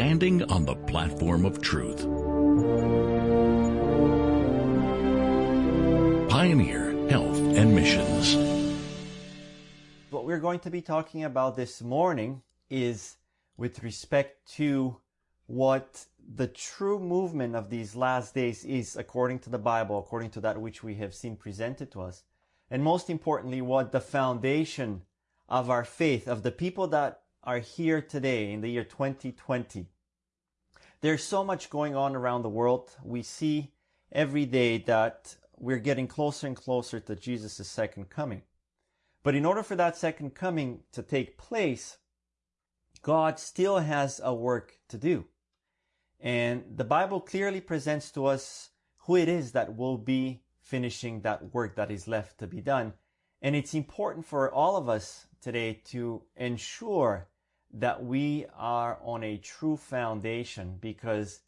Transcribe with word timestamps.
standing 0.00 0.42
on 0.44 0.64
the 0.64 0.74
platform 0.74 1.44
of 1.44 1.60
truth. 1.60 1.98
Pioneer 6.30 6.92
Health 7.10 7.36
and 7.36 7.74
Missions. 7.74 8.34
What 10.08 10.24
we're 10.24 10.38
going 10.38 10.60
to 10.60 10.70
be 10.70 10.80
talking 10.80 11.24
about 11.24 11.54
this 11.54 11.82
morning 11.82 12.40
is 12.70 13.18
with 13.58 13.82
respect 13.82 14.50
to 14.54 14.96
what 15.48 16.06
the 16.34 16.46
true 16.46 16.98
movement 16.98 17.54
of 17.54 17.68
these 17.68 17.94
last 17.94 18.34
days 18.34 18.64
is 18.64 18.96
according 18.96 19.40
to 19.40 19.50
the 19.50 19.58
Bible, 19.58 19.98
according 19.98 20.30
to 20.30 20.40
that 20.40 20.58
which 20.58 20.82
we 20.82 20.94
have 20.94 21.14
seen 21.14 21.36
presented 21.36 21.92
to 21.92 22.00
us. 22.00 22.22
And 22.70 22.82
most 22.82 23.10
importantly, 23.10 23.60
what 23.60 23.92
the 23.92 24.00
foundation 24.00 25.02
of 25.46 25.68
our 25.68 25.84
faith, 25.84 26.26
of 26.26 26.42
the 26.42 26.52
people 26.52 26.86
that 26.86 27.19
are 27.42 27.58
here 27.58 28.02
today 28.02 28.52
in 28.52 28.60
the 28.60 28.68
year 28.68 28.84
2020. 28.84 29.86
There's 31.00 31.24
so 31.24 31.42
much 31.42 31.70
going 31.70 31.96
on 31.96 32.14
around 32.14 32.42
the 32.42 32.50
world. 32.50 32.90
We 33.02 33.22
see 33.22 33.72
every 34.12 34.44
day 34.44 34.78
that 34.78 35.36
we're 35.58 35.78
getting 35.78 36.06
closer 36.06 36.46
and 36.46 36.56
closer 36.56 37.00
to 37.00 37.16
Jesus' 37.16 37.66
second 37.66 38.10
coming. 38.10 38.42
But 39.22 39.34
in 39.34 39.46
order 39.46 39.62
for 39.62 39.74
that 39.76 39.96
second 39.96 40.34
coming 40.34 40.80
to 40.92 41.02
take 41.02 41.38
place, 41.38 41.96
God 43.00 43.38
still 43.38 43.78
has 43.78 44.20
a 44.22 44.34
work 44.34 44.78
to 44.88 44.98
do. 44.98 45.24
And 46.20 46.64
the 46.76 46.84
Bible 46.84 47.20
clearly 47.20 47.62
presents 47.62 48.10
to 48.12 48.26
us 48.26 48.70
who 48.98 49.16
it 49.16 49.28
is 49.28 49.52
that 49.52 49.76
will 49.76 49.96
be 49.96 50.42
finishing 50.60 51.22
that 51.22 51.54
work 51.54 51.76
that 51.76 51.90
is 51.90 52.06
left 52.06 52.38
to 52.38 52.46
be 52.46 52.60
done. 52.60 52.92
And 53.40 53.56
it's 53.56 53.72
important 53.72 54.26
for 54.26 54.52
all 54.52 54.76
of 54.76 54.90
us 54.90 55.26
today 55.40 55.80
to 55.86 56.22
ensure 56.36 57.28
that 57.72 58.04
we 58.04 58.46
are 58.56 58.98
on 59.02 59.22
a 59.22 59.36
true 59.38 59.76
foundation 59.76 60.76
because 60.80 61.40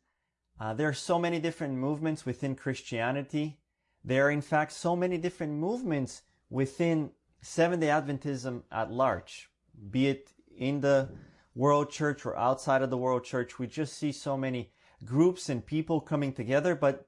uh, 0.60 0.72
there 0.74 0.88
are 0.88 0.94
so 0.94 1.18
many 1.18 1.38
different 1.38 1.74
movements 1.74 2.24
within 2.24 2.54
Christianity. 2.54 3.58
There 4.04 4.26
are, 4.26 4.30
in 4.30 4.40
fact, 4.40 4.72
so 4.72 4.94
many 4.94 5.18
different 5.18 5.54
movements 5.54 6.22
within 6.50 7.10
Seventh 7.40 7.80
day 7.80 7.88
Adventism 7.88 8.62
at 8.70 8.92
large, 8.92 9.50
be 9.90 10.06
it 10.06 10.30
in 10.56 10.80
the 10.80 11.08
world 11.54 11.90
church 11.90 12.24
or 12.24 12.36
outside 12.36 12.82
of 12.82 12.90
the 12.90 12.96
world 12.96 13.24
church. 13.24 13.58
We 13.58 13.66
just 13.66 13.94
see 13.94 14.12
so 14.12 14.36
many 14.36 14.70
groups 15.04 15.48
and 15.48 15.66
people 15.66 16.00
coming 16.00 16.32
together, 16.32 16.76
but 16.76 17.06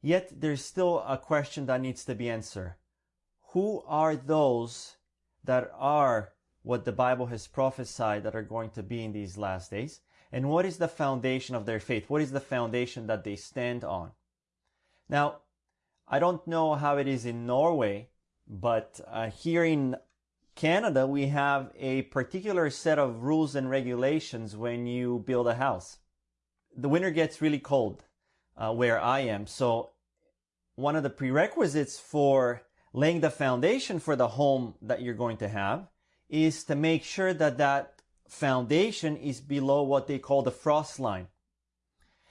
yet 0.00 0.30
there's 0.40 0.64
still 0.64 1.00
a 1.00 1.18
question 1.18 1.66
that 1.66 1.82
needs 1.82 2.04
to 2.06 2.14
be 2.14 2.30
answered. 2.30 2.76
Who 3.52 3.82
are 3.86 4.16
those 4.16 4.96
that 5.44 5.70
are 5.78 6.32
what 6.62 6.84
the 6.84 6.92
Bible 6.92 7.26
has 7.26 7.46
prophesied 7.46 8.22
that 8.22 8.34
are 8.34 8.42
going 8.42 8.70
to 8.70 8.82
be 8.82 9.04
in 9.04 9.12
these 9.12 9.36
last 9.36 9.70
days? 9.70 10.00
And 10.32 10.48
what 10.48 10.66
is 10.66 10.78
the 10.78 10.88
foundation 10.88 11.54
of 11.54 11.66
their 11.66 11.80
faith? 11.80 12.10
What 12.10 12.22
is 12.22 12.32
the 12.32 12.40
foundation 12.40 13.06
that 13.06 13.24
they 13.24 13.36
stand 13.36 13.84
on? 13.84 14.12
Now, 15.08 15.42
I 16.08 16.18
don't 16.18 16.46
know 16.46 16.74
how 16.74 16.98
it 16.98 17.06
is 17.06 17.24
in 17.24 17.46
Norway, 17.46 18.08
but 18.48 19.00
uh, 19.06 19.30
here 19.30 19.64
in 19.64 19.96
Canada, 20.54 21.06
we 21.06 21.26
have 21.28 21.70
a 21.78 22.02
particular 22.02 22.70
set 22.70 22.98
of 22.98 23.22
rules 23.22 23.54
and 23.54 23.68
regulations 23.68 24.56
when 24.56 24.86
you 24.86 25.22
build 25.26 25.46
a 25.46 25.54
house. 25.54 25.98
The 26.76 26.88
winter 26.88 27.10
gets 27.10 27.42
really 27.42 27.58
cold 27.58 28.04
uh, 28.56 28.72
where 28.72 29.00
I 29.00 29.20
am, 29.20 29.46
so 29.46 29.90
one 30.76 30.96
of 30.96 31.02
the 31.02 31.10
prerequisites 31.10 31.98
for 31.98 32.62
laying 32.94 33.20
the 33.20 33.30
foundation 33.30 33.98
for 33.98 34.14
the 34.14 34.28
home 34.28 34.74
that 34.80 35.02
you're 35.02 35.14
going 35.14 35.36
to 35.36 35.48
have 35.48 35.88
is 36.30 36.62
to 36.64 36.76
make 36.76 37.02
sure 37.02 37.34
that 37.34 37.58
that 37.58 38.00
foundation 38.28 39.16
is 39.16 39.40
below 39.40 39.82
what 39.82 40.06
they 40.06 40.18
call 40.18 40.42
the 40.42 40.50
frost 40.50 41.00
line. 41.00 41.26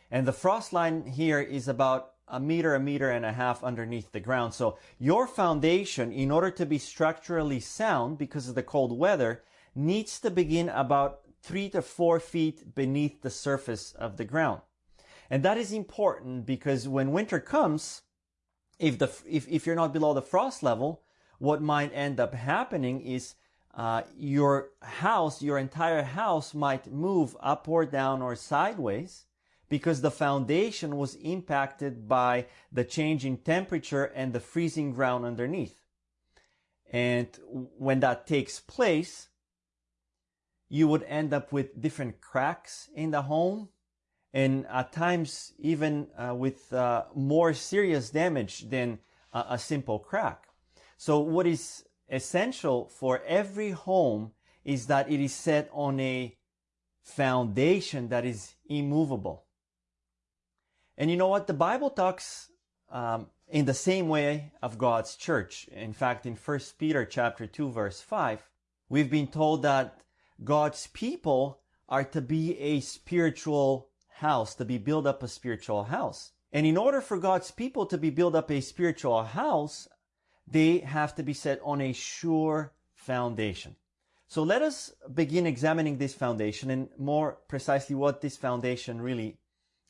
And 0.10 0.26
the 0.26 0.34
frost 0.34 0.72
line 0.72 1.06
here 1.06 1.42
is 1.42 1.68
about 1.68 2.12
a 2.30 2.40
meter, 2.40 2.74
a 2.74 2.80
meter 2.80 3.12
and 3.12 3.26
a 3.26 3.34
half 3.34 3.62
underneath 3.62 4.12
the 4.14 4.22
ground. 4.22 4.54
So 4.54 4.78
your 4.98 5.28
foundation, 5.28 6.14
in 6.14 6.32
order 6.32 6.50
to 6.52 6.66
be 6.66 6.78
structurally 6.78 7.60
sound 7.60 8.18
because 8.18 8.48
of 8.48 8.56
the 8.56 8.64
cold 8.64 8.98
weather, 8.98 9.44
needs 9.76 10.20
to 10.22 10.32
begin 10.32 10.70
about 10.70 11.20
three 11.42 11.68
to 11.70 11.82
four 11.82 12.22
feet 12.22 12.74
beneath 12.74 13.22
the 13.22 13.30
surface 13.30 13.92
of 13.92 14.16
the 14.16 14.26
ground. 14.26 14.62
And 15.30 15.44
that 15.44 15.58
is 15.58 15.74
important 15.74 16.46
because 16.46 16.88
when 16.88 17.12
winter 17.12 17.42
comes, 17.42 18.04
if 18.80 18.98
the, 19.00 19.12
if, 19.30 19.48
if 19.48 19.66
you're 19.66 19.76
not 19.76 19.94
below 19.94 20.14
the 20.14 20.22
frost 20.22 20.64
level, 20.64 21.02
what 21.40 21.62
might 21.62 21.92
end 21.94 22.20
up 22.20 22.34
happening 22.34 23.02
is 23.02 23.36
uh, 23.76 24.04
your 24.18 24.70
house, 24.82 25.42
your 25.42 25.58
entire 25.58 26.04
house 26.04 26.54
might 26.54 26.92
move 26.92 27.36
up 27.40 27.68
or 27.68 27.86
down 27.86 28.22
or 28.22 28.36
sideways 28.36 29.26
because 29.70 30.02
the 30.02 30.12
foundation 30.12 30.98
was 30.98 31.16
impacted 31.16 32.08
by 32.08 32.46
the 32.72 32.84
change 32.84 33.26
in 33.26 33.38
temperature 33.38 34.06
and 34.06 34.32
the 34.32 34.40
freezing 34.40 34.94
ground 34.94 35.26
underneath. 35.26 35.82
And 36.92 37.28
when 37.80 38.00
that 38.02 38.28
takes 38.28 38.60
place, 38.60 39.30
you 40.70 40.88
would 40.88 41.04
end 41.04 41.34
up 41.34 41.52
with 41.52 41.82
different 41.82 42.22
cracks 42.22 42.90
in 42.96 43.12
the 43.12 43.24
home 43.24 43.70
and 44.34 44.66
at 44.68 44.92
times 44.92 45.54
even 45.60 46.08
uh, 46.18 46.34
with 46.34 46.74
uh, 46.74 47.04
more 47.16 47.54
serious 47.54 48.10
damage 48.10 48.70
than 48.70 49.00
a, 49.32 49.58
simple 49.58 50.00
crack. 50.00 50.48
So 50.98 51.20
what 51.20 51.48
is 51.48 51.84
essential 52.10 52.88
for 52.90 53.22
every 53.26 53.72
home 53.72 54.32
is 54.64 54.88
that 54.88 55.12
it 55.12 55.20
is 55.20 55.34
set 55.34 55.70
on 55.72 56.00
a 56.00 56.36
foundation 57.02 58.10
that 58.10 58.26
is 58.26 58.56
immovable. 58.70 59.46
And 60.98 61.10
you 61.10 61.18
know 61.18 61.28
what? 61.28 61.48
The 61.48 61.54
Bible 61.54 61.90
talks 61.90 62.50
um, 62.92 63.28
in 63.48 63.66
the 63.66 63.74
same 63.74 64.08
way 64.08 64.52
of 64.62 64.78
God's 64.78 65.16
church. 65.16 65.68
In 65.70 65.94
fact, 65.94 66.26
in 66.26 66.36
1 66.36 66.60
Peter 66.78 67.06
chapter 67.06 67.48
2 67.48 67.72
verse 67.72 68.02
5, 68.02 68.48
we've 68.90 69.10
been 69.10 69.28
told 69.28 69.64
that 69.64 70.02
God's 70.44 70.88
people 70.88 71.60
are 71.90 72.04
to 72.04 72.22
be 72.22 72.58
a 72.60 72.80
spiritual 72.80 73.90
house, 74.24 74.56
to 74.56 74.66
be 74.66 74.78
built 74.78 75.06
up 75.06 75.22
a 75.22 75.28
spiritual 75.28 75.84
house. 75.84 76.32
And 76.52 76.66
in 76.66 76.78
order 76.78 77.02
for 77.02 77.18
God's 77.18 77.52
people 77.52 77.86
to 77.88 77.98
be 77.98 78.10
built 78.10 78.36
up 78.36 78.50
a 78.50 78.62
spiritual 78.62 79.24
house, 79.24 79.88
they 80.48 80.80
have 80.80 81.14
to 81.16 81.24
be 81.24 81.34
set 81.34 81.60
on 81.64 81.82
a 81.82 81.94
sure 81.94 82.74
foundation. 82.96 83.76
So 84.28 84.44
let 84.44 84.62
us 84.62 84.92
begin 85.14 85.46
examining 85.46 85.98
this 85.98 86.14
foundation 86.14 86.70
and 86.70 86.90
more 86.98 87.38
precisely 87.48 87.96
what 87.96 88.22
this 88.22 88.38
foundation 88.38 89.02
really 89.02 89.38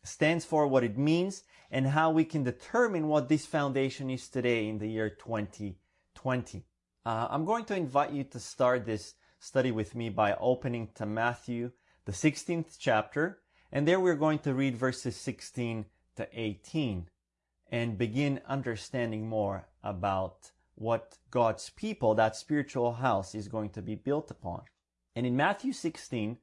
stands 0.04 0.46
for, 0.46 0.68
what 0.68 0.84
it 0.84 0.98
means, 0.98 1.44
and 1.72 1.88
how 1.88 2.12
we 2.12 2.26
can 2.26 2.44
determine 2.44 3.08
what 3.08 3.30
this 3.30 3.46
foundation 3.46 4.10
is 4.10 4.28
today 4.28 4.68
in 4.68 4.80
the 4.80 4.88
year 4.88 5.10
2020. 5.10 6.66
Uh, 7.06 7.28
I'm 7.30 7.46
going 7.46 7.66
to 7.66 7.76
invite 7.76 8.12
you 8.12 8.24
to 8.26 8.40
start 8.40 8.86
this 8.86 9.16
study 9.40 9.72
with 9.72 9.96
me 9.96 10.10
by 10.10 10.34
opening 10.36 10.90
to 10.96 11.06
Matthew, 11.06 11.72
the 12.06 12.12
16th 12.12 12.78
chapter, 12.80 13.43
and 13.74 13.88
there 13.88 14.00
we're 14.00 14.14
going 14.14 14.38
to 14.38 14.54
read 14.54 14.78
verses 14.78 15.16
16 15.16 15.86
to 16.16 16.28
18 16.32 17.08
and 17.72 17.98
begin 17.98 18.40
understanding 18.48 19.28
more 19.28 19.66
about 19.84 20.52
what 20.76 21.18
God's 21.32 21.72
people, 21.72 22.14
that 22.14 22.36
spiritual 22.36 22.94
house, 22.94 23.34
is 23.34 23.48
going 23.48 23.72
to 23.72 23.82
be 23.82 23.96
built 23.96 24.30
upon. 24.30 24.62
And 25.16 25.26
in 25.26 25.36
Matthew 25.36 25.74
16, 25.74 26.38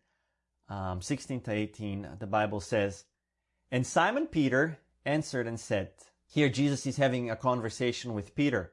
um, 0.68 1.00
16 1.00 1.42
to 1.42 1.52
18, 1.52 2.08
the 2.18 2.26
Bible 2.26 2.58
says, 2.58 3.04
And 3.70 3.86
Simon 3.86 4.26
Peter 4.26 4.80
answered 5.06 5.47
and 5.47 5.60
said, 5.60 5.92
Here 6.26 6.48
Jesus 6.48 6.84
is 6.84 6.97
having 6.97 7.30
a 7.30 7.36
conversation 7.36 8.12
with 8.12 8.34
Peter. 8.34 8.72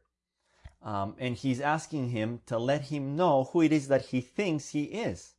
Um, 0.81 1.13
and 1.19 1.35
he's 1.35 1.61
asking 1.61 2.09
him 2.09 2.41
to 2.47 2.57
let 2.57 2.85
him 2.85 3.15
know 3.15 3.51
who 3.53 3.61
it 3.61 3.71
is 3.71 3.87
that 3.89 4.07
he 4.07 4.19
thinks 4.19 4.69
he 4.69 4.85
is. 4.85 5.35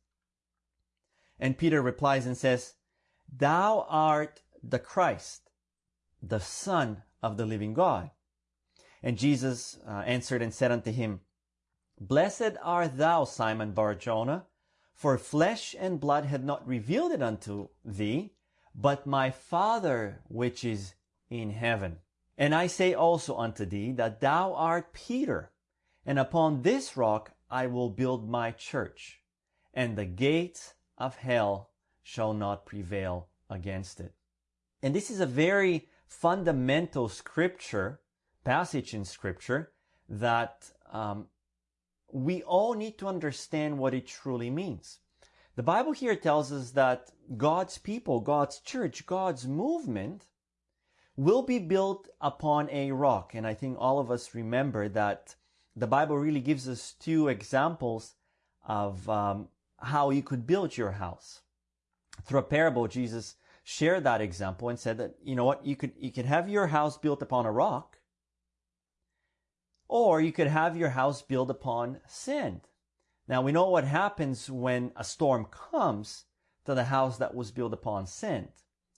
And 1.37 1.57
Peter 1.57 1.81
replies 1.81 2.25
and 2.25 2.37
says, 2.37 2.75
Thou 3.35 3.85
art 3.89 4.41
the 4.63 4.79
Christ, 4.79 5.49
the 6.21 6.39
Son 6.39 7.03
of 7.21 7.37
the 7.37 7.45
living 7.45 7.73
God. 7.73 8.11
And 9.01 9.17
Jesus 9.17 9.77
uh, 9.87 10.03
answered 10.05 10.41
and 10.41 10.53
said 10.53 10.71
unto 10.71 10.91
him, 10.91 11.21
Blessed 11.99 12.57
art 12.61 12.97
thou, 12.97 13.23
Simon 13.25 13.71
Barjona, 13.71 14.45
for 14.93 15.17
flesh 15.17 15.75
and 15.79 15.99
blood 15.99 16.25
had 16.25 16.43
not 16.43 16.67
revealed 16.67 17.11
it 17.11 17.21
unto 17.21 17.69
thee, 17.85 18.33
but 18.75 19.05
my 19.05 19.31
Father 19.31 20.21
which 20.27 20.63
is 20.63 20.93
in 21.29 21.51
heaven. 21.51 21.99
And 22.37 22.55
I 22.55 22.67
say 22.67 22.93
also 22.93 23.37
unto 23.37 23.65
thee 23.65 23.91
that 23.93 24.21
thou 24.21 24.53
art 24.53 24.93
Peter, 24.93 25.51
and 26.05 26.17
upon 26.17 26.61
this 26.61 26.97
rock 26.97 27.31
I 27.49 27.67
will 27.67 27.89
build 27.89 28.29
my 28.29 28.51
church, 28.51 29.21
and 29.73 29.97
the 29.97 30.05
gates 30.05 30.73
of 30.97 31.17
hell 31.17 31.69
shall 32.11 32.33
not 32.33 32.65
prevail 32.65 33.27
against 33.51 33.99
it. 33.99 34.13
And 34.81 34.95
this 34.95 35.11
is 35.11 35.19
a 35.19 35.27
very 35.27 35.89
fundamental 36.07 37.07
scripture, 37.07 37.99
passage 38.43 38.95
in 38.95 39.05
scripture, 39.05 39.73
that 40.07 40.71
um, 40.91 41.27
we 42.11 42.41
all 42.41 42.73
need 42.73 42.97
to 42.97 43.07
understand 43.07 43.77
what 43.77 43.93
it 43.93 44.07
truly 44.07 44.49
means. 44.49 44.97
The 45.55 45.61
Bible 45.61 45.91
here 45.91 46.15
tells 46.15 46.51
us 46.51 46.71
that 46.71 47.11
God's 47.37 47.77
people, 47.77 48.21
God's 48.21 48.59
church, 48.59 49.05
God's 49.05 49.45
movement 49.45 50.25
will 51.15 51.43
be 51.43 51.59
built 51.59 52.07
upon 52.21 52.71
a 52.71 52.91
rock. 52.91 53.35
And 53.35 53.45
I 53.45 53.53
think 53.53 53.77
all 53.77 53.99
of 53.99 54.09
us 54.09 54.33
remember 54.33 54.89
that 54.89 55.35
the 55.75 55.85
Bible 55.85 56.17
really 56.17 56.41
gives 56.41 56.67
us 56.67 56.93
two 56.93 57.27
examples 57.27 58.15
of 58.67 59.07
um, 59.07 59.49
how 59.77 60.09
you 60.09 60.23
could 60.23 60.47
build 60.47 60.75
your 60.75 60.93
house. 60.93 61.41
Through 62.25 62.39
a 62.39 62.43
parable, 62.43 62.87
Jesus 62.87 63.35
shared 63.63 64.03
that 64.03 64.21
example 64.21 64.69
and 64.69 64.79
said 64.79 64.97
that, 64.97 65.15
you 65.23 65.35
know 65.35 65.45
what, 65.45 65.65
you 65.65 65.75
could, 65.75 65.93
you 65.97 66.11
could 66.11 66.25
have 66.25 66.49
your 66.49 66.67
house 66.67 66.97
built 66.97 67.21
upon 67.21 67.45
a 67.45 67.51
rock, 67.51 67.99
or 69.87 70.21
you 70.21 70.31
could 70.31 70.47
have 70.47 70.77
your 70.77 70.89
house 70.89 71.21
built 71.21 71.49
upon 71.49 71.99
sand. 72.07 72.61
Now 73.27 73.41
we 73.41 73.51
know 73.51 73.69
what 73.69 73.83
happens 73.83 74.49
when 74.49 74.91
a 74.95 75.03
storm 75.03 75.45
comes 75.45 76.25
to 76.65 76.73
the 76.73 76.85
house 76.85 77.17
that 77.17 77.35
was 77.35 77.51
built 77.51 77.73
upon 77.73 78.07
sand. 78.07 78.49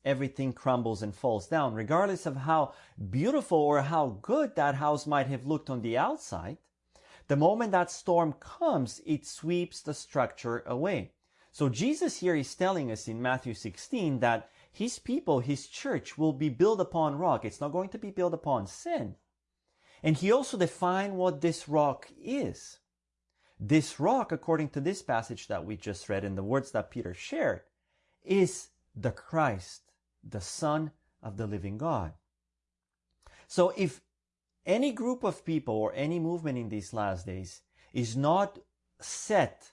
Everything 0.03 0.51
crumbles 0.51 1.03
and 1.03 1.13
falls 1.13 1.47
down, 1.47 1.73
regardless 1.73 2.25
of 2.25 2.35
how 2.35 2.73
beautiful 3.09 3.57
or 3.57 3.81
how 3.81 4.17
good 4.21 4.55
that 4.55 4.75
house 4.75 5.05
might 5.05 5.27
have 5.27 5.45
looked 5.45 5.69
on 5.69 5.81
the 5.81 5.97
outside. 5.97 6.57
The 7.27 7.35
moment 7.35 7.71
that 7.71 7.91
storm 7.91 8.33
comes, 8.33 8.99
it 9.05 9.25
sweeps 9.25 9.81
the 9.81 9.93
structure 9.93 10.63
away. 10.65 11.11
So 11.51 11.67
Jesus 11.67 12.19
here 12.19 12.35
is 12.35 12.55
telling 12.55 12.91
us 12.91 13.07
in 13.07 13.21
Matthew 13.21 13.53
16 13.53 14.19
that 14.19 14.49
his 14.71 14.99
people, 14.99 15.41
his 15.41 15.67
church 15.67 16.17
will 16.17 16.31
be 16.31 16.49
built 16.49 16.79
upon 16.79 17.17
rock. 17.17 17.43
It's 17.43 17.59
not 17.59 17.73
going 17.73 17.89
to 17.89 17.97
be 17.97 18.09
built 18.09 18.33
upon 18.33 18.67
sin. 18.67 19.15
And 20.01 20.17
he 20.17 20.31
also 20.31 20.57
defined 20.57 21.17
what 21.17 21.41
this 21.41 21.67
rock 21.67 22.07
is. 22.23 22.79
This 23.59 23.99
rock, 23.99 24.31
according 24.31 24.69
to 24.69 24.79
this 24.81 25.01
passage 25.01 25.47
that 25.47 25.65
we 25.65 25.75
just 25.75 26.09
read 26.09 26.23
in 26.23 26.35
the 26.35 26.43
words 26.43 26.71
that 26.71 26.89
Peter 26.89 27.13
shared, 27.13 27.61
is 28.23 28.69
the 28.95 29.11
Christ, 29.11 29.91
the 30.23 30.41
Son 30.41 30.91
of 31.21 31.37
the 31.37 31.47
living 31.47 31.77
God. 31.77 32.13
So 33.47 33.73
if 33.75 34.01
any 34.65 34.91
group 34.91 35.23
of 35.23 35.45
people 35.45 35.75
or 35.75 35.91
any 35.93 36.17
movement 36.17 36.57
in 36.57 36.69
these 36.69 36.93
last 36.93 37.25
days 37.25 37.61
is 37.93 38.15
not 38.15 38.57
set 38.99 39.71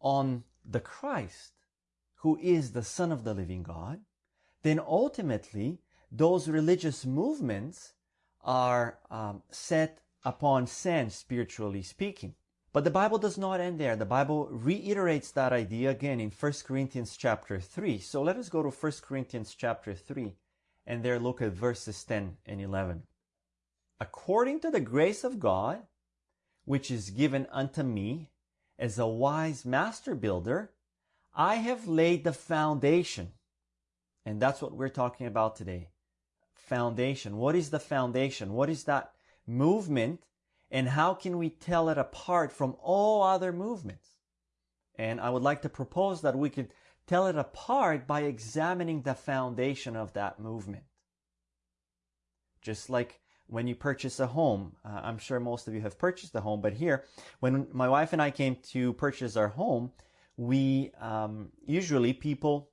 on 0.00 0.44
the 0.68 0.80
Christ, 0.80 1.52
who 2.16 2.38
is 2.40 2.72
the 2.72 2.82
Son 2.82 3.12
of 3.12 3.24
the 3.24 3.34
living 3.34 3.62
God, 3.62 4.00
then 4.62 4.80
ultimately 4.80 5.78
those 6.10 6.48
religious 6.48 7.04
movements 7.06 7.92
are 8.42 8.98
um, 9.10 9.42
set 9.50 10.00
upon 10.24 10.66
sand, 10.66 11.12
spiritually 11.12 11.82
speaking. 11.82 12.34
But 12.72 12.84
the 12.84 12.90
Bible 12.90 13.18
does 13.18 13.38
not 13.38 13.60
end 13.60 13.80
there. 13.80 13.96
The 13.96 14.04
Bible 14.04 14.48
reiterates 14.50 15.30
that 15.30 15.52
idea 15.52 15.90
again 15.90 16.20
in 16.20 16.30
1 16.30 16.52
Corinthians 16.66 17.16
chapter 17.16 17.58
3. 17.58 17.98
So 17.98 18.22
let 18.22 18.36
us 18.36 18.48
go 18.48 18.62
to 18.62 18.68
1 18.68 18.92
Corinthians 19.02 19.54
chapter 19.54 19.94
3 19.94 20.34
and 20.86 21.02
there 21.02 21.18
look 21.18 21.42
at 21.42 21.52
verses 21.52 22.04
10 22.04 22.36
and 22.46 22.60
11. 22.60 23.02
According 23.98 24.60
to 24.60 24.70
the 24.70 24.80
grace 24.80 25.24
of 25.24 25.40
God, 25.40 25.82
which 26.64 26.90
is 26.90 27.10
given 27.10 27.46
unto 27.50 27.82
me 27.82 28.30
as 28.78 28.98
a 28.98 29.06
wise 29.06 29.64
master 29.64 30.14
builder, 30.14 30.70
I 31.34 31.56
have 31.56 31.86
laid 31.86 32.24
the 32.24 32.32
foundation. 32.32 33.32
And 34.24 34.40
that's 34.40 34.60
what 34.60 34.74
we're 34.74 34.88
talking 34.88 35.26
about 35.26 35.56
today. 35.56 35.90
Foundation. 36.54 37.36
What 37.36 37.54
is 37.54 37.70
the 37.70 37.78
foundation? 37.78 38.52
What 38.52 38.68
is 38.68 38.84
that 38.84 39.12
movement 39.46 40.20
and 40.70 40.88
how 40.88 41.14
can 41.14 41.38
we 41.38 41.50
tell 41.50 41.88
it 41.88 41.98
apart 41.98 42.52
from 42.52 42.76
all 42.82 43.22
other 43.22 43.52
movements? 43.52 44.08
And 44.96 45.20
I 45.20 45.30
would 45.30 45.42
like 45.42 45.62
to 45.62 45.68
propose 45.68 46.22
that 46.22 46.36
we 46.36 46.50
could 46.50 46.70
tell 47.06 47.28
it 47.28 47.36
apart 47.36 48.06
by 48.06 48.22
examining 48.22 49.02
the 49.02 49.14
foundation 49.14 49.94
of 49.94 50.14
that 50.14 50.40
movement. 50.40 50.84
Just 52.62 52.90
like 52.90 53.20
when 53.48 53.66
you 53.66 53.74
purchase 53.74 54.20
a 54.20 54.26
home, 54.26 54.72
uh, 54.84 55.00
I'm 55.02 55.18
sure 55.18 55.38
most 55.38 55.68
of 55.68 55.74
you 55.74 55.80
have 55.80 55.98
purchased 55.98 56.34
a 56.34 56.40
home, 56.40 56.60
but 56.60 56.74
here, 56.74 57.04
when 57.40 57.68
my 57.72 57.88
wife 57.88 58.12
and 58.12 58.20
I 58.20 58.30
came 58.30 58.56
to 58.70 58.92
purchase 58.94 59.36
our 59.36 59.48
home, 59.48 59.92
we 60.36 60.90
um, 61.00 61.50
usually 61.64 62.12
people 62.12 62.70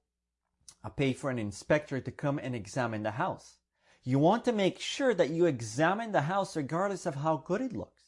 uh, 0.83 0.89
pay 0.89 1.13
for 1.13 1.29
an 1.29 1.39
inspector 1.39 1.99
to 1.99 2.11
come 2.11 2.39
and 2.39 2.55
examine 2.55 3.03
the 3.03 3.11
house. 3.11 3.57
You 4.03 4.19
want 4.19 4.43
to 4.45 4.51
make 4.51 4.79
sure 4.79 5.13
that 5.13 5.29
you 5.29 5.45
examine 5.45 6.11
the 6.11 6.21
house 6.21 6.57
regardless 6.57 7.05
of 7.05 7.15
how 7.15 7.37
good 7.37 7.61
it 7.61 7.73
looks. 7.73 8.01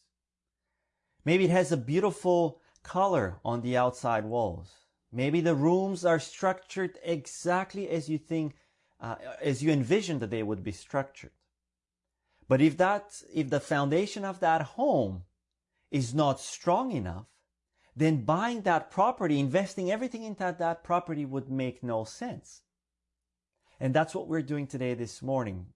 Maybe 1.24 1.46
it 1.46 1.52
has 1.52 1.72
a 1.72 1.78
beautiful 1.78 2.62
color 2.84 3.40
on 3.46 3.62
the 3.62 3.78
outside 3.78 4.26
walls. 4.26 4.74
Maybe 5.12 5.40
the 5.40 5.56
rooms 5.56 6.04
are 6.04 6.20
structured 6.20 7.00
exactly 7.04 7.90
as 7.90 8.10
you 8.10 8.18
think, 8.18 8.56
uh, 9.00 9.16
as 9.42 9.64
you 9.64 9.72
envision 9.72 10.20
that 10.20 10.30
they 10.30 10.44
would 10.44 10.64
be 10.64 10.74
structured. 10.74 11.32
But 12.47 12.62
if 12.62 12.77
that, 12.77 13.21
if 13.33 13.50
the 13.50 13.59
foundation 13.59 14.24
of 14.24 14.39
that 14.39 14.62
home 14.62 15.24
is 15.92 16.13
not 16.13 16.39
strong 16.39 16.92
enough, 16.92 17.25
then 17.95 18.25
buying 18.25 18.62
that 18.62 18.92
property, 18.92 19.39
investing 19.39 19.89
everything 19.89 20.24
into 20.24 20.56
that 20.59 20.83
property 20.83 21.25
would 21.25 21.50
make 21.50 21.81
no 21.81 22.03
sense. 22.03 22.62
And 23.80 23.94
that's 23.94 24.13
what 24.13 24.27
we're 24.27 24.42
doing 24.42 24.68
today 24.68 24.94
this 24.94 25.21
morning. 25.21 25.68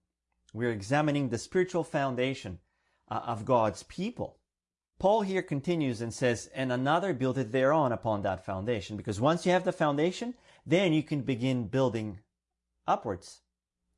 We're 0.52 0.70
examining 0.72 1.28
the 1.28 1.38
spiritual 1.38 1.84
foundation 1.84 2.58
uh, 3.10 3.20
of 3.26 3.44
God's 3.44 3.82
people. 3.84 4.36
Paul 4.98 5.22
here 5.22 5.42
continues 5.42 6.02
and 6.02 6.12
says, 6.12 6.50
and 6.54 6.70
another 6.70 7.14
builded 7.14 7.52
thereon 7.52 7.90
upon 7.90 8.22
that 8.22 8.44
foundation. 8.44 8.98
Because 8.98 9.20
once 9.20 9.46
you 9.46 9.52
have 9.52 9.64
the 9.64 9.72
foundation, 9.72 10.34
then 10.66 10.92
you 10.92 11.02
can 11.02 11.22
begin 11.22 11.68
building 11.68 12.18
upwards, 12.86 13.40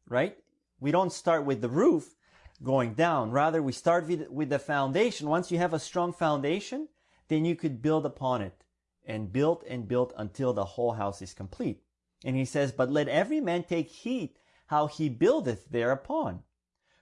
right? 0.08 0.36
We 0.78 0.92
don't 0.92 1.12
start 1.12 1.44
with 1.44 1.60
the 1.60 1.68
roof 1.68 2.14
going 2.62 2.94
down. 2.94 3.30
Rather, 3.30 3.62
we 3.62 3.72
start 3.72 4.06
with, 4.06 4.48
the 4.48 4.58
foundation. 4.58 5.28
Once 5.28 5.50
you 5.50 5.58
have 5.58 5.74
a 5.74 5.78
strong 5.78 6.12
foundation, 6.12 6.88
then 7.28 7.44
you 7.44 7.56
could 7.56 7.82
build 7.82 8.06
upon 8.06 8.42
it 8.42 8.64
and 9.04 9.32
build 9.32 9.64
and 9.68 9.88
build 9.88 10.12
until 10.16 10.52
the 10.52 10.64
whole 10.64 10.92
house 10.92 11.22
is 11.22 11.34
complete. 11.34 11.82
And 12.24 12.36
he 12.36 12.44
says, 12.44 12.72
but 12.72 12.90
let 12.90 13.08
every 13.08 13.40
man 13.40 13.64
take 13.64 13.88
heed 13.88 14.38
how 14.66 14.86
he 14.86 15.08
buildeth 15.08 15.68
thereupon. 15.70 16.42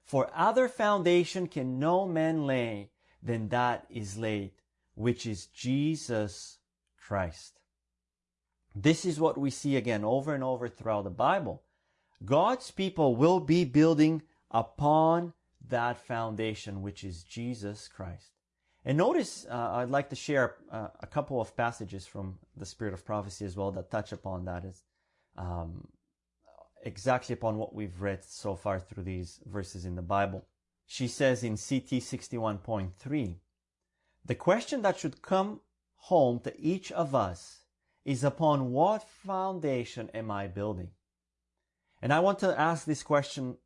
For 0.04 0.30
other 0.34 0.66
foundation 0.66 1.46
can 1.46 1.78
no 1.78 2.06
man 2.06 2.46
lay 2.46 2.90
than 3.22 3.48
that 3.50 3.86
is 3.90 4.16
laid, 4.16 4.52
which 4.94 5.26
is 5.26 5.46
Jesus 5.46 6.58
Christ. 6.98 7.60
This 8.74 9.04
is 9.04 9.20
what 9.20 9.36
we 9.36 9.50
see 9.50 9.76
again 9.76 10.04
over 10.04 10.34
and 10.34 10.42
over 10.42 10.68
throughout 10.68 11.04
the 11.04 11.10
Bible. 11.10 11.62
God's 12.24 12.70
people 12.70 13.14
will 13.14 13.40
be 13.40 13.64
building 13.64 14.22
upon 14.50 15.32
that 15.68 15.98
foundation, 15.98 16.82
which 16.82 17.04
is 17.04 17.22
Jesus 17.22 17.88
Christ. 17.88 18.30
And 18.84 18.96
notice, 18.96 19.46
uh, 19.50 19.72
I'd 19.72 19.90
like 19.90 20.08
to 20.10 20.16
share 20.16 20.56
uh, 20.72 20.88
a 21.00 21.06
couple 21.06 21.40
of 21.40 21.56
passages 21.56 22.06
from 22.06 22.38
the 22.56 22.64
Spirit 22.64 22.94
of 22.94 23.04
Prophecy 23.04 23.44
as 23.44 23.56
well 23.56 23.70
that 23.72 23.90
touch 23.90 24.12
upon 24.12 24.46
that. 24.46 24.64
Is 24.64 24.84
um, 25.36 25.88
exactly 26.82 27.34
upon 27.34 27.58
what 27.58 27.74
we've 27.74 28.00
read 28.00 28.24
so 28.24 28.54
far 28.54 28.80
through 28.80 29.04
these 29.04 29.40
verses 29.46 29.84
in 29.84 29.96
the 29.96 30.02
Bible. 30.02 30.46
She 30.86 31.08
says 31.08 31.44
in 31.44 31.52
CT 31.52 32.00
61.3, 32.00 33.36
the 34.24 34.34
question 34.34 34.82
that 34.82 34.98
should 34.98 35.22
come 35.22 35.60
home 35.96 36.40
to 36.40 36.58
each 36.58 36.90
of 36.92 37.14
us 37.14 37.60
is 38.04 38.24
upon 38.24 38.72
what 38.72 39.08
foundation 39.08 40.10
am 40.14 40.30
I 40.30 40.46
building? 40.46 40.90
And 42.02 42.12
I 42.12 42.20
want 42.20 42.38
to 42.40 42.58
ask 42.58 42.86
this 42.86 43.02
question 43.02 43.56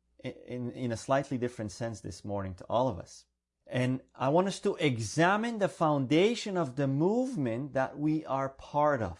in, 0.47 0.71
in 0.71 0.91
a 0.91 0.97
slightly 0.97 1.37
different 1.37 1.71
sense 1.71 1.99
this 1.99 2.25
morning 2.25 2.53
to 2.55 2.63
all 2.65 2.87
of 2.87 2.99
us. 2.99 3.25
And 3.67 4.01
I 4.15 4.29
want 4.29 4.47
us 4.47 4.59
to 4.59 4.75
examine 4.75 5.57
the 5.57 5.67
foundation 5.67 6.55
of 6.55 6.75
the 6.75 6.87
movement 6.87 7.73
that 7.73 7.97
we 7.97 8.25
are 8.25 8.49
part 8.49 9.01
of. 9.01 9.17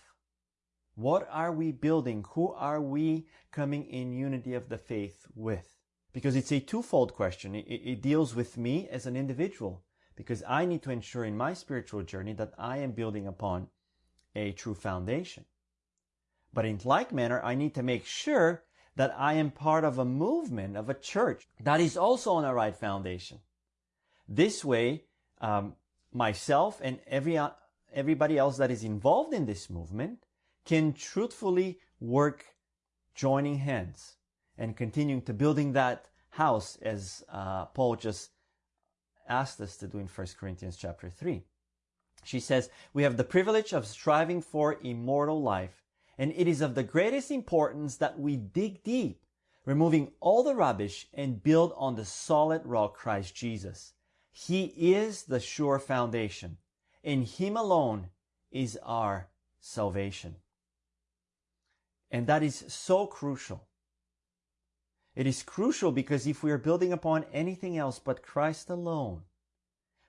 What 0.96 1.28
are 1.32 1.52
we 1.52 1.72
building? 1.72 2.26
Who 2.32 2.54
are 2.54 2.82
we 2.82 3.28
coming 3.52 3.86
in 3.86 4.14
unity 4.14 4.54
of 4.54 4.70
the 4.70 4.78
faith 4.78 5.26
with? 5.36 5.76
Because 6.14 6.36
it's 6.36 6.52
a 6.52 6.60
twofold 6.60 7.14
question. 7.14 7.56
It, 7.56 7.66
it, 7.68 8.02
deals 8.02 8.34
with 8.36 8.56
me 8.58 8.88
as 8.90 9.06
an 9.06 9.18
individual 9.18 9.84
because 10.16 10.44
I 10.48 10.66
need 10.66 10.84
to 10.84 10.92
ensure 10.92 11.26
in 11.26 11.36
my 11.36 11.54
spiritual 11.54 12.04
journey 12.04 12.34
that 12.34 12.54
I 12.58 12.78
am 12.78 12.92
building 12.92 13.28
upon 13.28 13.68
a 14.36 14.54
true 14.54 14.76
foundation. 14.76 15.44
But 16.54 16.66
in 16.66 16.80
like 16.86 17.12
manner, 17.12 17.42
I 17.44 17.56
need 17.56 17.76
to 17.76 17.84
make 17.84 18.06
sure 18.06 18.64
that 18.96 19.14
I 19.18 19.34
am 19.34 19.52
part 19.52 19.84
of 19.84 19.98
a 19.98 20.06
movement, 20.06 20.78
of 20.78 20.90
a 20.90 20.94
church 20.94 21.48
that 21.62 21.80
is 21.80 21.98
also 21.98 22.34
on 22.34 22.46
a 22.46 22.54
right 22.54 22.76
foundation. 22.76 23.40
This 24.28 24.64
way, 24.64 25.04
um, 25.42 25.76
myself 26.14 26.80
and 26.84 27.00
every, 27.08 27.40
everybody 27.94 28.38
else 28.38 28.58
that 28.58 28.72
is 28.72 28.84
involved 28.84 29.34
in 29.34 29.46
this 29.46 29.70
movement 29.70 30.26
can 30.66 30.94
truthfully 30.94 31.80
work 32.00 32.46
joining 33.14 33.58
hands 33.60 34.16
and 34.58 34.76
continuing 34.76 35.22
to 35.22 35.34
building 35.34 35.74
that 35.74 36.10
house 36.32 36.78
as 36.82 37.24
uh, 37.32 37.66
Paul 37.66 37.96
just 37.96 38.32
asked 39.28 39.60
us 39.62 39.78
to 39.78 39.88
do 39.88 40.00
in 40.00 40.08
1 40.08 40.28
Corinthians 40.40 40.78
chapter 40.78 41.10
3. 41.10 41.44
She 42.24 42.40
says, 42.40 42.70
We 42.94 43.04
have 43.04 43.18
the 43.18 43.24
privilege 43.24 43.74
of 43.74 43.86
striving 43.86 44.42
for 44.42 44.80
immortal 44.84 45.42
life, 45.42 45.85
and 46.18 46.32
it 46.36 46.48
is 46.48 46.62
of 46.62 46.76
the 46.76 46.84
greatest 46.84 47.32
importance 47.32 47.98
that 47.98 48.20
we 48.20 48.38
dig 48.38 48.84
deep, 48.84 49.24
removing 49.66 50.12
all 50.20 50.44
the 50.44 50.56
rubbish 50.56 51.08
and 51.14 51.44
build 51.44 51.74
on 51.76 51.96
the 51.96 52.06
solid 52.06 52.66
rock 52.66 52.96
Christ 52.96 53.36
Jesus. 53.36 53.94
He 54.32 54.66
is 54.94 55.24
the 55.24 55.40
sure 55.40 55.80
foundation. 55.80 56.58
In 57.04 57.24
Him 57.24 57.58
alone 57.58 58.10
is 58.52 58.78
our 58.84 59.30
salvation. 59.60 60.36
And 62.12 62.28
that 62.28 62.44
is 62.44 62.66
so 62.68 63.08
crucial. 63.08 63.68
It 65.16 65.28
is 65.28 65.44
crucial 65.44 65.92
because 65.92 66.28
if 66.28 66.44
we 66.44 66.52
are 66.52 66.58
building 66.58 66.92
upon 66.92 67.26
anything 67.32 67.78
else 67.78 68.00
but 68.00 68.22
Christ 68.22 68.70
alone, 68.70 69.24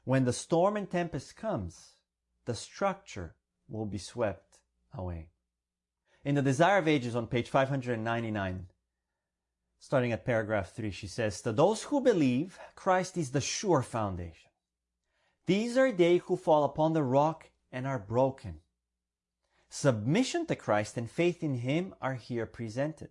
when 0.05 0.25
the 0.25 0.33
storm 0.33 0.77
and 0.77 0.91
tempest 0.91 1.37
comes, 1.37 1.95
the 2.45 2.55
structure 2.55 3.35
will 3.69 3.87
be 3.87 3.99
swept 3.99 4.59
away. 4.93 5.29
In 6.27 6.35
The 6.35 6.43
Desire 6.43 6.79
of 6.79 6.89
Ages 6.89 7.15
on 7.15 7.29
page 7.29 7.49
599, 7.49 8.67
starting 9.79 10.11
at 10.11 10.25
paragraph 10.25 10.73
3, 10.73 10.91
she 10.91 11.07
says, 11.07 11.41
To 11.41 11.53
those 11.53 11.85
who 11.85 12.01
believe, 12.01 12.59
Christ 12.75 13.17
is 13.17 13.31
the 13.31 13.41
sure 13.41 13.81
foundation. 13.81 14.51
These 15.47 15.77
are 15.79 15.93
they 15.93 16.17
who 16.17 16.37
fall 16.37 16.65
upon 16.65 16.95
the 16.95 17.05
rock 17.05 17.51
and 17.71 17.87
are 17.87 18.01
broken. 18.01 18.57
Submission 19.69 20.47
to 20.47 20.57
Christ 20.57 20.97
and 20.97 21.09
faith 21.09 21.45
in 21.45 21.59
Him 21.59 21.95
are 22.03 22.15
here 22.15 22.45
presented. 22.45 23.11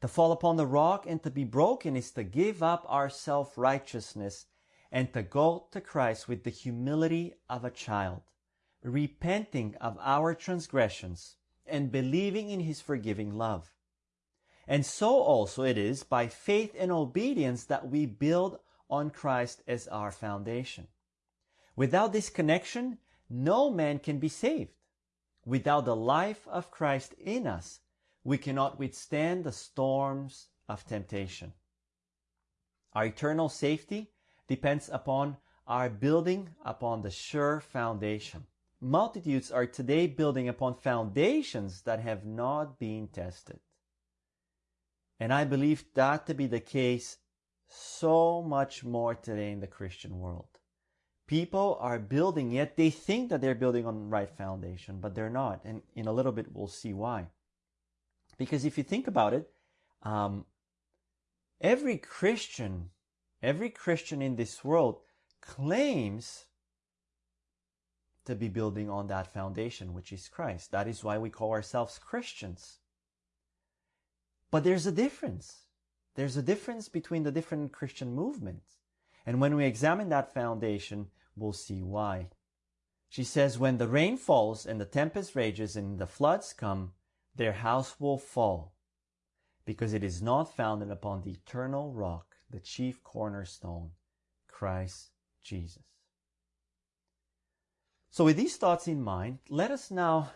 To 0.00 0.08
fall 0.08 0.32
upon 0.32 0.56
the 0.56 0.66
rock 0.66 1.06
and 1.06 1.22
to 1.22 1.30
be 1.30 1.44
broken 1.44 1.94
is 1.94 2.10
to 2.10 2.24
give 2.24 2.64
up 2.64 2.84
our 2.88 3.08
self 3.08 3.56
righteousness 3.56 4.46
and 4.90 5.12
to 5.12 5.22
go 5.22 5.68
to 5.70 5.80
Christ 5.80 6.26
with 6.26 6.42
the 6.42 6.50
humility 6.50 7.34
of 7.48 7.64
a 7.64 7.70
child, 7.70 8.22
repenting 8.82 9.76
of 9.76 9.96
our 10.00 10.34
transgressions 10.34 11.36
and 11.68 11.92
believing 11.92 12.50
in 12.50 12.60
His 12.60 12.80
forgiving 12.80 13.36
love. 13.36 13.72
And 14.68 14.84
so 14.84 15.20
also 15.20 15.62
it 15.62 15.78
is 15.78 16.02
by 16.02 16.26
faith 16.26 16.74
and 16.78 16.90
obedience 16.90 17.64
that 17.64 17.88
we 17.88 18.06
build 18.06 18.58
on 18.90 19.10
Christ 19.10 19.62
as 19.66 19.86
our 19.88 20.10
foundation. 20.10 20.88
Without 21.76 22.12
this 22.12 22.30
connection, 22.30 22.98
no 23.28 23.70
man 23.70 23.98
can 23.98 24.18
be 24.18 24.28
saved. 24.28 24.72
Without 25.44 25.84
the 25.84 25.96
life 25.96 26.46
of 26.48 26.70
Christ 26.70 27.14
in 27.14 27.46
us, 27.46 27.80
we 28.24 28.38
cannot 28.38 28.78
withstand 28.78 29.44
the 29.44 29.52
storms 29.52 30.48
of 30.68 30.84
temptation. 30.84 31.52
Our 32.92 33.06
eternal 33.06 33.48
safety 33.48 34.10
depends 34.48 34.88
upon 34.92 35.36
our 35.66 35.88
building 35.88 36.50
upon 36.64 37.02
the 37.02 37.10
sure 37.10 37.60
foundation. 37.60 38.46
Multitudes 38.80 39.50
are 39.50 39.66
today 39.66 40.06
building 40.06 40.48
upon 40.48 40.74
foundations 40.74 41.82
that 41.82 42.00
have 42.00 42.26
not 42.26 42.78
been 42.78 43.08
tested. 43.08 43.60
And 45.18 45.32
I 45.32 45.44
believe 45.44 45.84
that 45.94 46.26
to 46.26 46.34
be 46.34 46.46
the 46.46 46.60
case 46.60 47.18
so 47.68 48.42
much 48.42 48.84
more 48.84 49.14
today 49.14 49.50
in 49.50 49.60
the 49.60 49.66
Christian 49.66 50.18
world. 50.18 50.48
People 51.26 51.78
are 51.80 51.98
building, 51.98 52.52
yet 52.52 52.76
they 52.76 52.90
think 52.90 53.30
that 53.30 53.40
they're 53.40 53.54
building 53.54 53.86
on 53.86 53.94
the 53.94 54.06
right 54.06 54.30
foundation, 54.30 55.00
but 55.00 55.14
they're 55.14 55.30
not. 55.30 55.64
And 55.64 55.82
in 55.94 56.06
a 56.06 56.12
little 56.12 56.30
bit, 56.30 56.46
we'll 56.52 56.68
see 56.68 56.92
why. 56.92 57.26
Because 58.38 58.64
if 58.64 58.76
you 58.78 58.84
think 58.84 59.08
about 59.08 59.34
it, 59.34 59.50
um, 60.02 60.44
every 61.60 61.96
Christian, 61.96 62.90
every 63.42 63.70
Christian 63.70 64.22
in 64.22 64.36
this 64.36 64.62
world 64.62 65.00
claims 65.40 66.44
to 68.26 68.34
be 68.34 68.48
building 68.48 68.90
on 68.90 69.06
that 69.06 69.32
foundation, 69.32 69.94
which 69.94 70.12
is 70.12 70.28
Christ. 70.28 70.70
That 70.72 70.86
is 70.86 71.02
why 71.02 71.18
we 71.18 71.30
call 71.30 71.52
ourselves 71.52 71.98
Christians. 71.98 72.78
But 74.50 74.64
there's 74.64 74.86
a 74.86 74.92
difference. 74.92 75.66
There's 76.14 76.36
a 76.36 76.42
difference 76.42 76.88
between 76.88 77.22
the 77.22 77.32
different 77.32 77.72
Christian 77.72 78.14
movements. 78.14 78.76
And 79.24 79.40
when 79.40 79.56
we 79.56 79.64
examine 79.64 80.08
that 80.10 80.32
foundation, 80.32 81.08
we'll 81.36 81.52
see 81.52 81.82
why. 81.82 82.28
She 83.08 83.24
says, 83.24 83.58
When 83.58 83.78
the 83.78 83.88
rain 83.88 84.16
falls 84.16 84.66
and 84.66 84.80
the 84.80 84.84
tempest 84.84 85.34
rages 85.34 85.76
and 85.76 85.98
the 85.98 86.06
floods 86.06 86.52
come, 86.52 86.92
their 87.34 87.52
house 87.52 88.00
will 88.00 88.18
fall, 88.18 88.74
because 89.64 89.92
it 89.92 90.02
is 90.02 90.22
not 90.22 90.54
founded 90.54 90.90
upon 90.90 91.22
the 91.22 91.32
eternal 91.32 91.92
rock, 91.92 92.36
the 92.50 92.60
chief 92.60 93.02
cornerstone, 93.02 93.90
Christ 94.48 95.10
Jesus. 95.42 95.95
So, 98.16 98.24
with 98.24 98.38
these 98.38 98.56
thoughts 98.56 98.88
in 98.88 99.02
mind, 99.02 99.40
let 99.50 99.70
us 99.70 99.90
now 99.90 100.30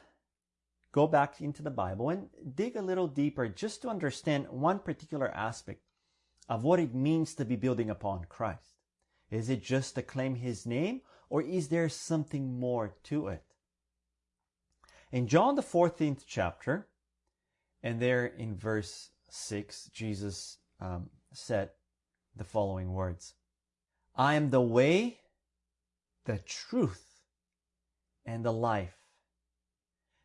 go 0.93 1.07
back 1.07 1.41
into 1.41 1.63
the 1.63 1.71
Bible 1.71 2.11
and 2.11 2.29
dig 2.55 2.77
a 2.77 2.83
little 2.83 3.07
deeper 3.07 3.49
just 3.49 3.81
to 3.81 3.89
understand 3.89 4.51
one 4.51 4.81
particular 4.81 5.31
aspect 5.31 5.81
of 6.47 6.63
what 6.63 6.79
it 6.79 6.95
means 6.95 7.35
to 7.37 7.47
be 7.47 7.57
building 7.57 7.89
upon 7.89 8.27
Christ. 8.29 8.77
Is 9.31 9.49
it 9.49 9.63
just 9.63 9.95
to 9.95 10.03
claim 10.03 10.35
his 10.35 10.67
name, 10.67 11.01
or 11.31 11.41
is 11.41 11.69
there 11.69 11.89
something 11.89 12.61
more 12.61 12.93
to 13.05 13.29
it? 13.29 13.45
In 15.11 15.27
John, 15.27 15.55
the 15.55 15.63
14th 15.63 16.25
chapter, 16.27 16.87
and 17.83 17.99
there 17.99 18.27
in 18.27 18.59
verse 18.59 19.09
6, 19.31 19.89
Jesus 19.95 20.59
um, 20.81 21.09
said 21.33 21.71
the 22.37 22.45
following 22.45 22.93
words 22.93 23.33
I 24.15 24.35
am 24.35 24.51
the 24.51 24.61
way, 24.61 25.21
the 26.27 26.37
truth, 26.41 27.10
and 28.25 28.45
the 28.45 28.53
life. 28.53 28.97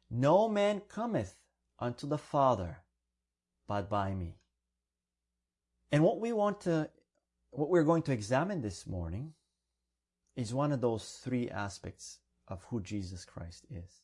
No 0.09 0.47
man 0.47 0.81
cometh 0.87 1.35
unto 1.79 2.07
the 2.07 2.17
Father 2.17 2.77
but 3.67 3.89
by 3.89 4.13
me. 4.13 4.37
And 5.91 6.03
what 6.03 6.19
we 6.19 6.33
want 6.33 6.61
to, 6.61 6.89
what 7.51 7.69
we're 7.69 7.83
going 7.83 8.03
to 8.03 8.11
examine 8.11 8.61
this 8.61 8.85
morning 8.85 9.33
is 10.35 10.53
one 10.53 10.71
of 10.71 10.81
those 10.81 11.19
three 11.23 11.49
aspects 11.49 12.19
of 12.47 12.63
who 12.65 12.81
Jesus 12.81 13.25
Christ 13.25 13.65
is. 13.69 14.01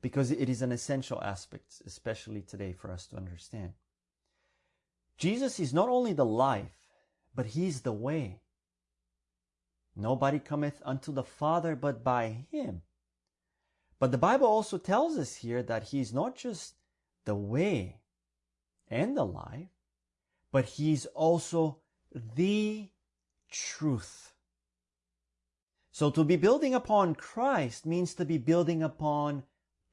Because 0.00 0.30
it 0.30 0.48
is 0.48 0.62
an 0.62 0.72
essential 0.72 1.22
aspect, 1.22 1.82
especially 1.86 2.42
today, 2.42 2.72
for 2.72 2.90
us 2.90 3.06
to 3.08 3.16
understand. 3.16 3.72
Jesus 5.18 5.58
is 5.58 5.72
not 5.72 5.88
only 5.88 6.12
the 6.12 6.24
life, 6.24 6.76
but 7.34 7.46
He's 7.46 7.80
the 7.80 7.92
way. 7.92 8.40
Nobody 9.94 10.38
cometh 10.38 10.80
unto 10.84 11.12
the 11.12 11.22
Father 11.22 11.74
but 11.74 12.04
by 12.04 12.46
Him. 12.50 12.82
But 13.98 14.12
the 14.12 14.18
Bible 14.18 14.46
also 14.46 14.78
tells 14.78 15.16
us 15.16 15.36
here 15.36 15.62
that 15.62 15.84
He's 15.84 16.12
not 16.12 16.36
just 16.36 16.74
the 17.24 17.34
way 17.34 18.00
and 18.88 19.16
the 19.16 19.24
life, 19.24 19.68
but 20.52 20.66
He's 20.66 21.06
also 21.06 21.78
the 22.12 22.88
truth. 23.50 24.34
So 25.92 26.10
to 26.10 26.24
be 26.24 26.36
building 26.36 26.74
upon 26.74 27.14
Christ 27.14 27.86
means 27.86 28.14
to 28.14 28.26
be 28.26 28.36
building 28.36 28.82
upon 28.82 29.44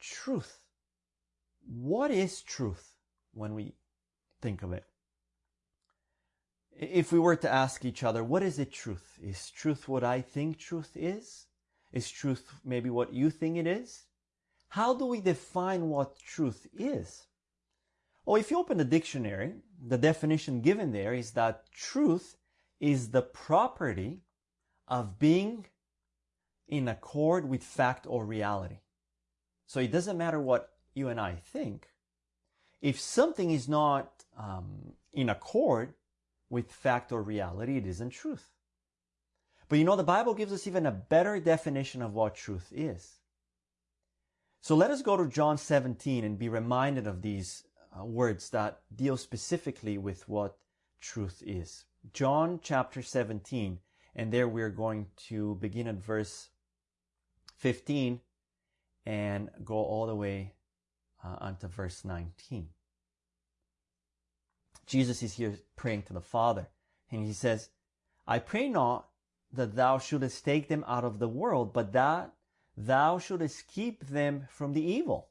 truth. 0.01 0.59
What 1.65 2.11
is 2.11 2.41
truth 2.41 2.97
when 3.33 3.53
we 3.53 3.75
think 4.41 4.63
of 4.63 4.73
it? 4.73 4.83
If 6.77 7.13
we 7.13 7.19
were 7.19 7.37
to 7.37 7.49
ask 7.49 7.85
each 7.85 8.03
other, 8.03 8.21
what 8.21 8.43
is 8.43 8.59
it 8.59 8.73
truth? 8.73 9.17
Is 9.21 9.49
truth 9.49 9.87
what 9.87 10.03
I 10.03 10.19
think 10.19 10.57
truth 10.57 10.91
is? 10.95 11.45
Is 11.93 12.09
truth 12.09 12.51
maybe 12.65 12.89
what 12.89 13.13
you 13.13 13.29
think 13.29 13.57
it 13.57 13.67
is? 13.67 14.03
How 14.69 14.95
do 14.95 15.05
we 15.05 15.21
define 15.21 15.89
what 15.89 16.17
truth 16.17 16.67
is? 16.77 17.27
Well, 18.25 18.37
if 18.37 18.49
you 18.49 18.57
open 18.57 18.77
the 18.77 18.85
dictionary, 18.85 19.53
the 19.85 19.97
definition 19.97 20.61
given 20.61 20.91
there 20.91 21.13
is 21.13 21.31
that 21.31 21.71
truth 21.71 22.37
is 22.79 23.11
the 23.11 23.21
property 23.21 24.21
of 24.87 25.19
being 25.19 25.67
in 26.67 26.87
accord 26.87 27.47
with 27.47 27.63
fact 27.63 28.07
or 28.07 28.25
reality. 28.25 28.79
So 29.67 29.79
it 29.79 29.91
doesn't 29.91 30.17
matter 30.17 30.39
what 30.39 30.71
you 30.93 31.09
and 31.09 31.19
I 31.19 31.35
think. 31.35 31.89
If 32.81 32.99
something 32.99 33.51
is 33.51 33.69
not 33.69 34.23
um, 34.37 34.93
in 35.13 35.29
accord 35.29 35.93
with 36.49 36.71
fact 36.71 37.11
or 37.11 37.21
reality, 37.21 37.77
it 37.77 37.85
isn't 37.85 38.09
truth. 38.09 38.49
But 39.69 39.79
you 39.79 39.85
know, 39.85 39.95
the 39.95 40.03
Bible 40.03 40.33
gives 40.33 40.53
us 40.53 40.67
even 40.67 40.85
a 40.85 40.91
better 40.91 41.39
definition 41.39 42.01
of 42.01 42.13
what 42.13 42.35
truth 42.35 42.71
is. 42.75 43.19
So 44.61 44.75
let 44.75 44.91
us 44.91 45.01
go 45.01 45.17
to 45.17 45.27
John 45.27 45.57
17 45.57 46.23
and 46.23 46.39
be 46.39 46.49
reminded 46.49 47.05
of 47.07 47.21
these 47.21 47.65
uh, 47.99 48.05
words 48.05 48.49
that 48.51 48.81
deal 48.95 49.17
specifically 49.17 49.97
with 49.97 50.27
what 50.29 50.57
truth 51.01 51.43
is. 51.45 51.85
John 52.13 52.59
chapter 52.61 53.01
17, 53.01 53.79
and 54.15 54.31
there 54.31 54.47
we're 54.47 54.69
going 54.69 55.07
to 55.27 55.55
begin 55.55 55.87
at 55.87 55.95
verse 55.95 56.49
15 57.57 58.21
and 59.05 59.49
go 59.63 59.75
all 59.75 60.07
the 60.07 60.15
way 60.15 60.53
uh, 61.23 61.35
onto 61.39 61.67
verse 61.67 62.05
19. 62.05 62.69
Jesus 64.85 65.23
is 65.23 65.33
here 65.33 65.55
praying 65.75 66.03
to 66.03 66.13
the 66.13 66.21
Father, 66.21 66.67
and 67.11 67.25
he 67.25 67.33
says, 67.33 67.69
I 68.27 68.39
pray 68.39 68.69
not 68.69 69.07
that 69.53 69.75
thou 69.75 69.97
shouldest 69.97 70.43
take 70.43 70.67
them 70.67 70.83
out 70.87 71.05
of 71.05 71.19
the 71.19 71.27
world, 71.27 71.73
but 71.73 71.93
that 71.93 72.33
thou 72.75 73.19
shouldest 73.19 73.67
keep 73.67 74.05
them 74.07 74.47
from 74.49 74.73
the 74.73 74.83
evil. 74.83 75.29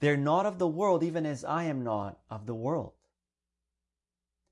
They're 0.00 0.16
not 0.16 0.46
of 0.46 0.58
the 0.58 0.68
world, 0.68 1.02
even 1.02 1.26
as 1.26 1.44
I 1.44 1.64
am 1.64 1.82
not 1.82 2.20
of 2.30 2.46
the 2.46 2.54
world. 2.54 2.92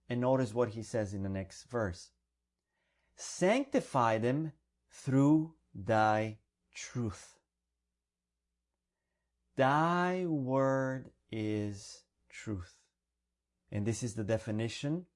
And 0.09 0.21
notice 0.21 0.53
what 0.53 0.71
he 0.71 0.83
says 0.83 1.15
in 1.15 1.23
the 1.23 1.29
next 1.29 1.65
verse. 1.71 2.11
Sanctify 3.17 4.19
them 4.19 4.53
through 4.91 5.55
thy 5.75 6.39
truth. 6.75 7.39
Thy 9.57 10.25
word 10.27 11.11
is 11.31 12.03
truth. 12.29 12.75
And 13.71 13.87
this 13.87 14.03
is 14.03 14.15
the 14.15 14.25
definition 14.25 15.07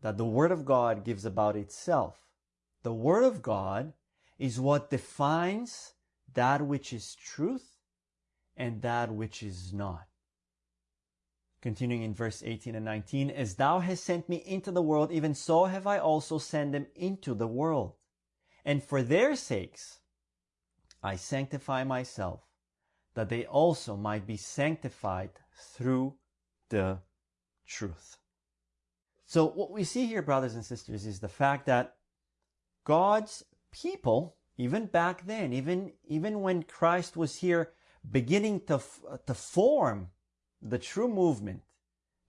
that 0.00 0.16
the 0.16 0.24
Word 0.24 0.52
of 0.52 0.64
God 0.64 1.04
gives 1.04 1.24
about 1.24 1.56
itself. 1.56 2.25
The 2.86 2.94
Word 2.94 3.24
of 3.24 3.42
God 3.42 3.94
is 4.38 4.60
what 4.60 4.90
defines 4.90 5.94
that 6.34 6.62
which 6.62 6.92
is 6.92 7.16
truth 7.16 7.78
and 8.56 8.80
that 8.82 9.10
which 9.10 9.42
is 9.42 9.72
not. 9.72 10.06
Continuing 11.60 12.02
in 12.02 12.14
verse 12.14 12.44
18 12.46 12.76
and 12.76 12.84
19, 12.84 13.30
As 13.30 13.56
thou 13.56 13.80
hast 13.80 14.04
sent 14.04 14.28
me 14.28 14.36
into 14.36 14.70
the 14.70 14.82
world, 14.82 15.10
even 15.10 15.34
so 15.34 15.64
have 15.64 15.88
I 15.88 15.98
also 15.98 16.38
sent 16.38 16.70
them 16.70 16.86
into 16.94 17.34
the 17.34 17.48
world. 17.48 17.94
And 18.64 18.80
for 18.84 19.02
their 19.02 19.34
sakes 19.34 19.98
I 21.02 21.16
sanctify 21.16 21.82
myself, 21.82 22.44
that 23.14 23.28
they 23.28 23.46
also 23.46 23.96
might 23.96 24.28
be 24.28 24.36
sanctified 24.36 25.30
through 25.74 26.14
the 26.68 27.00
truth. 27.66 28.18
So 29.24 29.44
what 29.44 29.72
we 29.72 29.82
see 29.82 30.06
here, 30.06 30.22
brothers 30.22 30.54
and 30.54 30.64
sisters, 30.64 31.04
is 31.04 31.18
the 31.18 31.28
fact 31.28 31.66
that 31.66 31.95
God's 32.86 33.44
people, 33.72 34.36
even 34.56 34.86
back 34.86 35.26
then, 35.26 35.52
even, 35.52 35.92
even 36.06 36.40
when 36.40 36.62
Christ 36.62 37.16
was 37.16 37.34
here 37.36 37.72
beginning 38.08 38.60
to, 38.68 38.80
to 39.26 39.34
form 39.34 40.08
the 40.62 40.78
true 40.78 41.08
movement, 41.08 41.62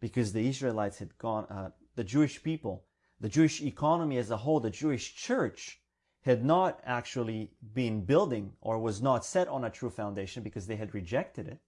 because 0.01 0.33
the 0.33 0.49
Israelites 0.49 0.97
had 0.97 1.15
gone, 1.19 1.45
uh, 1.45 1.69
the 1.95 2.03
Jewish 2.03 2.41
people, 2.41 2.85
the 3.21 3.29
Jewish 3.29 3.61
economy 3.61 4.17
as 4.17 4.31
a 4.31 4.37
whole, 4.37 4.59
the 4.59 4.71
Jewish 4.71 5.15
church 5.15 5.79
had 6.23 6.43
not 6.43 6.81
actually 6.83 7.51
been 7.73 8.03
building 8.03 8.53
or 8.59 8.79
was 8.79 8.99
not 8.99 9.23
set 9.23 9.47
on 9.47 9.63
a 9.63 9.69
true 9.69 9.91
foundation 9.91 10.41
because 10.41 10.65
they 10.65 10.75
had 10.75 10.95
rejected 10.95 11.47
it. 11.47 11.59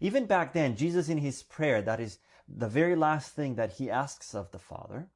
Even 0.00 0.26
back 0.26 0.52
then, 0.52 0.74
Jesus 0.74 1.08
in 1.08 1.18
his 1.18 1.44
prayer, 1.44 1.80
that 1.82 2.00
is 2.00 2.18
the 2.48 2.68
very 2.68 2.96
last 2.96 3.36
thing 3.36 3.54
that 3.54 3.74
he 3.74 3.88
asks 3.88 4.34
of 4.34 4.50
the 4.50 4.58
Father, 4.58 5.10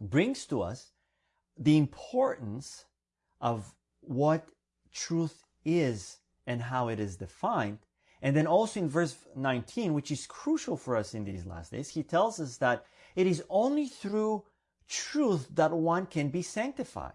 brings 0.00 0.46
to 0.46 0.62
us 0.62 0.92
the 1.60 1.76
importance 1.76 2.86
of 3.40 3.74
what 4.00 4.48
truth 4.92 5.44
is 5.64 6.18
and 6.46 6.62
how 6.62 6.88
it 6.88 6.98
is 6.98 7.16
defined. 7.16 7.78
And 8.22 8.34
then 8.34 8.46
also 8.46 8.80
in 8.80 8.88
verse 8.88 9.16
19, 9.36 9.94
which 9.94 10.10
is 10.10 10.26
crucial 10.26 10.76
for 10.76 10.96
us 10.96 11.14
in 11.14 11.24
these 11.24 11.46
last 11.46 11.70
days, 11.70 11.90
he 11.90 12.02
tells 12.02 12.40
us 12.40 12.56
that 12.56 12.84
it 13.14 13.26
is 13.26 13.44
only 13.48 13.86
through 13.86 14.44
truth 14.88 15.48
that 15.54 15.70
one 15.70 16.06
can 16.06 16.28
be 16.28 16.42
sanctified. 16.42 17.12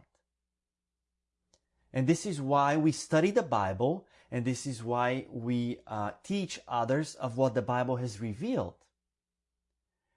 And 1.92 2.08
this 2.08 2.25
is 2.25 2.42
why 2.42 2.78
we 2.78 2.92
study 2.92 3.32
the 3.32 3.44
Bible, 3.44 4.06
and 4.32 4.46
this 4.46 4.66
is 4.66 4.84
why 4.84 5.25
we 5.32 5.78
uh, 5.88 6.12
teach 6.24 6.60
others 6.68 7.16
of 7.16 7.38
what 7.38 7.54
the 7.54 7.62
Bible 7.62 7.98
has 7.98 8.20
revealed. 8.20 8.75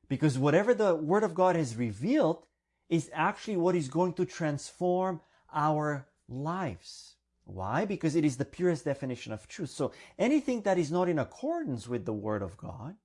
Because 0.09 0.39
whatever 0.39 0.75
the 0.75 0.95
Word 0.95 1.23
of 1.23 1.35
God 1.35 1.55
has 1.55 1.77
revealed 1.77 2.45
is 2.89 3.11
actually 3.13 3.57
what 3.57 3.75
is 3.75 3.89
going 3.89 4.15
to 4.15 4.25
transform 4.25 5.21
our 5.53 6.07
lives. 6.29 7.15
Why? 7.45 7.85
Because 7.87 8.15
it 8.15 8.25
is 8.25 8.37
the 8.37 8.45
purest 8.45 8.85
definition 8.85 9.33
of 9.33 9.49
truth. 9.49 9.71
So 9.71 9.93
anything 10.19 10.63
that 10.63 10.79
is 10.79 10.91
not 10.91 11.09
in 11.09 11.19
accordance 11.19 11.89
with 11.89 12.05
the 12.05 12.13
Word 12.13 12.43
of 12.43 12.57
God 12.59 12.97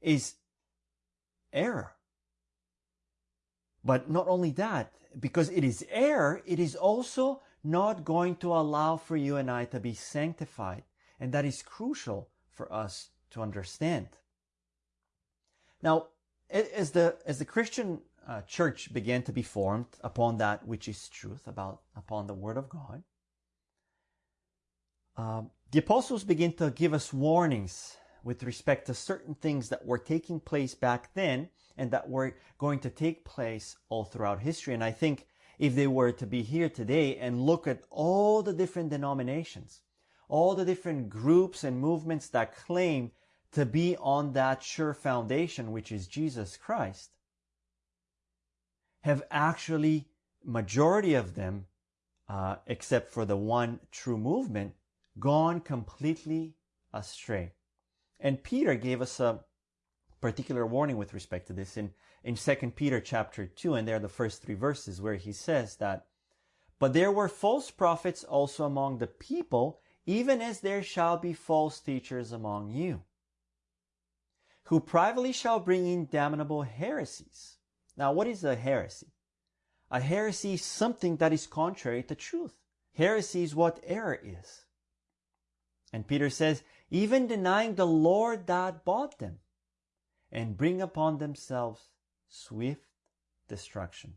is 0.00 0.34
error. 1.52 1.94
But 3.84 4.10
not 4.10 4.28
only 4.28 4.50
that, 4.52 4.92
because 5.18 5.50
it 5.50 5.64
is 5.64 5.84
error, 5.90 6.42
it 6.46 6.58
is 6.58 6.74
also 6.74 7.42
not 7.62 8.04
going 8.04 8.36
to 8.36 8.52
allow 8.52 8.96
for 8.96 9.16
you 9.16 9.36
and 9.36 9.50
I 9.50 9.64
to 9.66 9.80
be 9.80 9.94
sanctified. 9.94 10.84
And 11.18 11.32
that 11.32 11.44
is 11.44 11.62
crucial 11.62 12.28
for 12.50 12.72
us 12.72 13.10
to 13.30 13.42
understand. 13.42 14.08
Now, 15.82 16.08
as 16.50 16.92
the, 16.92 17.16
as 17.26 17.38
the 17.38 17.44
Christian 17.44 18.00
uh, 18.26 18.42
church 18.42 18.92
began 18.92 19.22
to 19.22 19.32
be 19.32 19.42
formed 19.42 19.86
upon 20.02 20.38
that 20.38 20.66
which 20.66 20.88
is 20.88 21.08
truth, 21.08 21.46
about, 21.46 21.80
upon 21.96 22.26
the 22.26 22.34
Word 22.34 22.56
of 22.56 22.68
God, 22.68 23.02
um, 25.16 25.50
the 25.70 25.78
apostles 25.78 26.24
begin 26.24 26.52
to 26.54 26.70
give 26.70 26.92
us 26.92 27.12
warnings 27.12 27.96
with 28.22 28.42
respect 28.42 28.86
to 28.86 28.94
certain 28.94 29.34
things 29.34 29.68
that 29.68 29.84
were 29.84 29.98
taking 29.98 30.40
place 30.40 30.74
back 30.74 31.12
then 31.14 31.48
and 31.76 31.90
that 31.90 32.08
were 32.08 32.36
going 32.58 32.78
to 32.80 32.90
take 32.90 33.24
place 33.24 33.76
all 33.88 34.04
throughout 34.04 34.40
history. 34.40 34.74
And 34.74 34.82
I 34.82 34.92
think 34.92 35.26
if 35.58 35.74
they 35.74 35.86
were 35.86 36.12
to 36.12 36.26
be 36.26 36.42
here 36.42 36.68
today 36.68 37.16
and 37.16 37.46
look 37.46 37.66
at 37.66 37.82
all 37.90 38.42
the 38.42 38.52
different 38.52 38.90
denominations, 38.90 39.82
all 40.28 40.54
the 40.54 40.64
different 40.64 41.10
groups 41.10 41.64
and 41.64 41.80
movements 41.80 42.28
that 42.28 42.56
claim 42.56 43.12
to 43.52 43.64
be 43.64 43.96
on 43.98 44.32
that 44.32 44.62
sure 44.62 44.94
foundation, 44.94 45.70
which 45.70 45.92
is 45.92 46.08
Jesus 46.08 46.56
Christ, 46.56 47.13
have 49.04 49.22
actually, 49.30 50.08
majority 50.42 51.12
of 51.14 51.34
them, 51.34 51.66
uh, 52.28 52.56
except 52.66 53.10
for 53.10 53.24
the 53.24 53.36
one 53.36 53.78
true 53.90 54.16
movement, 54.16 54.74
gone 55.18 55.60
completely 55.60 56.54
astray. 56.92 57.52
And 58.18 58.42
Peter 58.42 58.74
gave 58.74 59.02
us 59.02 59.20
a 59.20 59.40
particular 60.20 60.66
warning 60.66 60.96
with 60.96 61.12
respect 61.12 61.46
to 61.48 61.52
this 61.52 61.76
in, 61.76 61.92
in 62.24 62.34
2 62.34 62.72
Peter 62.74 62.98
chapter 62.98 63.46
2, 63.46 63.74
and 63.74 63.86
there 63.86 63.96
are 63.96 64.00
the 64.00 64.08
first 64.08 64.42
three 64.42 64.54
verses 64.54 65.02
where 65.02 65.16
he 65.16 65.32
says 65.32 65.76
that, 65.76 66.06
But 66.78 66.94
there 66.94 67.12
were 67.12 67.28
false 67.28 67.70
prophets 67.70 68.24
also 68.24 68.64
among 68.64 68.98
the 68.98 69.06
people, 69.06 69.80
even 70.06 70.40
as 70.40 70.60
there 70.60 70.82
shall 70.82 71.18
be 71.18 71.34
false 71.34 71.78
teachers 71.78 72.32
among 72.32 72.70
you 72.70 73.02
who 74.68 74.80
privately 74.80 75.32
shall 75.32 75.60
bring 75.60 75.86
in 75.86 76.06
damnable 76.06 76.62
heresies. 76.62 77.53
Now, 77.96 78.12
what 78.12 78.26
is 78.26 78.44
a 78.44 78.56
heresy? 78.56 79.12
A 79.90 80.00
heresy 80.00 80.54
is 80.54 80.64
something 80.64 81.16
that 81.16 81.32
is 81.32 81.46
contrary 81.46 82.02
to 82.04 82.14
truth. 82.14 82.54
Heresy 82.94 83.42
is 83.42 83.54
what 83.54 83.80
error 83.84 84.18
is. 84.22 84.64
And 85.92 86.06
Peter 86.06 86.30
says, 86.30 86.62
even 86.90 87.26
denying 87.26 87.74
the 87.74 87.86
Lord 87.86 88.46
that 88.46 88.84
bought 88.84 89.18
them, 89.18 89.38
and 90.32 90.56
bring 90.56 90.82
upon 90.82 91.18
themselves 91.18 91.80
swift 92.28 92.88
destruction. 93.48 94.14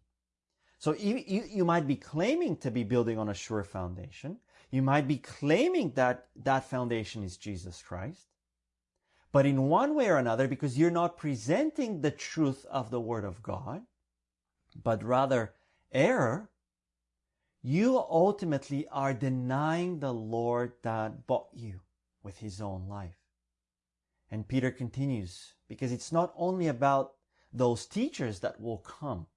So 0.80 0.94
you, 0.94 1.24
you, 1.26 1.44
you, 1.48 1.66
might 1.66 1.88
be 1.88 1.96
claiming 1.96 2.58
to 2.58 2.72
be 2.72 2.84
building 2.84 3.18
on 3.18 3.30
a 3.30 3.34
sure 3.34 3.64
foundation. 3.64 4.38
You 4.72 4.82
might 4.82 5.08
be 5.08 5.18
claiming 5.18 5.92
that 5.92 6.28
that 6.44 6.70
foundation 6.70 7.24
is 7.24 7.38
Jesus 7.38 7.82
Christ. 7.82 8.28
But 9.38 9.46
in 9.46 9.68
one 9.70 9.94
way 9.94 10.10
or 10.10 10.18
another, 10.18 10.48
because 10.48 10.80
you're 10.80 10.90
not 10.90 11.16
presenting 11.16 12.02
the 12.02 12.10
truth 12.10 12.66
of 12.72 12.90
the 12.90 13.00
Word 13.00 13.24
of 13.24 13.44
God, 13.44 13.84
but 14.84 15.04
rather 15.04 15.54
error, 15.92 16.50
you 17.62 18.00
ultimately 18.00 18.88
are 18.88 19.14
denying 19.14 20.00
the 20.00 20.12
Lord 20.12 20.72
that 20.82 21.28
bought 21.28 21.50
you 21.54 21.82
with 22.24 22.40
his 22.40 22.60
own 22.60 22.88
life. 22.88 23.20
And 24.32 24.48
Peter 24.48 24.72
continues, 24.72 25.54
because 25.68 25.92
it's 25.92 26.12
not 26.12 26.34
only 26.36 26.68
about 26.68 27.14
those 27.54 27.86
teachers 27.86 28.40
that 28.40 28.60
will 28.60 28.80
come. 28.80 29.28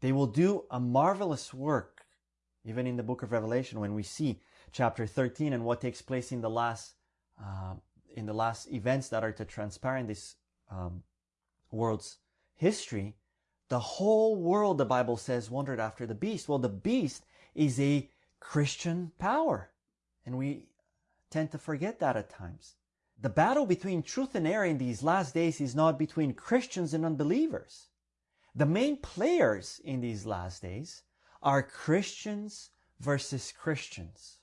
They 0.00 0.10
will 0.10 0.26
do 0.26 0.64
a 0.68 0.80
marvelous 0.80 1.54
work, 1.54 2.06
even 2.64 2.88
in 2.88 2.96
the 2.96 3.04
book 3.04 3.22
of 3.22 3.30
Revelation, 3.30 3.78
when 3.78 3.94
we 3.94 4.02
see 4.02 4.40
chapter 4.72 5.06
13 5.06 5.52
and 5.52 5.64
what 5.64 5.80
takes 5.80 6.02
place 6.02 6.32
in 6.32 6.40
the 6.40 6.50
last 6.50 6.94
uh, 7.40 7.74
in 8.14 8.26
the 8.26 8.32
last 8.32 8.70
events 8.72 9.08
that 9.08 9.24
are 9.24 9.32
to 9.32 9.44
transpire 9.44 9.96
in 9.96 10.06
this 10.06 10.36
um, 10.70 11.02
world's 11.70 12.18
history, 12.56 13.16
the 13.68 13.78
whole 13.78 14.36
world, 14.36 14.78
the 14.78 14.84
Bible 14.84 15.16
says, 15.16 15.50
wondered 15.50 15.80
after 15.80 16.06
the 16.06 16.14
beast. 16.14 16.48
Well, 16.48 16.58
the 16.58 16.68
beast 16.68 17.24
is 17.54 17.78
a 17.78 18.10
Christian 18.40 19.12
power. 19.18 19.70
And 20.26 20.36
we 20.36 20.66
tend 21.30 21.52
to 21.52 21.58
forget 21.58 22.00
that 22.00 22.16
at 22.16 22.30
times. 22.30 22.74
The 23.20 23.28
battle 23.28 23.66
between 23.66 24.02
truth 24.02 24.34
and 24.34 24.46
error 24.46 24.64
in 24.64 24.78
these 24.78 25.02
last 25.02 25.34
days 25.34 25.60
is 25.60 25.74
not 25.74 25.98
between 25.98 26.32
Christians 26.32 26.94
and 26.94 27.04
unbelievers. 27.04 27.88
The 28.54 28.66
main 28.66 28.96
players 28.96 29.80
in 29.84 30.00
these 30.00 30.26
last 30.26 30.62
days 30.62 31.02
are 31.42 31.62
Christians 31.62 32.70
versus 32.98 33.52
Christians. 33.52 34.38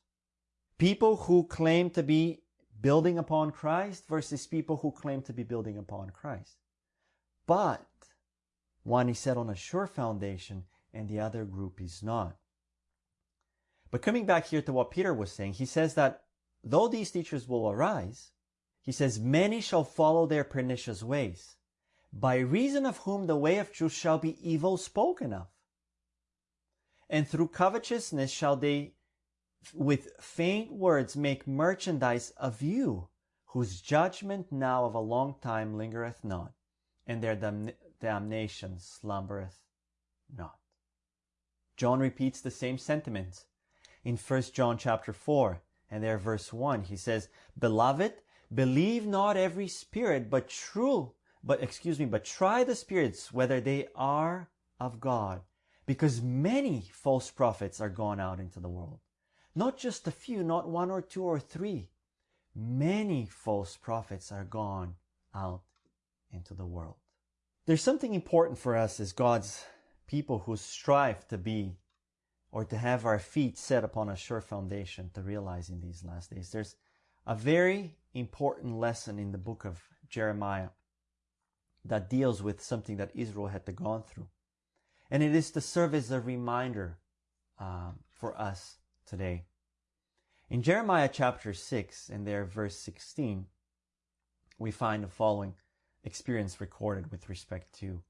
People 0.78 1.16
who 1.18 1.44
claim 1.44 1.90
to 1.92 2.04
be 2.04 2.44
building 2.82 3.18
upon 3.18 3.52
Christ 3.52 4.08
versus 4.08 4.48
people 4.48 4.78
who 4.78 4.92
claim 4.92 5.22
to 5.24 5.34
be 5.34 5.44
building 5.44 5.78
upon 5.78 6.10
Christ. 6.12 6.58
But 7.46 7.86
one 8.84 9.10
is 9.10 9.20
set 9.20 9.38
on 9.38 9.50
a 9.50 9.56
sure 9.56 9.88
foundation 9.88 10.64
and 10.94 11.08
the 11.08 11.20
other 11.20 11.46
group 11.46 11.82
is 11.82 12.04
not. 12.04 12.38
But 13.90 14.02
coming 14.02 14.26
back 14.26 14.48
here 14.48 14.62
to 14.62 14.74
what 14.74 14.92
Peter 14.92 15.14
was 15.14 15.32
saying, 15.32 15.54
he 15.54 15.66
says 15.66 15.94
that 15.94 16.24
though 16.64 16.88
these 16.88 17.12
teachers 17.12 17.48
will 17.48 17.70
arise, 17.70 18.32
he 18.82 18.92
says, 18.92 19.20
many 19.20 19.62
shall 19.62 19.84
follow 19.84 20.26
their 20.26 20.44
pernicious 20.44 21.04
ways, 21.04 21.56
by 22.12 22.38
reason 22.38 22.86
of 22.86 23.00
whom 23.00 23.28
the 23.28 23.36
way 23.36 23.58
of 23.58 23.72
truth 23.72 23.94
shall 23.94 24.18
be 24.18 24.38
evil 24.42 24.78
spoken 24.78 25.34
of. 25.34 25.48
And 27.10 27.28
through 27.28 27.50
covetousness 27.50 28.32
shall 28.32 28.56
they 28.56 28.94
with 29.74 30.10
faint 30.20 30.72
words 30.72 31.16
make 31.16 31.48
merchandise 31.48 32.32
of 32.38 32.62
you, 32.62 33.10
whose 33.48 33.82
judgment 33.82 34.52
now 34.52 34.86
of 34.86 34.96
a 34.96 35.00
long 35.00 35.36
time 35.42 35.78
lingereth 35.78 36.24
not, 36.24 36.54
and 37.06 37.22
their 37.22 37.36
dam- 37.36 37.72
damnation 38.00 38.78
slumbereth 38.80 39.60
not. 40.36 40.58
John 41.76 42.00
repeats 42.00 42.42
the 42.42 42.52
same 42.52 42.78
sentiments 42.78 43.46
in 44.04 44.18
1 44.18 44.42
John 44.54 44.78
chapter 44.78 45.14
4 45.14 45.62
and 45.92 46.04
there 46.04 46.18
verse 46.18 46.52
1 46.52 46.84
he 46.84 46.96
says 46.96 47.30
beloved 47.58 48.14
believe 48.54 49.06
not 49.06 49.38
every 49.38 49.68
spirit 49.68 50.30
but 50.30 50.50
true 50.50 51.14
but 51.44 51.62
excuse 51.62 52.00
me 52.00 52.06
but 52.06 52.26
try 52.26 52.64
the 52.64 52.76
spirits 52.76 53.32
whether 53.32 53.60
they 53.60 53.88
are 53.96 54.50
of 54.80 55.00
God 55.00 55.42
because 55.86 56.22
many 56.22 56.90
false 56.94 57.30
prophets 57.30 57.80
are 57.80 57.90
gone 57.90 58.20
out 58.20 58.40
into 58.40 58.60
the 58.60 58.70
world 58.70 59.00
not 59.58 59.78
just 59.78 60.08
a 60.08 60.12
few 60.12 60.44
not 60.44 60.70
one 60.70 60.92
or 60.92 61.02
two 61.02 61.24
or 61.24 61.40
three 61.40 61.90
many 62.56 63.26
false 63.26 63.78
prophets 63.78 64.32
are 64.32 64.44
gone 64.46 64.96
out 65.34 65.62
into 66.32 66.54
the 66.54 66.66
world 66.66 66.96
there's 67.68 67.84
something 67.84 68.14
important 68.14 68.58
for 68.58 68.78
us 68.78 69.02
as 69.02 69.12
God's 69.12 69.66
people 70.08 70.40
who 70.40 70.56
strive 70.56 71.28
to 71.28 71.38
be 71.38 71.76
or 72.50 72.64
to 72.64 72.78
have 72.78 73.06
our 73.06 73.20
feet 73.20 73.58
set 73.58 73.84
upon 73.84 74.08
a 74.08 74.16
sure 74.16 74.40
foundation 74.40 75.12
to 75.14 75.22
realize 75.22 75.70
in 75.70 75.82
these 75.82 76.02
last 76.06 76.34
days. 76.34 76.50
There's 76.50 76.78
a 77.28 77.36
very 77.36 77.98
important 78.14 78.78
lesson 78.78 79.20
in 79.20 79.34
the 79.34 79.38
book 79.38 79.66
of 79.66 79.82
Jeremiah 80.10 80.70
that 81.84 82.10
deals 82.10 82.42
with 82.42 82.64
something 82.64 82.96
that 82.98 83.12
Israel 83.14 83.48
had 83.48 83.66
to 83.66 83.74
gone 83.74 84.04
through. 84.04 84.28
And 85.12 85.22
it 85.22 85.36
is 85.36 85.52
to 85.52 85.62
serve 85.62 85.94
as 85.94 86.10
a 86.10 86.22
reminder 86.22 86.98
um, 87.60 88.00
for 88.10 88.40
us 88.40 88.78
today. 89.08 89.46
In 90.50 90.62
Jeremiah 90.62 91.10
chapter 91.12 91.54
6 91.54 92.10
and 92.10 92.26
there 92.26 92.46
verse 92.46 92.78
16, 92.78 93.46
we 94.60 94.72
find 94.72 95.04
the 95.04 95.08
following 95.08 95.54
experience 96.04 96.62
recorded 96.62 97.12
with 97.12 97.30
respect 97.30 97.78
to 97.80 98.02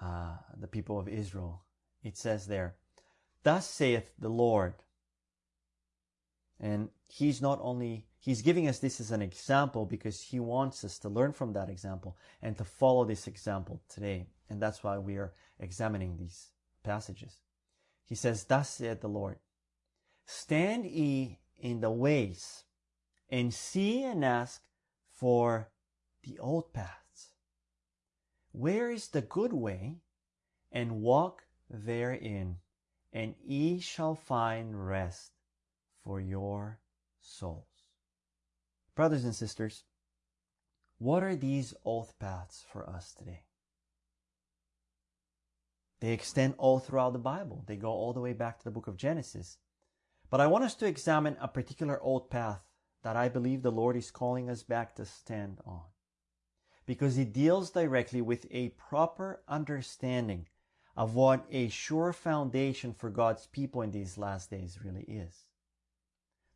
uh, 0.00 0.36
the 0.58 0.66
people 0.66 0.98
of 0.98 1.08
Israel. 1.08 1.62
It 2.02 2.16
says 2.16 2.46
there, 2.46 2.76
Thus 3.42 3.68
saith 3.68 4.12
the 4.18 4.28
Lord. 4.28 4.74
And 6.60 6.88
he's 7.08 7.42
not 7.42 7.58
only, 7.60 8.06
he's 8.18 8.42
giving 8.42 8.68
us 8.68 8.78
this 8.78 9.00
as 9.00 9.10
an 9.10 9.20
example 9.20 9.84
because 9.84 10.20
he 10.20 10.40
wants 10.40 10.84
us 10.84 10.98
to 11.00 11.08
learn 11.08 11.32
from 11.32 11.52
that 11.52 11.68
example 11.68 12.16
and 12.40 12.56
to 12.56 12.64
follow 12.64 13.04
this 13.04 13.26
example 13.26 13.82
today. 13.88 14.26
And 14.48 14.62
that's 14.62 14.82
why 14.84 14.98
we 14.98 15.16
are 15.16 15.32
examining 15.58 16.16
these 16.16 16.52
passages. 16.84 17.40
He 18.04 18.14
says, 18.14 18.44
Thus 18.44 18.70
saith 18.70 19.00
the 19.00 19.08
Lord, 19.08 19.38
Stand 20.26 20.86
ye 20.86 21.38
in 21.58 21.80
the 21.80 21.90
ways 21.90 22.64
and 23.28 23.52
see 23.52 24.02
and 24.02 24.24
ask 24.24 24.62
for 25.10 25.70
the 26.22 26.38
old 26.38 26.72
paths. 26.72 27.34
Where 28.52 28.90
is 28.90 29.08
the 29.08 29.22
good 29.22 29.52
way? 29.52 30.00
And 30.70 31.02
walk 31.02 31.44
therein 31.70 32.58
and 33.12 33.34
ye 33.44 33.78
shall 33.78 34.16
find 34.16 34.86
rest 34.86 35.32
for 36.02 36.20
your 36.20 36.80
souls. 37.20 37.64
Brothers 38.94 39.24
and 39.24 39.34
sisters, 39.34 39.84
what 40.98 41.22
are 41.22 41.36
these 41.36 41.74
oath 41.84 42.14
paths 42.18 42.64
for 42.72 42.88
us 42.88 43.12
today? 43.12 43.44
They 46.00 46.12
extend 46.12 46.54
all 46.58 46.80
throughout 46.80 47.12
the 47.12 47.18
Bible. 47.18 47.64
They 47.66 47.76
go 47.76 47.90
all 47.90 48.12
the 48.12 48.20
way 48.20 48.32
back 48.32 48.58
to 48.58 48.64
the 48.64 48.70
book 48.70 48.88
of 48.88 48.96
Genesis. 48.96 49.58
But 50.34 50.40
I 50.40 50.48
want 50.48 50.64
us 50.64 50.74
to 50.74 50.86
examine 50.86 51.36
a 51.40 51.46
particular 51.46 52.02
old 52.02 52.28
path 52.28 52.58
that 53.04 53.14
I 53.14 53.28
believe 53.28 53.62
the 53.62 53.70
Lord 53.70 53.94
is 53.94 54.10
calling 54.10 54.50
us 54.50 54.64
back 54.64 54.96
to 54.96 55.06
stand 55.06 55.58
on. 55.64 55.82
Because 56.86 57.16
it 57.16 57.32
deals 57.32 57.70
directly 57.70 58.20
with 58.20 58.44
a 58.50 58.70
proper 58.70 59.44
understanding 59.46 60.48
of 60.96 61.14
what 61.14 61.46
a 61.52 61.68
sure 61.68 62.12
foundation 62.12 62.94
for 62.94 63.10
God's 63.10 63.46
people 63.46 63.80
in 63.82 63.92
these 63.92 64.18
last 64.18 64.50
days 64.50 64.80
really 64.84 65.04
is. 65.04 65.44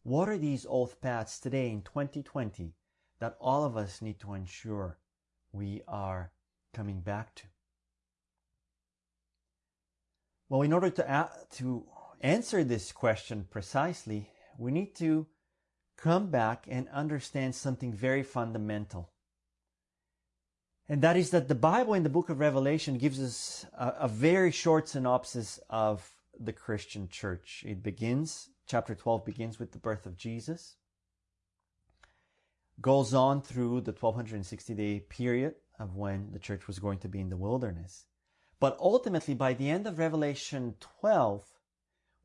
What 0.02 0.28
are 0.28 0.38
these 0.38 0.66
oath 0.68 1.00
paths 1.00 1.38
today 1.38 1.70
in 1.70 1.82
2020 1.82 2.74
that 3.20 3.36
all 3.40 3.62
of 3.62 3.76
us 3.76 4.02
need 4.02 4.18
to 4.18 4.34
ensure 4.34 4.98
we 5.52 5.82
are 5.86 6.32
coming 6.74 6.98
back 6.98 7.32
to? 7.36 7.44
Well, 10.48 10.62
in 10.62 10.72
order 10.72 10.90
to, 10.90 11.30
to 11.58 11.86
answer 12.20 12.64
this 12.64 12.92
question 12.92 13.46
precisely, 13.50 14.30
we 14.58 14.70
need 14.70 14.94
to 14.96 15.26
come 15.96 16.30
back 16.30 16.66
and 16.68 16.88
understand 16.88 17.54
something 17.54 17.92
very 17.92 18.22
fundamental. 18.22 19.10
And 20.88 21.02
that 21.02 21.16
is 21.16 21.30
that 21.30 21.48
the 21.48 21.54
Bible 21.54 21.94
in 21.94 22.02
the 22.02 22.08
book 22.08 22.30
of 22.30 22.40
Revelation 22.40 22.96
gives 22.96 23.20
us 23.20 23.66
a, 23.76 23.94
a, 24.00 24.08
very 24.08 24.50
short 24.50 24.88
synopsis 24.88 25.60
of 25.68 26.08
the 26.38 26.52
Christian 26.52 27.08
church. 27.08 27.62
It 27.66 27.82
begins, 27.82 28.48
chapter 28.66 28.94
12 28.94 29.24
begins 29.26 29.58
with 29.58 29.72
the 29.72 29.78
birth 29.78 30.06
of 30.06 30.16
Jesus, 30.16 30.76
goes 32.80 33.12
on 33.12 33.42
through 33.42 33.82
the 33.82 33.92
1260 33.92 34.74
day 34.74 35.00
period 35.00 35.56
of 35.78 35.96
when 35.96 36.30
the 36.32 36.38
church 36.38 36.66
was 36.66 36.78
going 36.78 37.00
to 37.00 37.08
be 37.08 37.20
in 37.20 37.28
the 37.28 37.36
wilderness. 37.36 38.06
But 38.60 38.76
ultimately, 38.80 39.34
by 39.34 39.52
the 39.54 39.68
end 39.68 39.86
of 39.86 39.98
Revelation 39.98 40.74
12, 41.00 41.44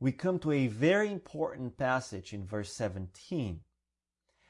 we 0.04 0.12
come 0.12 0.38
to 0.38 0.52
a 0.52 0.68
very 0.68 1.10
important 1.10 1.78
passage 1.78 2.34
in 2.34 2.46
verse 2.46 2.74
17 2.74 3.62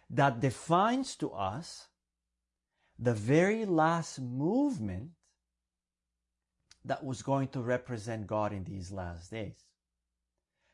that 0.09 0.39
defines 0.39 1.15
to 1.15 1.29
us 1.29 1.89
the 2.97 3.13
very 3.13 3.63
last 3.63 4.19
movement 4.19 5.11
that 6.83 7.03
was 7.03 7.21
going 7.21 7.47
to 7.49 7.61
represent 7.61 8.25
God 8.25 8.51
in 8.51 8.63
these 8.63 8.91
last 8.91 9.29
days. 9.29 9.65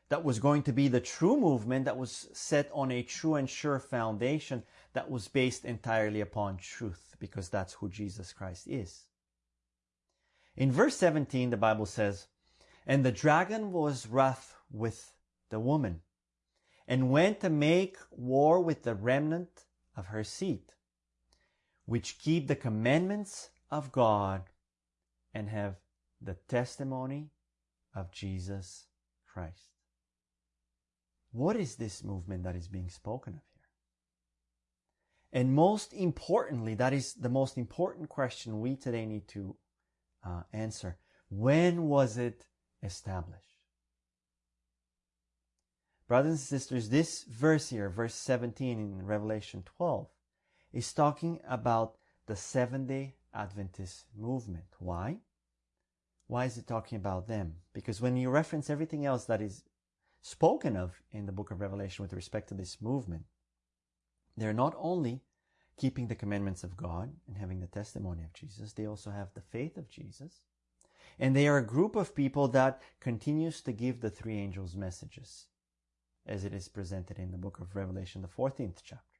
That 0.08 0.24
was 0.24 0.38
going 0.38 0.62
to 0.62 0.72
be 0.72 0.88
the 0.88 0.98
true 0.98 1.38
movement 1.38 1.84
that 1.84 1.98
was 1.98 2.30
set 2.32 2.70
on 2.72 2.90
a 2.90 3.02
true 3.02 3.34
and 3.34 3.50
sure 3.50 3.80
foundation 3.80 4.62
that 4.94 5.10
was 5.10 5.28
based 5.28 5.66
entirely 5.66 6.22
upon 6.22 6.56
truth, 6.56 7.16
because 7.18 7.50
that's 7.50 7.74
who 7.74 7.90
Jesus 7.90 8.32
Christ 8.32 8.66
is. 8.66 9.04
In 10.56 10.72
verse 10.72 10.96
17, 10.96 11.50
the 11.50 11.58
Bible 11.58 11.84
says, 11.84 12.28
And 12.86 13.04
the 13.04 13.12
dragon 13.12 13.72
was 13.72 14.06
wroth 14.06 14.56
with 14.70 15.12
the 15.50 15.60
woman, 15.60 16.00
and 16.86 17.10
went 17.10 17.40
to 17.40 17.50
make 17.50 17.96
war 18.10 18.60
with 18.60 18.82
the 18.82 18.94
remnant 18.94 19.64
of 19.96 20.06
her 20.06 20.24
seed 20.24 20.72
which 21.90 22.20
keep 22.20 22.46
the 22.46 22.54
commandments 22.54 23.50
of 23.68 23.90
God 23.90 24.44
and 25.34 25.48
have 25.48 25.74
the 26.22 26.34
testimony 26.46 27.30
of 27.96 28.12
Jesus 28.12 28.86
Christ. 29.26 29.72
What 31.32 31.56
is 31.56 31.74
this 31.74 32.04
movement 32.04 32.44
that 32.44 32.54
is 32.54 32.68
being 32.68 32.88
spoken 32.88 33.34
of 33.34 33.42
here? 33.56 33.66
And 35.32 35.52
most 35.52 35.92
importantly, 35.92 36.74
that 36.74 36.92
is 36.92 37.14
the 37.14 37.28
most 37.28 37.58
important 37.58 38.08
question 38.08 38.60
we 38.60 38.76
today 38.76 39.04
need 39.04 39.26
to 39.30 39.56
uh, 40.24 40.42
answer. 40.52 40.96
When 41.28 41.88
was 41.88 42.18
it 42.18 42.46
established? 42.82 43.60
Brothers 46.08 46.30
and 46.30 46.40
sisters, 46.40 46.88
this 46.88 47.22
verse 47.24 47.70
here, 47.70 47.88
verse 47.88 48.14
17 48.14 48.78
in 48.78 49.06
Revelation 49.06 49.62
12, 49.76 50.08
is 50.72 50.92
talking 50.92 51.40
about 51.48 51.96
the 52.26 52.36
seven 52.36 52.86
day 52.86 53.14
Adventist 53.32 54.06
movement. 54.16 54.64
Why? 54.78 55.18
Why 56.26 56.44
is 56.44 56.58
it 56.58 56.66
talking 56.66 56.96
about 56.96 57.28
them? 57.28 57.54
Because 57.72 58.00
when 58.00 58.16
you 58.16 58.30
reference 58.30 58.70
everything 58.70 59.04
else 59.04 59.24
that 59.24 59.40
is 59.40 59.64
spoken 60.20 60.76
of 60.76 61.00
in 61.12 61.26
the 61.26 61.32
book 61.32 61.50
of 61.50 61.60
Revelation 61.60 62.02
with 62.02 62.12
respect 62.12 62.48
to 62.48 62.54
this 62.54 62.80
movement, 62.80 63.24
they're 64.36 64.52
not 64.52 64.74
only 64.78 65.22
keeping 65.76 66.08
the 66.08 66.14
commandments 66.14 66.62
of 66.62 66.76
God 66.76 67.12
and 67.26 67.36
having 67.36 67.60
the 67.60 67.66
testimony 67.66 68.22
of 68.22 68.32
Jesus, 68.32 68.72
they 68.72 68.86
also 68.86 69.10
have 69.10 69.32
the 69.34 69.40
faith 69.40 69.76
of 69.76 69.88
Jesus. 69.88 70.40
And 71.20 71.36
they 71.36 71.46
are 71.46 71.58
a 71.58 71.64
group 71.64 71.94
of 71.94 72.16
people 72.16 72.48
that 72.48 72.82
continues 72.98 73.60
to 73.60 73.72
give 73.72 74.00
the 74.00 74.10
three 74.10 74.38
angels 74.38 74.74
messages 74.74 75.46
as 76.26 76.44
it 76.44 76.52
is 76.52 76.66
presented 76.66 77.18
in 77.18 77.30
the 77.30 77.38
book 77.38 77.60
of 77.60 77.76
Revelation, 77.76 78.22
the 78.22 78.28
14th 78.28 78.78
chapter 78.82 79.10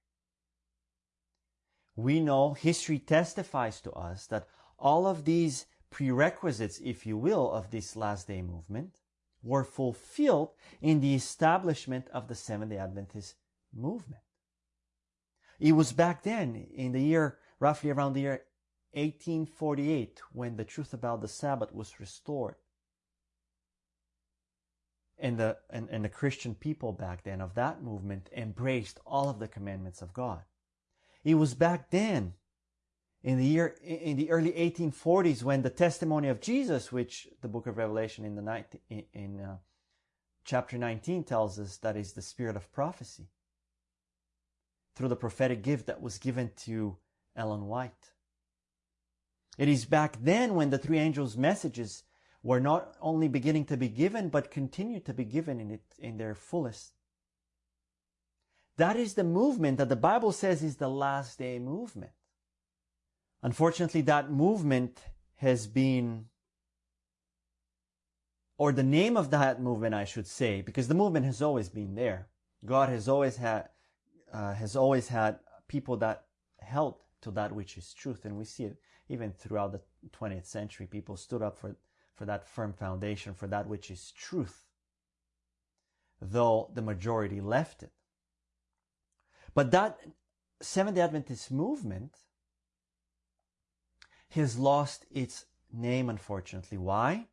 we 2.02 2.20
know 2.20 2.54
history 2.54 2.98
testifies 2.98 3.80
to 3.82 3.92
us 3.92 4.26
that 4.26 4.48
all 4.78 5.06
of 5.06 5.24
these 5.24 5.66
prerequisites, 5.90 6.80
if 6.82 7.06
you 7.06 7.16
will, 7.16 7.50
of 7.50 7.70
this 7.70 7.96
last 7.96 8.28
day 8.28 8.42
movement 8.42 9.00
were 9.42 9.64
fulfilled 9.64 10.50
in 10.80 11.00
the 11.00 11.14
establishment 11.14 12.08
of 12.12 12.28
the 12.28 12.34
Seventh 12.34 12.70
day 12.70 12.78
Adventist 12.78 13.34
movement. 13.74 14.22
It 15.58 15.72
was 15.72 15.92
back 15.92 16.22
then, 16.22 16.66
in 16.74 16.92
the 16.92 17.02
year, 17.02 17.38
roughly 17.58 17.90
around 17.90 18.14
the 18.14 18.20
year 18.20 18.42
1848, 18.92 20.20
when 20.32 20.56
the 20.56 20.64
truth 20.64 20.92
about 20.92 21.20
the 21.20 21.28
Sabbath 21.28 21.72
was 21.72 22.00
restored. 22.00 22.56
And 25.18 25.38
the, 25.38 25.58
and, 25.68 25.88
and 25.90 26.04
the 26.04 26.08
Christian 26.08 26.54
people 26.54 26.92
back 26.92 27.24
then 27.24 27.40
of 27.40 27.54
that 27.54 27.82
movement 27.82 28.30
embraced 28.34 28.98
all 29.06 29.28
of 29.28 29.38
the 29.38 29.48
commandments 29.48 30.00
of 30.02 30.14
God. 30.14 30.42
It 31.24 31.34
was 31.34 31.54
back 31.54 31.90
then 31.90 32.34
in 33.22 33.38
the 33.38 33.44
year 33.44 33.76
in 33.82 34.16
the 34.16 34.30
early 34.30 34.52
1840s 34.52 35.42
when 35.42 35.62
the 35.62 35.70
testimony 35.70 36.28
of 36.28 36.40
Jesus, 36.40 36.90
which 36.90 37.28
the 37.42 37.48
book 37.48 37.66
of 37.66 37.76
Revelation 37.76 38.24
in 38.24 38.34
the 38.34 38.42
night 38.42 38.80
in, 38.88 39.04
in 39.12 39.40
uh, 39.40 39.56
chapter 40.44 40.78
19 40.78 41.24
tells 41.24 41.58
us 41.58 41.76
that 41.78 41.96
is 41.96 42.12
the 42.12 42.22
spirit 42.22 42.56
of 42.56 42.72
prophecy 42.72 43.28
through 44.94 45.08
the 45.08 45.16
prophetic 45.16 45.62
gift 45.62 45.86
that 45.86 46.00
was 46.00 46.18
given 46.18 46.50
to 46.56 46.96
Ellen 47.36 47.66
White. 47.66 48.12
It 49.60 49.68
is 49.68 49.84
back 49.84 50.16
then 50.22 50.54
when 50.54 50.70
the 50.70 50.78
three 50.78 50.98
angels' 50.98 51.36
messages 51.36 52.04
were 52.42 52.60
not 52.60 52.96
only 53.02 53.28
beginning 53.28 53.66
to 53.66 53.76
be 53.76 53.90
given, 53.90 54.30
but 54.30 54.50
continue 54.50 55.00
to 55.00 55.12
be 55.12 55.22
given 55.22 55.60
in 55.60 55.70
it 55.70 55.82
in 55.98 56.16
their 56.16 56.34
fullest. 56.34 56.94
That 58.78 58.96
is 58.96 59.12
the 59.12 59.22
movement 59.22 59.76
that 59.76 59.90
the 59.90 59.96
Bible 59.96 60.32
says 60.32 60.62
is 60.62 60.76
the 60.76 60.88
last 60.88 61.38
day 61.38 61.58
movement. 61.58 62.12
Unfortunately, 63.42 64.00
that 64.00 64.30
movement 64.30 64.98
has 65.36 65.66
been, 65.66 66.24
or 68.56 68.72
the 68.72 68.82
name 68.82 69.18
of 69.18 69.30
that 69.30 69.60
movement, 69.60 69.94
I 69.94 70.06
should 70.06 70.26
say, 70.26 70.62
because 70.62 70.88
the 70.88 70.94
movement 70.94 71.26
has 71.26 71.42
always 71.42 71.68
been 71.68 71.96
there. 71.96 72.28
God 72.64 72.88
has 72.88 73.10
always 73.10 73.36
had, 73.36 73.68
uh, 74.32 74.54
has 74.54 74.74
always 74.74 75.08
had 75.08 75.38
people 75.68 75.98
that 75.98 76.24
held 76.60 76.94
to 77.20 77.30
that 77.32 77.52
which 77.52 77.76
is 77.76 77.92
truth. 77.92 78.24
And 78.24 78.38
we 78.38 78.46
see 78.46 78.64
it 78.64 78.78
even 79.10 79.32
throughout 79.32 79.72
the 79.72 79.80
20th 80.16 80.46
century. 80.46 80.86
People 80.86 81.16
stood 81.16 81.42
up 81.42 81.58
for, 81.58 81.76
for 82.14 82.24
that 82.24 82.48
firm 82.48 82.72
foundation, 82.72 83.34
for 83.34 83.48
that 83.48 83.66
which 83.66 83.90
is 83.90 84.12
truth, 84.12 84.66
though 86.20 86.70
the 86.72 86.80
majority 86.80 87.40
left 87.40 87.82
it. 87.82 87.90
But 89.52 89.72
that 89.72 89.98
Seventh 90.62 90.94
day 90.94 91.02
Adventist 91.02 91.50
movement 91.50 92.18
has 94.30 94.56
lost 94.56 95.06
its 95.10 95.46
name, 95.72 96.08
unfortunately. 96.08 96.78
Why? 96.78 97.26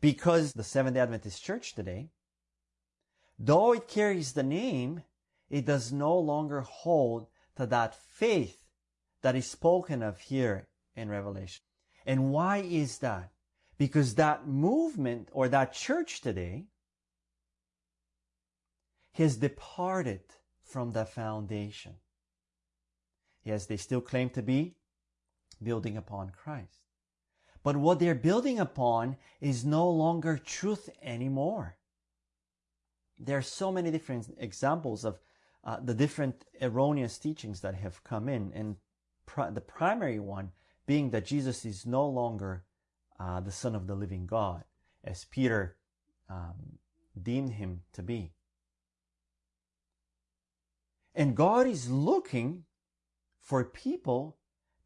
Because 0.00 0.54
the 0.54 0.64
Seventh 0.64 0.94
day 0.94 1.00
Adventist 1.00 1.44
Church 1.44 1.74
today, 1.74 2.08
though 3.38 3.74
it 3.74 3.88
carries 3.88 4.32
the 4.32 4.42
name, 4.42 5.02
it 5.50 5.66
does 5.66 5.92
no 5.92 6.18
longer 6.18 6.62
hold 6.62 7.26
to 7.56 7.66
that 7.66 7.94
faith 7.94 8.64
that 9.20 9.36
is 9.36 9.50
spoken 9.50 10.02
of 10.02 10.18
here 10.18 10.68
in 11.00 11.08
Revelation. 11.08 11.62
And 12.06 12.32
why 12.32 12.58
is 12.58 12.98
that? 12.98 13.30
Because 13.78 14.14
that 14.14 14.46
movement 14.46 15.28
or 15.32 15.48
that 15.48 15.72
church 15.72 16.20
today 16.20 16.66
has 19.14 19.36
departed 19.36 20.20
from 20.62 20.92
the 20.92 21.04
foundation. 21.04 21.94
Yes, 23.42 23.66
they 23.66 23.76
still 23.76 24.00
claim 24.00 24.30
to 24.30 24.42
be 24.42 24.76
building 25.62 25.96
upon 25.96 26.30
Christ. 26.30 26.80
But 27.62 27.76
what 27.76 27.98
they're 27.98 28.14
building 28.14 28.58
upon 28.58 29.16
is 29.40 29.64
no 29.64 29.88
longer 29.90 30.38
truth 30.38 30.88
anymore. 31.02 31.76
There 33.18 33.36
are 33.36 33.42
so 33.42 33.70
many 33.70 33.90
different 33.90 34.34
examples 34.38 35.04
of 35.04 35.18
uh, 35.62 35.78
the 35.80 35.94
different 35.94 36.46
erroneous 36.62 37.18
teachings 37.18 37.60
that 37.60 37.74
have 37.74 38.02
come 38.02 38.30
in, 38.30 38.50
and 38.54 38.76
pr- 39.26 39.50
the 39.52 39.60
primary 39.60 40.18
one 40.18 40.52
being 40.90 41.10
that 41.10 41.24
Jesus 41.24 41.64
is 41.64 41.86
no 41.86 42.04
longer 42.04 42.64
uh, 43.20 43.38
the 43.38 43.52
Son 43.52 43.76
of 43.76 43.86
the 43.86 43.94
living 43.94 44.26
God, 44.26 44.64
as 45.04 45.24
Peter 45.24 45.76
um, 46.28 46.80
deemed 47.22 47.52
him 47.52 47.82
to 47.92 48.02
be. 48.02 48.32
And 51.14 51.36
God 51.36 51.68
is 51.68 51.88
looking 51.88 52.64
for 53.38 53.62
people 53.62 54.38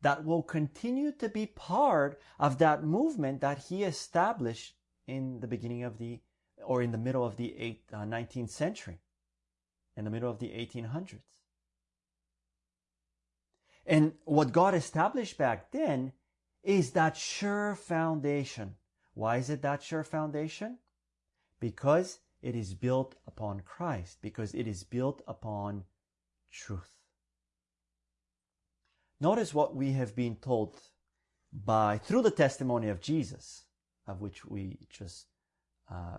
that 0.02 0.26
will 0.26 0.42
continue 0.42 1.10
to 1.12 1.30
be 1.30 1.46
part 1.46 2.20
of 2.38 2.58
that 2.58 2.84
movement 2.84 3.40
that 3.40 3.60
he 3.70 3.82
established 3.82 4.74
in 5.06 5.40
the 5.40 5.46
beginning 5.46 5.84
of 5.84 5.96
the, 5.96 6.20
or 6.62 6.82
in 6.82 6.92
the 6.92 6.98
middle 6.98 7.24
of 7.24 7.38
the 7.38 7.56
eight, 7.58 7.80
uh, 7.94 8.04
19th 8.04 8.50
century, 8.50 8.98
in 9.96 10.04
the 10.04 10.10
middle 10.10 10.30
of 10.30 10.38
the 10.38 10.48
1800s. 10.48 11.43
And 13.86 14.12
what 14.24 14.52
God 14.52 14.74
established 14.74 15.36
back 15.36 15.70
then 15.70 16.12
is 16.62 16.92
that 16.92 17.16
sure 17.16 17.74
foundation. 17.74 18.76
Why 19.12 19.36
is 19.36 19.50
it 19.50 19.62
that 19.62 19.82
sure 19.82 20.02
foundation? 20.02 20.78
Because 21.60 22.18
it 22.42 22.54
is 22.56 22.74
built 22.74 23.14
upon 23.26 23.60
Christ, 23.60 24.18
because 24.22 24.54
it 24.54 24.66
is 24.66 24.84
built 24.84 25.22
upon 25.26 25.84
truth. 26.50 26.90
Notice 29.20 29.54
what 29.54 29.74
we 29.74 29.92
have 29.92 30.16
been 30.16 30.36
told 30.36 30.76
by, 31.52 31.98
through 31.98 32.22
the 32.22 32.30
testimony 32.30 32.88
of 32.88 33.00
Jesus, 33.00 33.64
of 34.06 34.20
which 34.20 34.44
we 34.44 34.78
just 34.90 35.26
uh, 35.90 36.18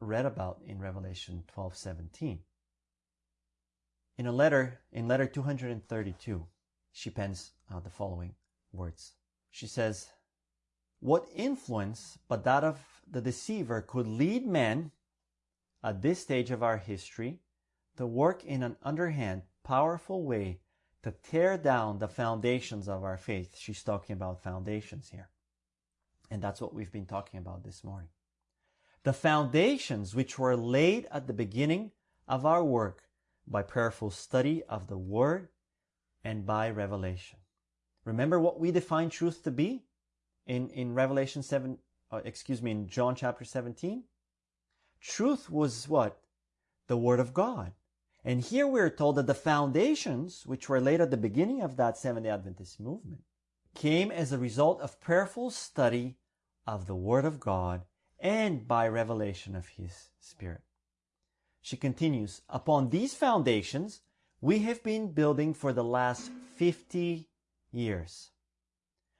read 0.00 0.26
about 0.26 0.60
in 0.66 0.78
Revelation 0.78 1.44
12 1.48 1.76
17. 1.76 2.40
In 4.16 4.26
a 4.26 4.32
letter, 4.32 4.80
in 4.92 5.06
letter 5.06 5.26
232, 5.26 6.46
she 6.98 7.10
pens 7.10 7.52
uh, 7.72 7.78
the 7.78 7.90
following 7.90 8.34
words. 8.72 9.12
She 9.50 9.68
says, 9.68 10.08
What 10.98 11.28
influence 11.32 12.18
but 12.26 12.42
that 12.42 12.64
of 12.64 12.80
the 13.08 13.20
deceiver 13.20 13.82
could 13.82 14.08
lead 14.08 14.44
men 14.44 14.90
at 15.84 16.02
this 16.02 16.18
stage 16.18 16.50
of 16.50 16.64
our 16.64 16.76
history 16.76 17.38
to 17.98 18.04
work 18.04 18.44
in 18.44 18.64
an 18.64 18.76
underhand, 18.82 19.42
powerful 19.62 20.24
way 20.24 20.58
to 21.04 21.12
tear 21.12 21.56
down 21.56 21.98
the 21.98 22.08
foundations 22.08 22.88
of 22.88 23.04
our 23.04 23.16
faith. 23.16 23.56
She's 23.56 23.84
talking 23.84 24.14
about 24.14 24.42
foundations 24.42 25.10
here. 25.10 25.28
And 26.32 26.42
that's 26.42 26.60
what 26.60 26.74
we've 26.74 26.90
been 26.90 27.06
talking 27.06 27.38
about 27.38 27.62
this 27.62 27.84
morning. 27.84 28.08
The 29.04 29.12
foundations 29.12 30.16
which 30.16 30.36
were 30.36 30.56
laid 30.56 31.06
at 31.12 31.28
the 31.28 31.32
beginning 31.32 31.92
of 32.26 32.44
our 32.44 32.64
work 32.64 33.04
by 33.46 33.62
prayerful 33.62 34.10
study 34.10 34.64
of 34.64 34.88
the 34.88 34.98
Word 34.98 35.48
and 36.24 36.46
by 36.46 36.70
revelation. 36.70 37.38
Remember 38.04 38.40
what 38.40 38.58
we 38.58 38.70
define 38.70 39.10
truth 39.10 39.42
to 39.44 39.50
be 39.50 39.84
in, 40.46 40.70
in 40.70 40.94
Revelation 40.94 41.42
7, 41.42 41.78
uh, 42.10 42.20
excuse 42.24 42.62
me, 42.62 42.70
in 42.70 42.88
John 42.88 43.14
chapter 43.14 43.44
17? 43.44 44.04
Truth 45.00 45.50
was 45.50 45.88
what? 45.88 46.18
The 46.86 46.96
Word 46.96 47.20
of 47.20 47.34
God. 47.34 47.72
And 48.24 48.40
here 48.40 48.66
we're 48.66 48.90
told 48.90 49.16
that 49.16 49.26
the 49.26 49.34
foundations, 49.34 50.44
which 50.44 50.68
were 50.68 50.80
laid 50.80 51.00
at 51.00 51.10
the 51.10 51.16
beginning 51.16 51.62
of 51.62 51.76
that 51.76 51.96
Seventh 51.96 52.24
day 52.24 52.30
Adventist 52.30 52.80
movement, 52.80 53.22
came 53.74 54.10
as 54.10 54.32
a 54.32 54.38
result 54.38 54.80
of 54.80 55.00
prayerful 55.00 55.50
study 55.50 56.16
of 56.66 56.86
the 56.86 56.96
Word 56.96 57.24
of 57.24 57.40
God 57.40 57.82
and 58.18 58.66
by 58.66 58.88
revelation 58.88 59.54
of 59.54 59.68
His 59.68 60.10
Spirit. 60.18 60.62
She 61.60 61.76
continues, 61.76 62.42
Upon 62.48 62.90
these 62.90 63.14
foundations, 63.14 64.00
we 64.40 64.60
have 64.60 64.82
been 64.84 65.10
building 65.12 65.52
for 65.52 65.72
the 65.72 65.84
last 65.84 66.30
50 66.56 67.28
years. 67.72 68.30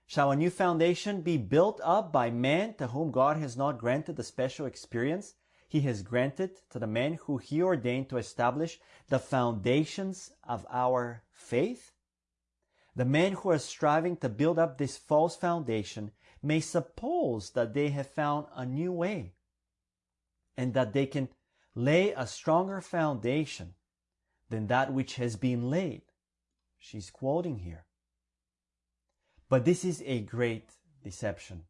Shall 0.06 0.30
a 0.30 0.36
new 0.36 0.48
foundation 0.48 1.22
be 1.22 1.36
built 1.36 1.80
up 1.82 2.12
by 2.12 2.30
man 2.30 2.74
to 2.74 2.86
whom 2.86 3.10
God 3.10 3.36
has 3.36 3.56
not 3.56 3.78
granted 3.78 4.16
the 4.16 4.22
special 4.22 4.64
experience 4.64 5.34
he 5.68 5.80
has 5.80 6.02
granted 6.02 6.52
to 6.70 6.78
the 6.78 6.86
men 6.86 7.18
who 7.24 7.36
he 7.36 7.60
ordained 7.60 8.08
to 8.08 8.16
establish 8.16 8.80
the 9.08 9.18
foundations 9.18 10.30
of 10.44 10.64
our 10.70 11.24
faith? 11.30 11.92
The 12.94 13.04
men 13.04 13.32
who 13.32 13.50
are 13.50 13.58
striving 13.58 14.16
to 14.18 14.28
build 14.28 14.58
up 14.58 14.78
this 14.78 14.96
false 14.96 15.36
foundation 15.36 16.12
may 16.42 16.60
suppose 16.60 17.50
that 17.50 17.74
they 17.74 17.88
have 17.88 18.08
found 18.08 18.46
a 18.54 18.64
new 18.64 18.92
way 18.92 19.34
and 20.56 20.74
that 20.74 20.92
they 20.92 21.06
can 21.06 21.28
lay 21.74 22.12
a 22.12 22.26
stronger 22.26 22.80
foundation 22.80 23.74
than 24.50 24.66
that 24.68 24.92
which 24.92 25.16
has 25.16 25.36
been 25.36 25.70
laid. 25.70 26.02
She's 26.78 27.10
quoting 27.10 27.58
here. 27.58 27.84
But 29.48 29.64
this 29.64 29.84
is 29.84 30.02
a 30.06 30.20
great 30.20 30.72
deception. 31.02 31.64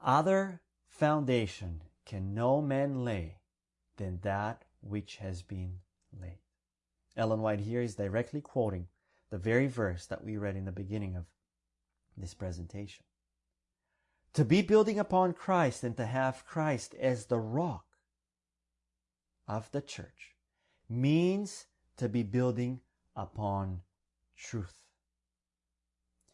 Other 0.00 0.60
foundation 0.86 1.82
can 2.04 2.34
no 2.34 2.60
man 2.60 3.04
lay 3.04 3.38
than 3.96 4.20
that 4.22 4.64
which 4.80 5.16
has 5.16 5.42
been 5.42 5.78
laid. 6.20 6.38
Ellen 7.16 7.40
White 7.40 7.60
here 7.60 7.80
is 7.80 7.94
directly 7.94 8.40
quoting 8.40 8.88
the 9.30 9.38
very 9.38 9.66
verse 9.66 10.06
that 10.06 10.24
we 10.24 10.36
read 10.36 10.56
in 10.56 10.64
the 10.64 10.72
beginning 10.72 11.16
of 11.16 11.26
this 12.16 12.34
presentation. 12.34 13.04
To 14.34 14.44
be 14.44 14.62
building 14.62 14.98
upon 14.98 15.32
Christ 15.32 15.84
and 15.84 15.96
to 15.96 16.06
have 16.06 16.44
Christ 16.44 16.94
as 17.00 17.26
the 17.26 17.38
rock 17.38 17.86
of 19.46 19.70
the 19.70 19.80
church 19.80 20.33
means 20.88 21.66
to 21.96 22.08
be 22.08 22.22
building 22.22 22.80
upon 23.16 23.80
truth. 24.36 24.74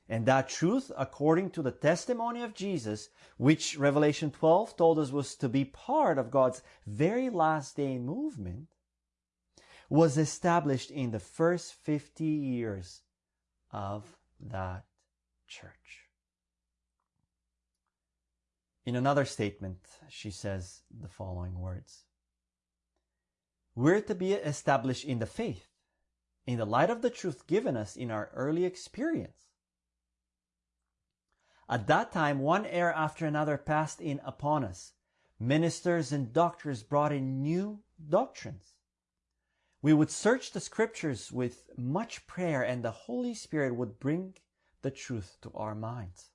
And 0.09 0.27
that 0.27 0.49
truth, 0.49 0.91
according 0.99 1.51
to 1.51 1.63
the 1.63 1.71
testimony 1.71 2.43
of 2.43 2.53
Jesus, 2.53 3.11
which 3.37 3.79
Revelation 3.79 4.33
12 4.33 4.77
told 4.77 4.99
us 4.99 5.13
was 5.13 5.37
to 5.37 5.49
be 5.49 5.65
part 5.65 6.19
of 6.19 6.33
God's 6.33 6.63
very 6.85 7.31
last 7.31 7.77
day 7.77 7.97
movement, 7.97 8.67
was 9.89 10.19
established 10.19 10.91
in 10.91 11.13
the 11.13 11.21
first 11.21 11.75
50 11.75 12.25
years 12.25 13.03
of 13.71 14.17
that 14.41 14.85
church. 15.47 16.09
In 18.85 18.97
another 18.97 19.25
statement, 19.25 19.79
she 20.09 20.33
says 20.33 20.83
the 20.91 21.09
following 21.09 21.61
words 21.61 22.07
We're 23.81 24.03
to 24.03 24.15
be 24.15 24.35
established 24.35 25.07
in 25.07 25.21
the 25.21 25.27
faith, 25.27 25.67
in 26.47 26.59
the 26.59 26.67
light 26.67 26.91
of 26.91 27.01
the 27.01 27.09
truth 27.09 27.47
given 27.47 27.79
us 27.79 27.97
in 27.97 28.11
our 28.11 28.31
early 28.35 28.67
experience. 28.67 29.47
At 31.67 31.87
that 31.87 32.13
time, 32.13 32.41
one 32.41 32.67
error 32.67 32.93
after 32.93 33.25
another 33.25 33.57
passed 33.57 34.03
in 34.03 34.21
upon 34.23 34.65
us. 34.65 34.93
Ministers 35.39 36.13
and 36.13 36.31
doctors 36.31 36.83
brought 36.83 37.11
in 37.11 37.41
new 37.41 37.79
doctrines. 38.07 38.75
We 39.81 39.95
would 39.95 40.11
search 40.11 40.53
the 40.53 40.61
scriptures 40.61 41.33
with 41.33 41.71
much 41.79 42.27
prayer, 42.27 42.63
and 42.63 42.85
the 42.85 42.91
Holy 42.91 43.33
Spirit 43.33 43.75
would 43.75 43.99
bring 43.99 44.35
the 44.83 44.91
truth 44.91 45.39
to 45.41 45.51
our 45.55 45.75
minds. 45.75 46.29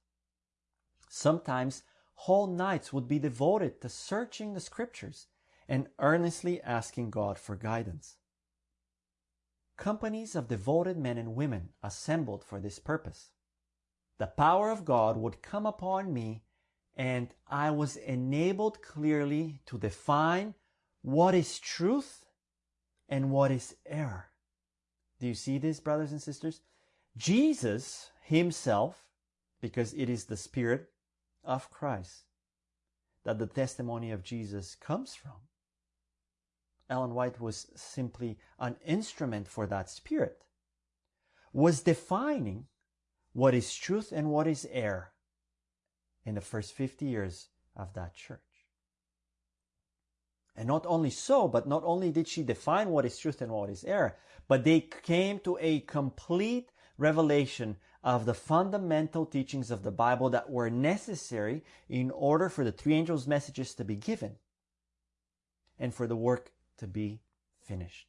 Sometimes 1.10 1.84
whole 2.16 2.48
nights 2.48 2.92
would 2.92 3.08
be 3.08 3.20
devoted 3.20 3.82
to 3.82 3.90
searching 3.90 4.56
the 4.56 4.60
scriptures 4.60 5.28
and 5.68 5.88
earnestly 6.00 6.62
asking 6.62 7.10
God 7.10 7.38
for 7.38 7.56
guidance. 7.56 8.18
Companies 9.78 10.36
of 10.36 10.48
devoted 10.48 10.98
men 10.98 11.18
and 11.18 11.36
women 11.36 11.70
assembled 11.84 12.44
for 12.44 12.60
this 12.60 12.80
purpose. 12.80 13.32
The 14.18 14.28
power 14.28 14.70
of 14.70 14.86
God 14.86 15.18
would 15.18 15.42
come 15.42 15.66
upon 15.66 16.14
me 16.14 16.44
and 16.96 17.34
I 17.48 17.72
was 17.72 17.98
enabled 17.98 18.82
clearly 18.82 19.60
to 19.66 19.78
define 19.78 20.54
what 21.02 21.36
is 21.36 21.60
truth 21.60 22.26
and 23.10 23.32
what 23.32 23.52
is 23.52 23.76
error. 23.86 24.30
Do 25.20 25.28
you 25.28 25.34
see 25.34 25.58
this, 25.58 25.80
brothers 25.80 26.12
and 26.12 26.22
sisters? 26.22 26.62
Jesus 27.18 28.12
himself, 28.22 29.10
because 29.62 29.94
it 29.94 30.10
is 30.10 30.26
the 30.26 30.38
Spirit 30.38 30.90
of 31.44 31.70
Christ 31.70 32.24
that 33.24 33.40
the 33.40 33.48
testimony 33.48 34.12
of 34.12 34.24
Jesus 34.24 34.76
comes 34.76 35.16
from. 35.16 35.34
Ellen 36.90 37.14
White 37.14 37.42
was 37.42 37.68
simply 37.76 38.38
an 38.60 38.76
instrument 38.86 39.48
for 39.48 39.66
that 39.68 39.90
Spirit, 39.90 40.44
was 41.52 41.82
defining 41.82 42.68
what 43.34 43.54
is 43.54 43.76
truth 43.76 44.12
and 44.12 44.30
what 44.30 44.48
is 44.48 44.68
error 44.72 45.12
in 46.26 46.36
the 46.36 46.42
first 46.42 46.74
50 46.74 47.06
years 47.06 47.50
of 47.76 47.94
that 47.94 48.14
church. 48.14 48.40
And 50.56 50.68
not 50.68 50.86
only 50.86 51.10
so, 51.10 51.48
but 51.48 51.68
not 51.68 51.84
only 51.86 52.12
did 52.12 52.28
she 52.28 52.44
define 52.44 52.90
what 52.90 53.06
is 53.06 53.18
truth 53.18 53.42
and 53.42 53.52
what 53.52 53.70
is 53.70 53.84
error, 53.84 54.16
but 54.48 54.64
they 54.64 54.80
came 54.80 55.40
to 55.40 55.58
a 55.60 55.82
complete 55.82 56.72
revelation 56.98 57.76
of 58.04 58.26
the 58.26 58.34
fundamental 58.34 59.26
teachings 59.26 59.72
of 59.72 59.84
the 59.84 59.92
Bible 59.92 60.30
that 60.30 60.50
were 60.50 60.70
necessary 60.70 61.64
in 61.90 62.12
order 62.12 62.48
for 62.48 62.64
the 62.64 62.72
three 62.72 62.94
angels' 62.94 63.28
messages 63.28 63.74
to 63.74 63.84
be 63.84 63.96
given 63.96 64.36
and 65.78 65.94
for 65.94 66.08
the 66.08 66.16
work 66.16 66.52
to 66.78 66.88
be 66.88 67.22
finished. 67.62 68.08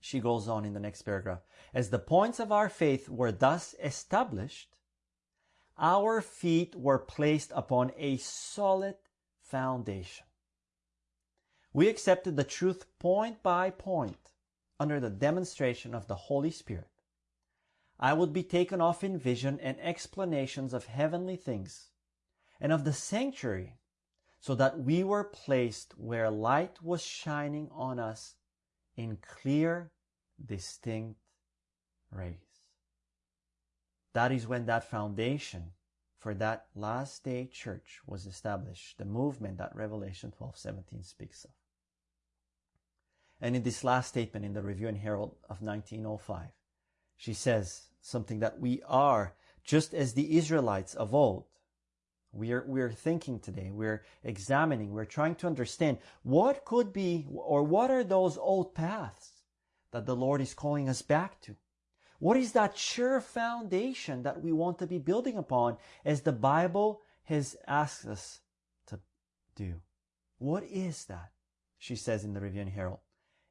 She 0.00 0.20
goes 0.20 0.48
on 0.48 0.64
in 0.64 0.74
the 0.74 0.80
next 0.80 1.02
paragraph. 1.02 1.42
As 1.72 1.90
the 1.90 1.98
points 1.98 2.40
of 2.40 2.50
our 2.50 2.68
faith 2.68 3.08
were 3.08 3.32
thus 3.32 3.74
established, 3.82 4.76
our 5.78 6.20
feet 6.20 6.74
were 6.74 6.98
placed 6.98 7.52
upon 7.54 7.92
a 7.96 8.16
solid 8.16 8.96
foundation. 9.40 10.26
We 11.72 11.88
accepted 11.88 12.36
the 12.36 12.44
truth 12.44 12.86
point 12.98 13.42
by 13.42 13.70
point 13.70 14.32
under 14.78 15.00
the 15.00 15.10
demonstration 15.10 15.94
of 15.94 16.08
the 16.08 16.14
Holy 16.14 16.50
Spirit 16.50 16.88
I 18.02 18.14
would 18.14 18.32
be 18.32 18.42
taken 18.42 18.80
off 18.80 19.04
in 19.04 19.16
vision 19.16 19.60
and 19.60 19.78
explanations 19.80 20.74
of 20.74 20.86
heavenly 20.86 21.36
things 21.36 21.92
and 22.60 22.72
of 22.72 22.82
the 22.82 22.92
sanctuary, 22.92 23.76
so 24.42 24.56
that 24.56 24.80
we 24.80 25.04
were 25.04 25.22
placed 25.22 25.94
where 25.96 26.28
light 26.28 26.82
was 26.82 27.00
shining 27.00 27.68
on 27.70 28.00
us 28.00 28.34
in 28.96 29.16
clear, 29.22 29.92
distinct 30.44 31.20
rays. 32.10 32.34
That 34.14 34.32
is 34.32 34.48
when 34.48 34.66
that 34.66 34.90
foundation 34.90 35.70
for 36.18 36.34
that 36.34 36.66
last 36.74 37.22
day 37.22 37.48
church 37.52 38.00
was 38.04 38.26
established, 38.26 38.98
the 38.98 39.04
movement 39.04 39.58
that 39.58 39.76
Revelation 39.76 40.32
12:17 40.32 41.04
speaks 41.04 41.44
of. 41.44 41.52
And 43.40 43.54
in 43.54 43.62
this 43.62 43.84
last 43.84 44.08
statement 44.08 44.44
in 44.44 44.54
the 44.54 44.62
Review 44.62 44.88
and 44.88 44.98
Herald 44.98 45.36
of 45.48 45.62
1905, 45.62 46.48
she 47.16 47.32
says, 47.32 47.90
something 48.00 48.40
that 48.40 48.58
we 48.58 48.82
are, 48.88 49.36
just 49.62 49.94
as 49.94 50.14
the 50.14 50.36
Israelites 50.36 50.94
of 50.94 51.14
old. 51.14 51.44
We 52.32 52.52
are, 52.52 52.64
we're 52.66 52.90
thinking 52.90 53.40
today, 53.40 53.70
we're 53.70 54.04
examining, 54.24 54.92
we're 54.92 55.04
trying 55.04 55.34
to 55.36 55.46
understand 55.46 55.98
what 56.22 56.64
could 56.64 56.92
be, 56.92 57.26
or 57.30 57.62
what 57.62 57.90
are 57.90 58.04
those 58.04 58.38
old 58.38 58.74
paths 58.74 59.42
that 59.90 60.06
the 60.06 60.16
Lord 60.16 60.40
is 60.40 60.54
calling 60.54 60.88
us 60.88 61.02
back 61.02 61.40
to? 61.42 61.56
What 62.18 62.36
is 62.36 62.52
that 62.52 62.78
sure 62.78 63.20
foundation 63.20 64.22
that 64.22 64.42
we 64.42 64.52
want 64.52 64.78
to 64.78 64.86
be 64.86 64.98
building 64.98 65.36
upon 65.36 65.76
as 66.04 66.22
the 66.22 66.32
Bible 66.32 67.02
has 67.24 67.56
asked 67.66 68.06
us 68.06 68.40
to 68.86 69.00
do? 69.54 69.74
What 70.38 70.64
is 70.64 71.04
that? 71.06 71.32
She 71.78 71.96
says 71.96 72.24
in 72.24 72.32
the 72.32 72.40
Review 72.40 72.62
and 72.62 72.70
Herald. 72.70 73.00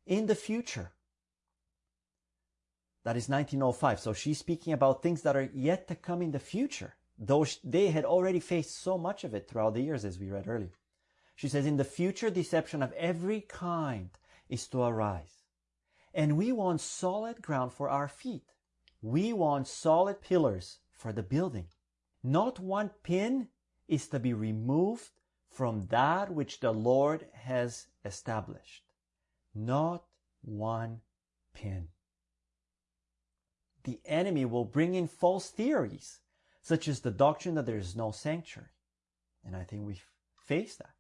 In 0.06 0.26
the 0.26 0.36
future, 0.36 0.94
that 3.04 3.18
is 3.18 3.30
1905. 3.30 4.00
So 4.00 4.14
she's 4.14 4.40
speaking 4.40 4.74
about 4.74 5.04
things 5.04 5.22
that 5.24 5.36
are 5.36 5.50
yet 5.54 5.88
to 5.90 5.96
come 5.96 6.22
in 6.22 6.32
the 6.32 6.40
future, 6.40 6.96
though 7.22 7.46
they 7.64 7.88
had 7.88 8.04
already 8.04 8.40
faced 8.40 8.82
so 8.82 8.98
much 8.98 9.24
of 9.24 9.34
it 9.34 9.48
throughout 9.48 9.76
the 9.76 9.84
years, 9.84 10.04
as 10.04 10.20
we 10.20 10.30
read 10.30 10.48
earlier. 10.48 10.74
She 11.36 11.48
says, 11.48 11.66
in 11.66 11.78
the 11.78 11.84
future, 11.84 12.30
deception 12.30 12.82
of 12.82 12.92
every 12.94 13.42
kind 13.42 14.10
is 14.50 14.68
to 14.68 14.82
arise. 14.82 15.44
And 16.14 16.38
we 16.38 16.52
want 16.52 16.82
solid 16.82 17.42
ground 17.42 17.72
for 17.74 17.90
our 17.90 18.08
feet. 18.08 18.52
We 19.02 19.32
want 19.34 19.68
solid 19.68 20.22
pillars 20.22 20.80
for 20.92 21.14
the 21.14 21.24
building. 21.24 21.68
Not 22.24 22.60
one 22.60 22.90
pin 23.04 23.48
is 23.88 24.08
to 24.10 24.20
be 24.20 24.34
removed 24.34 25.12
from 25.50 25.88
that 25.88 26.34
which 26.34 26.60
the 26.60 26.74
Lord 26.74 27.28
has 27.34 27.88
established. 28.04 28.84
Not 29.56 30.04
one 30.42 31.02
pin 31.54 31.90
the 33.84 34.00
enemy 34.06 34.46
will 34.46 34.66
bring 34.66 34.96
in 34.96 35.08
false 35.08 35.50
theories, 35.50 36.21
such 36.62 36.88
as 36.88 37.00
the 37.00 37.12
doctrine 37.12 37.56
that 37.56 37.66
there 37.66 37.78
is 37.78 37.96
no 37.96 38.12
sanctuary. 38.12 38.70
And 39.44 39.56
I 39.56 39.64
think 39.64 39.86
we 39.86 40.00
face 40.46 40.76
that. 40.76 40.94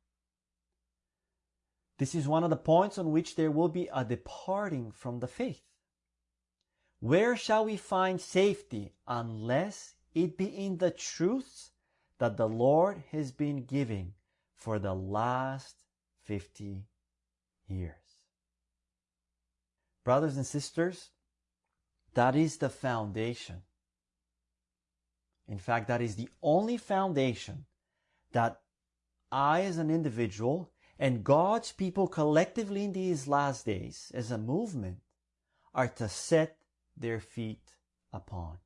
This 1.97 2.15
is 2.15 2.27
one 2.27 2.43
of 2.43 2.49
the 2.49 2.55
points 2.55 2.97
on 2.97 3.11
which 3.11 3.35
there 3.35 3.51
will 3.51 3.69
be 3.69 3.87
a 3.93 4.03
departing 4.03 4.91
from 4.91 5.19
the 5.19 5.27
faith. 5.27 5.61
Where 6.99 7.35
shall 7.35 7.65
we 7.65 7.77
find 7.77 8.19
safety 8.19 8.93
unless 9.07 9.93
it 10.13 10.37
be 10.37 10.45
in 10.45 10.77
the 10.77 10.91
truths 10.91 11.71
that 12.17 12.37
the 12.37 12.47
Lord 12.47 13.03
has 13.11 13.31
been 13.31 13.65
giving 13.65 14.13
for 14.55 14.79
the 14.79 14.95
last 14.95 15.75
50 16.23 16.85
years? 17.67 17.95
Brothers 20.03 20.37
and 20.37 20.45
sisters, 20.45 21.09
that 22.15 22.35
is 22.35 22.57
the 22.57 22.69
foundation. 22.69 23.61
In 25.51 25.57
fact, 25.57 25.89
that 25.89 26.01
is 26.01 26.15
the 26.15 26.29
only 26.41 26.77
foundation 26.77 27.65
that 28.31 28.61
I, 29.33 29.63
as 29.63 29.77
an 29.77 29.91
individual, 29.91 30.71
and 30.97 31.25
God's 31.25 31.73
people 31.73 32.07
collectively 32.07 32.85
in 32.85 32.93
these 32.93 33.27
last 33.27 33.65
days, 33.65 34.13
as 34.13 34.31
a 34.31 34.37
movement, 34.37 34.99
are 35.75 35.89
to 35.89 36.07
set 36.07 36.55
their 36.95 37.19
feet 37.19 37.73
upon. 38.13 38.59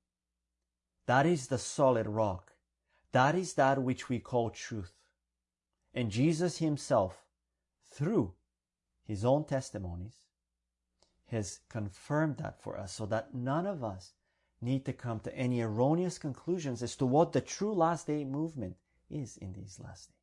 That 1.08 1.26
is 1.26 1.48
the 1.48 1.58
solid 1.58 2.06
rock. 2.06 2.54
That 3.14 3.34
is 3.34 3.56
that 3.56 3.82
which 3.82 4.08
we 4.08 4.20
call 4.20 4.52
truth. 4.52 4.94
And 5.92 6.12
Jesus 6.12 6.60
himself, 6.60 7.26
through 7.92 8.36
his 9.08 9.26
own 9.26 9.46
testimonies, 9.46 10.18
has 11.32 11.62
confirmed 11.68 12.38
that 12.38 12.62
for 12.62 12.78
us 12.78 12.94
so 12.94 13.08
that 13.08 13.34
none 13.34 13.66
of 13.66 13.84
us 13.84 14.14
need 14.66 14.84
to 14.86 14.94
come 14.94 15.20
to 15.22 15.36
any 15.36 15.62
erroneous 15.62 16.18
conclusions 16.18 16.84
as 16.84 16.96
to 16.98 17.06
what 17.06 17.32
the 17.32 17.42
true 17.42 17.74
last 17.74 18.08
day 18.08 18.26
movement 18.26 18.76
is 19.10 19.38
in 19.38 19.54
these 19.54 19.80
last 19.80 20.10
days. 20.10 20.16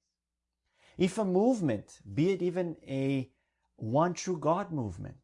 If 0.98 1.18
a 1.18 1.24
movement, 1.24 2.00
be 2.12 2.32
it 2.32 2.42
even 2.42 2.76
a 2.86 3.30
one 3.76 4.14
true 4.14 4.38
God 4.38 4.70
movement, 4.70 5.16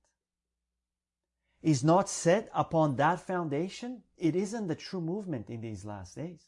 is 1.60 1.82
not 1.82 2.08
set 2.08 2.48
upon 2.54 2.96
that 2.96 3.20
foundation, 3.20 4.02
it 4.16 4.36
isn't 4.36 4.68
the 4.68 4.74
true 4.74 5.00
movement 5.00 5.50
in 5.50 5.60
these 5.60 5.84
last 5.84 6.14
days. 6.14 6.46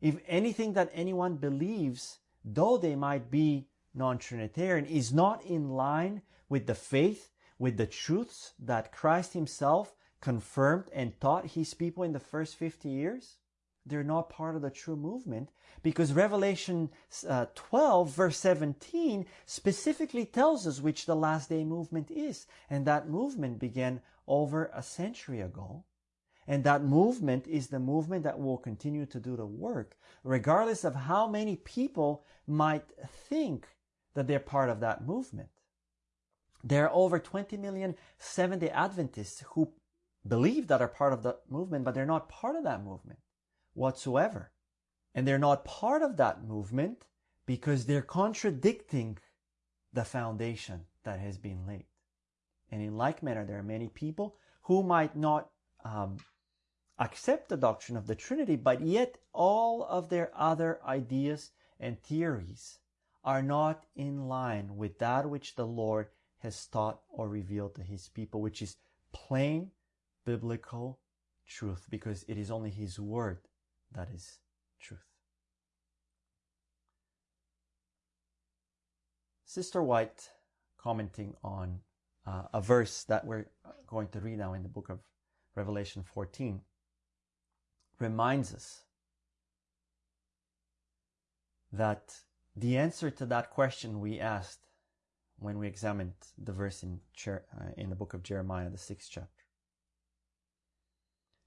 If 0.00 0.16
anything 0.26 0.72
that 0.74 0.90
anyone 0.94 1.36
believes, 1.36 2.18
though 2.44 2.78
they 2.78 2.96
might 2.96 3.30
be 3.30 3.68
non-Trinitarian, 3.94 4.86
is 4.86 5.12
not 5.12 5.44
in 5.44 5.70
line 5.70 6.22
with 6.48 6.66
the 6.66 6.74
faith, 6.74 7.30
with 7.58 7.76
the 7.76 7.86
truths 7.86 8.54
that 8.58 8.92
Christ 8.92 9.32
himself 9.32 9.94
confirmed 10.22 10.84
and 10.94 11.20
taught 11.20 11.48
his 11.48 11.74
people 11.74 12.02
in 12.02 12.12
the 12.12 12.20
first 12.20 12.56
50 12.56 12.88
years, 12.88 13.36
they're 13.84 14.04
not 14.04 14.30
part 14.30 14.54
of 14.54 14.62
the 14.62 14.70
true 14.70 14.96
movement 14.96 15.50
because 15.82 16.12
Revelation 16.12 16.88
uh, 17.28 17.46
12 17.54 18.10
verse 18.10 18.38
17 18.38 19.26
specifically 19.44 20.24
tells 20.24 20.66
us 20.66 20.80
which 20.80 21.04
the 21.04 21.16
last 21.16 21.48
day 21.48 21.64
movement 21.64 22.10
is. 22.10 22.46
And 22.70 22.86
that 22.86 23.08
movement 23.08 23.58
began 23.58 24.00
over 24.28 24.70
a 24.72 24.82
century 24.82 25.40
ago. 25.40 25.84
And 26.46 26.64
that 26.64 26.84
movement 26.84 27.46
is 27.46 27.68
the 27.68 27.80
movement 27.80 28.24
that 28.24 28.38
will 28.38 28.58
continue 28.58 29.06
to 29.06 29.20
do 29.20 29.36
the 29.36 29.46
work, 29.46 29.96
regardless 30.24 30.84
of 30.84 30.94
how 30.94 31.28
many 31.28 31.56
people 31.56 32.24
might 32.46 32.84
think 33.28 33.68
that 34.14 34.26
they're 34.26 34.40
part 34.40 34.68
of 34.70 34.80
that 34.80 35.06
movement. 35.06 35.48
There 36.64 36.84
are 36.88 36.94
over 36.94 37.18
20 37.18 37.56
million 37.56 37.96
Seventh 38.18 38.60
day 38.60 38.70
Adventists 38.70 39.44
who 39.50 39.72
believe 40.26 40.68
that 40.68 40.80
are 40.80 40.88
part 40.88 41.12
of 41.12 41.22
the 41.22 41.36
movement, 41.48 41.84
but 41.84 41.94
they're 41.94 42.06
not 42.06 42.28
part 42.28 42.56
of 42.56 42.64
that 42.64 42.84
movement 42.84 43.18
whatsoever. 43.74 44.52
And 45.14 45.26
they're 45.26 45.38
not 45.38 45.64
part 45.64 46.02
of 46.02 46.16
that 46.16 46.44
movement 46.44 47.04
because 47.46 47.84
they're 47.84 48.02
contradicting 48.02 49.18
the 49.92 50.04
foundation 50.04 50.86
that 51.04 51.18
has 51.18 51.38
been 51.38 51.66
laid. 51.66 51.86
And 52.70 52.80
in 52.80 52.96
like 52.96 53.22
manner, 53.22 53.44
there 53.44 53.58
are 53.58 53.64
many 53.64 53.88
people 53.88 54.36
who 54.62 54.82
might 54.82 55.16
not 55.16 55.50
um, 55.84 56.16
accept 56.98 57.48
the 57.48 57.56
doctrine 57.56 57.98
of 57.98 58.06
the 58.06 58.14
Trinity, 58.14 58.56
but 58.56 58.80
yet 58.80 59.18
all 59.32 59.84
of 59.84 60.08
their 60.08 60.30
other 60.34 60.80
ideas 60.86 61.50
and 61.78 62.00
theories 62.00 62.78
are 63.24 63.42
not 63.42 63.84
in 63.94 64.28
line 64.28 64.76
with 64.76 64.98
that 64.98 65.28
which 65.28 65.54
the 65.54 65.66
Lord 65.66 66.08
has 66.38 66.66
taught 66.66 67.00
or 67.10 67.28
revealed 67.28 67.74
to 67.74 67.82
his 67.82 68.08
people, 68.08 68.40
which 68.40 68.62
is 68.62 68.76
plain 69.12 69.70
biblical 70.24 71.00
truth, 71.46 71.86
because 71.90 72.24
it 72.28 72.38
is 72.38 72.50
only 72.50 72.70
his 72.70 72.98
word 72.98 73.40
that 73.92 74.08
is 74.14 74.38
truth. 74.80 75.00
Sister 79.44 79.82
White, 79.82 80.30
commenting 80.78 81.34
on 81.44 81.80
uh, 82.26 82.44
a 82.54 82.60
verse 82.60 83.04
that 83.04 83.26
we're 83.26 83.46
going 83.86 84.08
to 84.08 84.20
read 84.20 84.38
now 84.38 84.54
in 84.54 84.62
the 84.62 84.68
book 84.68 84.88
of 84.88 85.00
Revelation 85.54 86.02
14, 86.02 86.60
reminds 87.98 88.54
us 88.54 88.84
that 91.72 92.14
the 92.56 92.76
answer 92.76 93.10
to 93.10 93.26
that 93.26 93.50
question 93.50 94.00
we 94.00 94.20
asked 94.20 94.66
when 95.38 95.58
we 95.58 95.66
examined 95.66 96.12
the 96.38 96.52
verse 96.52 96.82
in, 96.82 97.00
uh, 97.26 97.40
in 97.76 97.90
the 97.90 97.96
book 97.96 98.14
of 98.14 98.22
Jeremiah, 98.22 98.70
the 98.70 98.78
sixth 98.78 99.10
chapter, 99.10 99.41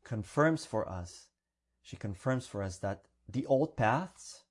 confirms 0.05 0.65
for 0.65 0.87
us 0.87 1.27
she 1.81 1.97
confirms 1.97 2.47
for 2.47 2.63
us 2.63 2.77
that 2.77 3.03
the 3.27 3.45
old 3.45 3.75
paths 3.75 4.43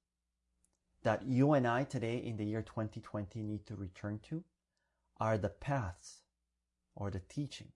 that 1.02 1.24
you 1.26 1.52
and 1.52 1.66
I 1.66 1.84
today 1.84 2.16
in 2.16 2.36
the 2.36 2.44
year 2.44 2.62
2020 2.62 3.42
need 3.42 3.66
to 3.66 3.74
return 3.74 4.20
to 4.28 4.44
are 5.18 5.38
the 5.38 5.48
paths 5.48 6.20
or 6.94 7.11
the 7.11 7.20
teachings 7.20 7.72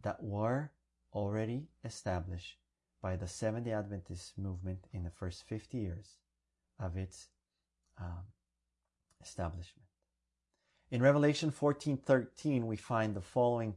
that 0.00 0.22
were 0.22 0.70
already 1.12 1.68
established 1.84 2.56
by 3.02 3.16
the 3.16 3.28
Seventh 3.28 3.66
day 3.66 3.72
Adventist 3.72 4.38
movement 4.38 4.86
in 4.92 5.04
the 5.04 5.10
first 5.10 5.44
50 5.46 5.76
years 5.76 6.18
of 6.80 6.96
its 6.96 7.28
um, 8.00 8.24
establishment. 9.22 9.86
In 10.90 11.02
Revelation 11.02 11.50
14:13 11.50 12.64
we 12.64 12.76
find 12.76 13.14
the 13.14 13.20
following 13.20 13.74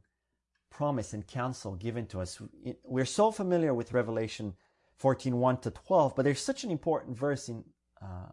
promise 0.78 1.14
and 1.14 1.26
counsel 1.26 1.74
given 1.74 2.06
to 2.06 2.22
us. 2.22 2.40
We're 2.84 3.06
so 3.06 3.32
familiar 3.32 3.74
with 3.74 3.94
Revelation 3.94 4.54
14, 4.98 5.36
1 5.36 5.58
to 5.62 5.72
12. 5.72 6.16
But 6.16 6.22
there's 6.22 6.40
such 6.40 6.64
an 6.64 6.70
important 6.70 7.18
verse 7.18 7.50
in 7.50 7.64
uh, 8.00 8.30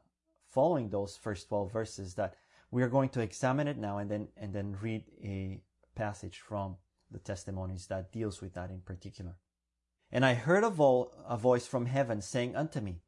following 0.51 0.91
those 0.91 1.17
first 1.17 1.49
12 1.49 1.73
verses 1.73 2.15
that 2.17 2.35
we 2.71 2.83
are 2.83 2.91
going 2.91 3.09
to 3.11 3.23
examine 3.23 3.67
it 3.67 3.79
now 3.79 3.97
and 3.97 4.11
then, 4.11 4.29
and 4.37 4.53
then 4.53 4.77
read 4.83 5.05
a 5.23 5.63
passage 5.97 6.39
from 6.39 6.77
the 7.11 7.19
testimonies 7.19 7.87
that 7.87 8.13
deals 8.13 8.43
with 8.43 8.53
that 8.53 8.69
in 8.69 8.83
particular. 8.83 9.37
And 10.13 10.23
I 10.23 10.35
heard 10.35 10.65
a, 10.65 10.71
vo- 10.71 11.13
a 11.27 11.39
voice 11.39 11.67
from 11.67 11.87
heaven 11.87 12.21
saying 12.21 12.57
unto 12.57 12.83
me, 12.83 13.01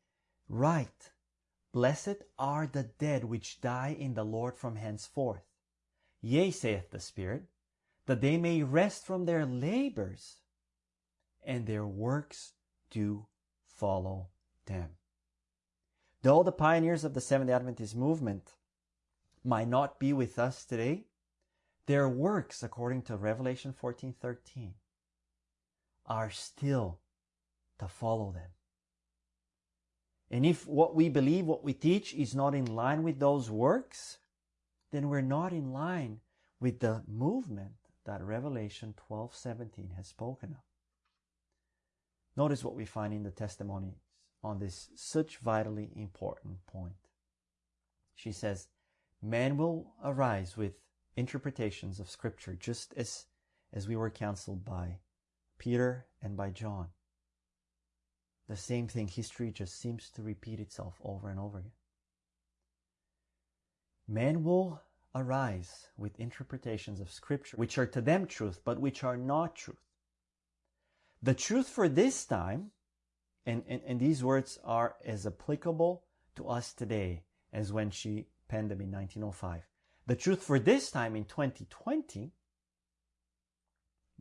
Write, 0.49 1.13
blessed 1.75 2.23
are 2.39 2.67
the 2.67 2.85
dead 2.85 3.25
which 3.25 3.61
die 3.61 3.95
in 3.99 4.15
the 4.15 4.25
Lord 4.25 4.57
from 4.57 4.77
henceforth. 4.77 5.45
Yea, 6.23 6.51
saith 6.51 6.91
the 6.91 7.01
Spirit, 7.01 7.43
that 8.07 8.21
they 8.21 8.37
may 8.37 8.63
rest 8.63 9.05
from 9.05 9.25
their 9.25 9.45
labors, 9.45 10.37
and 11.45 11.67
their 11.67 11.87
works 11.87 12.53
do 12.91 13.27
follow 13.67 14.29
them. 14.67 14.91
Though 16.23 16.43
the 16.43 16.53
pioneers 16.53 17.05
of 17.05 17.15
the 17.15 17.21
Seventh 17.21 17.51
Adventist 17.51 17.95
movement 17.95 18.55
might 19.45 19.69
not 19.69 20.01
be 20.01 20.13
with 20.13 20.39
us 20.39 20.65
today, 20.65 21.07
their 21.87 22.09
works, 22.09 22.63
according 22.63 23.03
to 23.03 23.17
Revelation 23.17 23.73
14:13, 23.73 24.75
are 26.07 26.31
still 26.31 27.01
to 27.79 27.87
follow 27.87 28.33
them. 28.33 28.51
And 30.31 30.45
if 30.45 30.67
what 30.67 30.95
we 30.97 31.09
believe, 31.09 31.47
what 31.47 31.63
we 31.63 31.75
teach 31.75 32.13
is 32.15 32.35
not 32.35 32.55
in 32.55 32.75
line 32.75 33.05
with 33.05 33.21
those 33.21 33.51
works, 33.51 34.19
then 34.91 35.09
we're 35.09 35.21
not 35.21 35.53
in 35.53 35.73
line 35.73 36.21
with 36.59 36.81
the 36.81 37.05
movement 37.07 37.86
that 38.07 38.23
Revelation 38.23 38.95
12:17 39.09 39.95
has 39.97 40.09
spoken 40.09 40.53
of. 40.53 40.65
Notice 42.37 42.65
what 42.65 42.75
we 42.75 42.85
find 42.85 43.13
in 43.13 43.23
the 43.23 43.31
testimonies 43.31 44.03
on 44.43 44.59
this 44.59 44.91
such 44.95 45.39
vitally 45.39 45.93
important 45.95 46.65
point. 46.67 47.09
She 48.15 48.33
says, 48.33 48.69
Man 49.23 49.57
will 49.57 49.95
arise 50.05 50.57
with 50.57 50.75
interpretations 51.17 51.99
of 51.99 52.11
Scripture 52.11 52.55
just 52.55 52.95
as, 52.97 53.27
as 53.73 53.89
we 53.89 53.97
were 53.97 54.11
counseled 54.11 54.65
by 54.65 54.99
Peter 55.59 56.07
and 56.23 56.37
by 56.37 56.51
John. 56.51 56.89
The 58.49 58.57
same 58.57 58.87
thing, 58.87 59.09
history 59.09 59.51
just 59.51 59.81
seems 59.81 60.11
to 60.11 60.23
repeat 60.23 60.61
itself 60.61 61.01
over 61.03 61.29
and 61.29 61.41
over 61.41 61.59
again. 61.59 61.73
Men 64.07 64.45
will 64.45 64.81
arise 65.17 65.89
with 65.97 66.21
interpretations 66.21 67.01
of 67.01 67.11
Scripture, 67.11 67.57
which 67.57 67.79
are 67.79 67.87
to 67.87 68.01
them 68.01 68.27
truth, 68.27 68.61
but 68.65 68.81
which 68.81 69.03
are 69.03 69.17
not 69.17 69.57
truth. 69.57 69.77
The 71.23 71.35
truth 71.35 71.69
for 71.69 71.89
this 71.89 72.25
time, 72.25 72.71
and, 73.47 73.63
and, 73.69 73.81
and 73.87 73.99
these 73.99 74.23
words 74.23 74.59
are 74.63 74.97
as 75.05 75.27
applicable 75.27 76.05
to 76.37 76.49
us 76.49 76.73
today 76.73 77.25
as 77.53 77.73
when 77.73 77.91
she 77.91 78.27
penned 78.49 78.71
them 78.71 78.81
in 78.81 78.93
1905. 78.93 79.63
The 80.07 80.17
truth 80.17 80.43
for 80.43 80.59
this 80.59 80.91
time 80.91 81.17
in 81.17 81.25
2020, 81.25 82.33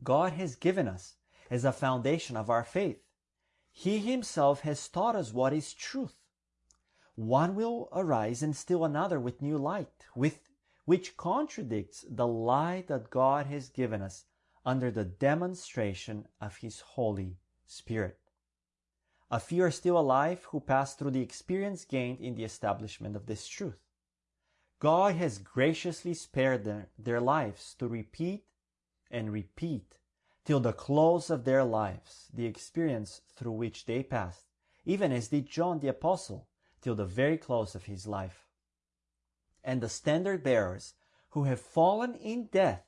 God 0.02 0.32
has 0.32 0.56
given 0.56 0.88
us 0.88 1.14
as 1.50 1.64
a 1.64 1.72
foundation 1.72 2.36
of 2.36 2.50
our 2.50 2.64
faith. 2.64 3.02
He 3.70 3.98
himself 3.98 4.60
has 4.62 4.88
taught 4.88 5.14
us 5.14 5.32
what 5.32 5.52
is 5.52 5.74
truth. 5.74 6.18
One 7.14 7.54
will 7.54 7.88
arise 7.92 8.42
and 8.42 8.56
still 8.56 8.84
another 8.84 9.20
with 9.20 9.42
new 9.42 9.58
light, 9.58 10.06
with 10.14 10.45
which 10.86 11.16
contradicts 11.16 12.04
the 12.08 12.26
lie 12.26 12.82
that 12.88 13.10
God 13.10 13.46
has 13.46 13.68
given 13.68 14.00
us 14.00 14.24
under 14.64 14.90
the 14.90 15.04
demonstration 15.04 16.26
of 16.40 16.56
His 16.56 16.80
Holy 16.80 17.36
Spirit. 17.66 18.18
A 19.30 19.40
few 19.40 19.64
are 19.64 19.70
still 19.72 19.98
alive 19.98 20.44
who 20.44 20.60
pass 20.60 20.94
through 20.94 21.10
the 21.10 21.20
experience 21.20 21.84
gained 21.84 22.20
in 22.20 22.36
the 22.36 22.44
establishment 22.44 23.16
of 23.16 23.26
this 23.26 23.48
truth. 23.48 23.80
God 24.78 25.16
has 25.16 25.38
graciously 25.38 26.14
spared 26.14 26.64
their, 26.64 26.90
their 26.96 27.20
lives 27.20 27.74
to 27.78 27.88
repeat 27.88 28.44
and 29.10 29.32
repeat 29.32 29.98
till 30.44 30.60
the 30.60 30.72
close 30.72 31.30
of 31.30 31.44
their 31.44 31.64
lives 31.64 32.28
the 32.32 32.46
experience 32.46 33.22
through 33.34 33.52
which 33.52 33.86
they 33.86 34.04
passed, 34.04 34.46
even 34.84 35.10
as 35.10 35.28
did 35.28 35.48
John 35.48 35.80
the 35.80 35.88
Apostle 35.88 36.46
till 36.80 36.94
the 36.94 37.04
very 37.04 37.38
close 37.38 37.74
of 37.74 37.86
his 37.86 38.06
life. 38.06 38.45
And 39.66 39.82
the 39.82 39.90
standard 39.90 40.42
bearers 40.42 40.94
who 41.30 41.44
have 41.44 41.60
fallen 41.60 42.14
in 42.14 42.46
death 42.46 42.86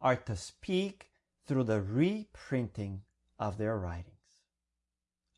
are 0.00 0.14
to 0.14 0.36
speak 0.36 1.10
through 1.46 1.64
the 1.64 1.82
reprinting 1.82 3.02
of 3.40 3.58
their 3.58 3.76
writings. 3.76 4.14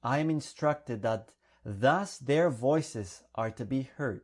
I 0.03 0.19
am 0.19 0.29
instructed 0.29 1.01
that 1.01 1.31
Thus 1.65 2.17
their 2.19 2.49
voices 2.51 3.23
are 3.35 3.51
to 3.51 3.65
be 3.65 3.83
heard. 3.83 4.23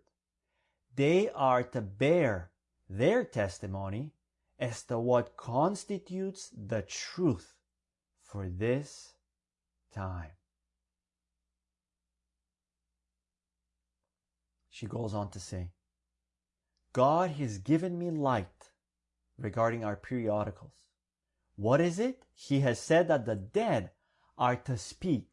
They 0.94 1.28
are 1.30 1.62
to 1.62 1.82
bear 1.82 2.50
their 2.88 3.24
testimony 3.24 4.14
as 4.58 4.82
to 4.84 4.98
what 4.98 5.36
constitutes 5.36 6.50
the 6.56 6.82
truth 6.82 7.54
for 8.22 8.48
this 8.48 9.12
time. 9.92 10.30
She 14.70 14.86
goes 14.86 15.12
on 15.14 15.30
to 15.30 15.40
say, 15.40 15.70
God 16.96 17.32
has 17.32 17.58
given 17.58 17.98
me 17.98 18.10
light 18.10 18.70
regarding 19.36 19.84
our 19.84 19.96
periodicals. 19.96 20.72
What 21.54 21.78
is 21.78 21.98
it? 21.98 22.24
He 22.32 22.60
has 22.60 22.80
said 22.80 23.06
that 23.08 23.26
the 23.26 23.36
dead 23.36 23.90
are 24.38 24.56
to 24.56 24.78
speak. 24.78 25.32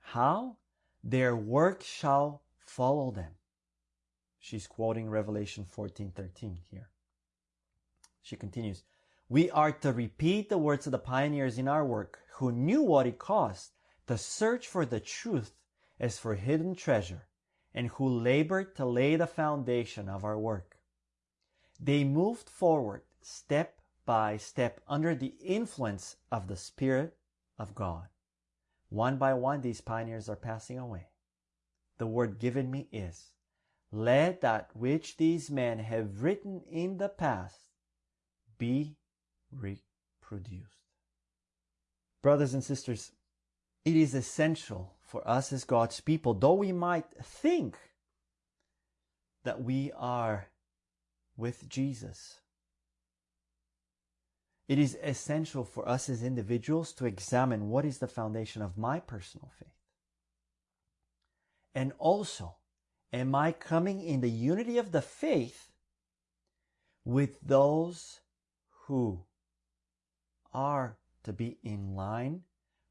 How? 0.00 0.56
Their 1.04 1.36
work 1.36 1.84
shall 1.84 2.42
follow 2.58 3.12
them. 3.12 3.30
She's 4.40 4.66
quoting 4.66 5.08
Revelation 5.08 5.64
14:13 5.64 6.56
here. 6.68 6.90
She 8.20 8.34
continues, 8.34 8.82
"We 9.28 9.48
are 9.52 9.70
to 9.70 9.92
repeat 9.92 10.48
the 10.48 10.58
words 10.58 10.88
of 10.88 10.90
the 10.90 10.98
pioneers 10.98 11.58
in 11.58 11.68
our 11.68 11.86
work 11.86 12.24
who 12.38 12.50
knew 12.50 12.82
what 12.82 13.06
it 13.06 13.20
cost 13.20 13.76
to 14.08 14.18
search 14.18 14.66
for 14.66 14.84
the 14.84 14.98
truth 14.98 15.54
as 16.00 16.18
for 16.18 16.34
hidden 16.34 16.74
treasure 16.74 17.28
and 17.72 17.86
who 17.90 18.08
labored 18.08 18.74
to 18.74 18.84
lay 18.84 19.14
the 19.14 19.28
foundation 19.28 20.08
of 20.08 20.24
our 20.24 20.36
work. 20.36 20.73
They 21.80 22.04
moved 22.04 22.48
forward 22.48 23.02
step 23.20 23.80
by 24.06 24.36
step 24.36 24.80
under 24.86 25.14
the 25.14 25.34
influence 25.40 26.16
of 26.30 26.48
the 26.48 26.56
Spirit 26.56 27.16
of 27.58 27.74
God. 27.74 28.08
One 28.88 29.16
by 29.16 29.34
one, 29.34 29.60
these 29.60 29.80
pioneers 29.80 30.28
are 30.28 30.36
passing 30.36 30.78
away. 30.78 31.08
The 31.98 32.06
word 32.06 32.38
given 32.38 32.70
me 32.70 32.88
is, 32.92 33.32
let 33.90 34.40
that 34.40 34.70
which 34.74 35.16
these 35.16 35.50
men 35.50 35.78
have 35.78 36.22
written 36.22 36.62
in 36.70 36.98
the 36.98 37.08
past 37.08 37.70
be 38.58 38.96
reproduced. 39.52 40.78
Brothers 42.22 42.54
and 42.54 42.64
sisters, 42.64 43.12
it 43.84 43.96
is 43.96 44.14
essential 44.14 44.94
for 45.00 45.26
us 45.28 45.52
as 45.52 45.64
God's 45.64 46.00
people, 46.00 46.34
though 46.34 46.54
we 46.54 46.72
might 46.72 47.06
think 47.22 47.76
that 49.44 49.62
we 49.62 49.92
are 49.96 50.48
with 51.36 51.68
Jesus. 51.68 52.40
It 54.66 54.78
is 54.78 54.96
essential 55.02 55.64
for 55.64 55.86
us 55.86 56.08
as 56.08 56.22
individuals 56.22 56.92
to 56.94 57.06
examine 57.06 57.68
what 57.68 57.84
is 57.84 57.98
the 57.98 58.06
foundation 58.06 58.62
of 58.62 58.78
my 58.78 58.98
personal 58.98 59.50
faith. 59.58 59.68
And 61.74 61.92
also, 61.98 62.56
am 63.12 63.34
I 63.34 63.52
coming 63.52 64.00
in 64.00 64.20
the 64.20 64.30
unity 64.30 64.78
of 64.78 64.92
the 64.92 65.02
faith 65.02 65.72
with 67.04 67.40
those 67.40 68.20
who 68.86 69.24
are 70.52 70.96
to 71.24 71.32
be 71.32 71.58
in 71.62 71.94
line 71.94 72.42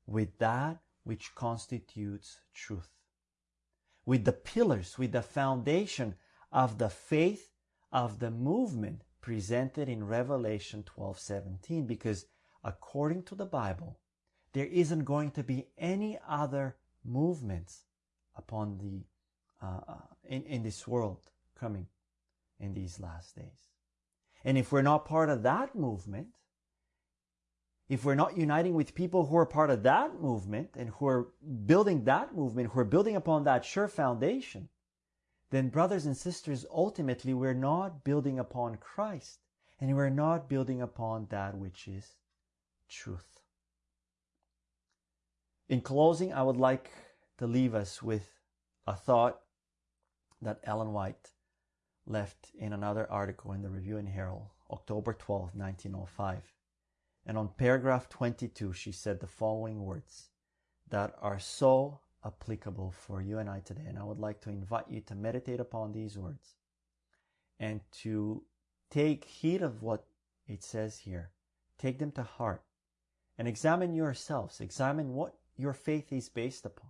with 0.06 0.38
that 0.38 0.78
which 1.04 1.34
constitutes 1.34 2.40
truth? 2.54 2.90
With 4.06 4.26
the 4.26 4.34
pillars, 4.34 4.98
with 5.00 5.14
the 5.14 5.22
foundation 5.22 6.16
of 6.52 6.78
the 6.78 6.90
faith 6.90 7.53
of 7.94 8.20
the 8.20 8.32
movement 8.32 9.04
presented 9.22 9.88
in 9.88 10.04
Revelation 10.04 10.84
12:17 10.84 11.88
because 11.88 12.26
according 12.64 13.24
to 13.24 13.36
the 13.36 13.46
Bible 13.46 14.00
there 14.54 14.66
isn't 14.66 15.06
going 15.06 15.32
to 15.32 15.44
be 15.44 15.68
any 15.78 16.20
other 16.28 16.76
movements 17.06 17.86
upon 18.36 18.78
the 18.80 19.06
uh, 19.62 19.80
uh, 19.88 19.96
in, 20.26 20.44
in 20.44 20.64
this 20.64 20.88
world 20.88 21.30
coming 21.58 21.88
in 22.60 22.74
these 22.74 23.00
last 23.00 23.36
days. 23.36 23.70
And 24.44 24.58
if 24.58 24.72
we're 24.72 24.82
not 24.82 25.06
part 25.06 25.30
of 25.30 25.44
that 25.44 25.74
movement, 25.76 26.28
if 27.88 28.04
we're 28.04 28.16
not 28.16 28.38
uniting 28.38 28.74
with 28.74 28.96
people 28.96 29.26
who 29.26 29.38
are 29.38 29.46
part 29.46 29.70
of 29.70 29.84
that 29.84 30.20
movement 30.20 30.72
and 30.76 30.90
who 30.90 31.08
are 31.08 31.28
building 31.66 32.04
that 32.06 32.36
movement, 32.36 32.72
who 32.72 32.80
are 32.80 32.86
building 32.86 33.16
upon 33.16 33.44
that 33.44 33.64
sure 33.64 33.88
foundation, 33.88 34.70
then 35.54 35.70
brothers 35.70 36.08
and 36.08 36.18
sisters, 36.18 36.66
ultimately 36.74 37.32
we're 37.32 37.54
not 37.54 38.04
building 38.04 38.40
upon 38.40 38.76
Christ 38.78 39.38
and 39.80 39.96
we're 39.96 40.10
not 40.10 40.50
building 40.50 40.82
upon 40.82 41.28
that 41.30 41.56
which 41.56 41.88
is 41.88 42.16
truth. 42.90 43.40
In 45.70 45.82
closing, 45.82 46.34
I 46.34 46.42
would 46.42 46.58
like 46.58 46.90
to 47.38 47.46
leave 47.46 47.76
us 47.76 48.02
with 48.02 48.28
a 48.88 48.96
thought 48.96 49.42
that 50.42 50.60
Ellen 50.64 50.92
White 50.92 51.30
left 52.08 52.50
in 52.58 52.74
another 52.74 53.06
article 53.12 53.52
in 53.52 53.62
the 53.62 53.70
Review 53.70 53.98
and 53.98 54.10
Herald, 54.10 54.48
October 54.72 55.14
12, 55.14 55.52
1905. 55.54 56.52
And 57.28 57.38
on 57.38 57.50
paragraph 57.50 58.10
22, 58.10 58.74
she 58.74 58.92
said 58.92 59.20
the 59.20 59.28
following 59.28 59.86
words 59.86 60.30
that 60.90 61.14
are 61.22 61.38
so 61.38 62.00
applicable 62.26 62.92
for 62.92 63.22
you 63.22 63.40
and 63.40 63.50
I 63.50 63.60
today. 63.60 63.84
And 63.88 63.98
I 63.98 64.04
would 64.04 64.20
like 64.20 64.42
to 64.42 64.50
invite 64.50 64.86
you 64.90 65.02
to 65.02 65.16
meditate 65.16 65.60
upon 65.60 65.92
these 65.92 66.18
words 66.18 66.56
and 67.60 67.82
to 68.04 68.44
take 68.90 69.26
heed 69.26 69.62
of 69.62 69.82
what 69.82 70.06
it 70.48 70.64
says 70.64 70.98
here. 71.00 71.32
Take 71.78 72.00
them 72.00 72.12
to 72.12 72.24
heart 72.24 72.64
and 73.38 73.48
examine 73.48 73.94
yourselves. 73.94 74.62
Examine 74.62 75.14
what 75.14 75.36
your 75.58 75.74
faith 75.74 76.12
is 76.12 76.30
based 76.30 76.66
upon. 76.66 76.90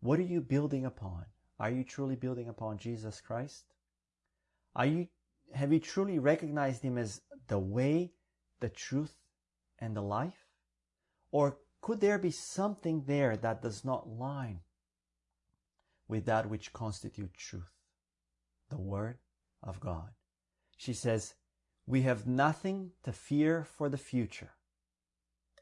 What 0.00 0.18
are 0.18 0.22
you 0.22 0.40
building 0.40 0.84
upon? 0.84 1.24
Are 1.58 1.70
you 1.70 1.84
truly 1.84 2.16
building 2.16 2.48
upon 2.48 2.78
Jesus 2.78 3.20
Christ? 3.20 3.64
Are 4.76 4.86
you, 4.86 5.08
have 5.54 5.72
you 5.72 5.80
truly 5.80 6.18
recognized 6.18 6.82
Him 6.82 6.98
as 6.98 7.20
the 7.48 7.58
way, 7.58 8.12
the 8.60 8.68
truth, 8.68 9.14
and 9.78 9.96
the 9.96 10.02
life? 10.02 10.46
Or 11.30 11.56
could 11.84 12.00
there 12.00 12.18
be 12.18 12.30
something 12.30 13.04
there 13.04 13.36
that 13.36 13.60
does 13.60 13.84
not 13.84 14.08
line 14.08 14.60
with 16.08 16.24
that 16.24 16.48
which 16.48 16.72
constitutes 16.72 17.34
truth? 17.36 17.74
The 18.70 18.78
Word 18.78 19.18
of 19.62 19.80
God. 19.80 20.08
She 20.78 20.94
says, 20.94 21.34
We 21.86 22.00
have 22.00 22.26
nothing 22.26 22.92
to 23.02 23.12
fear 23.12 23.64
for 23.64 23.90
the 23.90 23.98
future, 23.98 24.52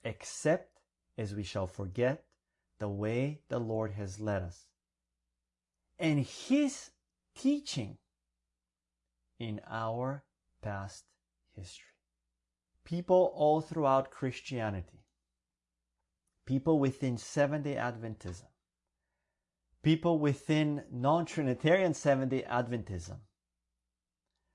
except 0.05 0.79
as 1.19 1.35
we 1.35 1.43
shall 1.43 1.67
forget 1.67 2.23
the 2.79 2.89
way 2.89 3.41
the 3.49 3.59
Lord 3.59 3.91
has 3.91 4.21
led 4.21 4.43
us 4.43 4.67
and 5.99 6.21
His 6.21 6.91
teaching 7.35 7.99
in 9.41 9.61
our 9.69 10.23
past 10.63 11.03
history. 11.57 11.97
People 12.85 13.33
all 13.35 13.61
throughout 13.61 14.13
Christianity 14.13 15.02
people 16.47 16.79
within 16.79 17.17
Seventh 17.17 17.65
day 17.65 17.75
Adventism, 17.75 18.47
people 19.83 20.19
within 20.19 20.85
non 20.91 21.25
Trinitarian 21.27 21.95
Seventh 21.95 22.31
day 22.31 22.45
Adventism, 22.49 23.19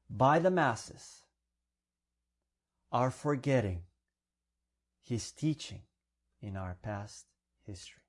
by 0.10 0.40
the 0.40 0.52
masses, 0.52 1.24
are 2.92 3.12
forgetting 3.12 3.84
his 5.04 5.32
teaching 5.32 5.82
in 6.42 6.56
our 6.56 6.78
past 6.82 7.26
history. 7.66 8.04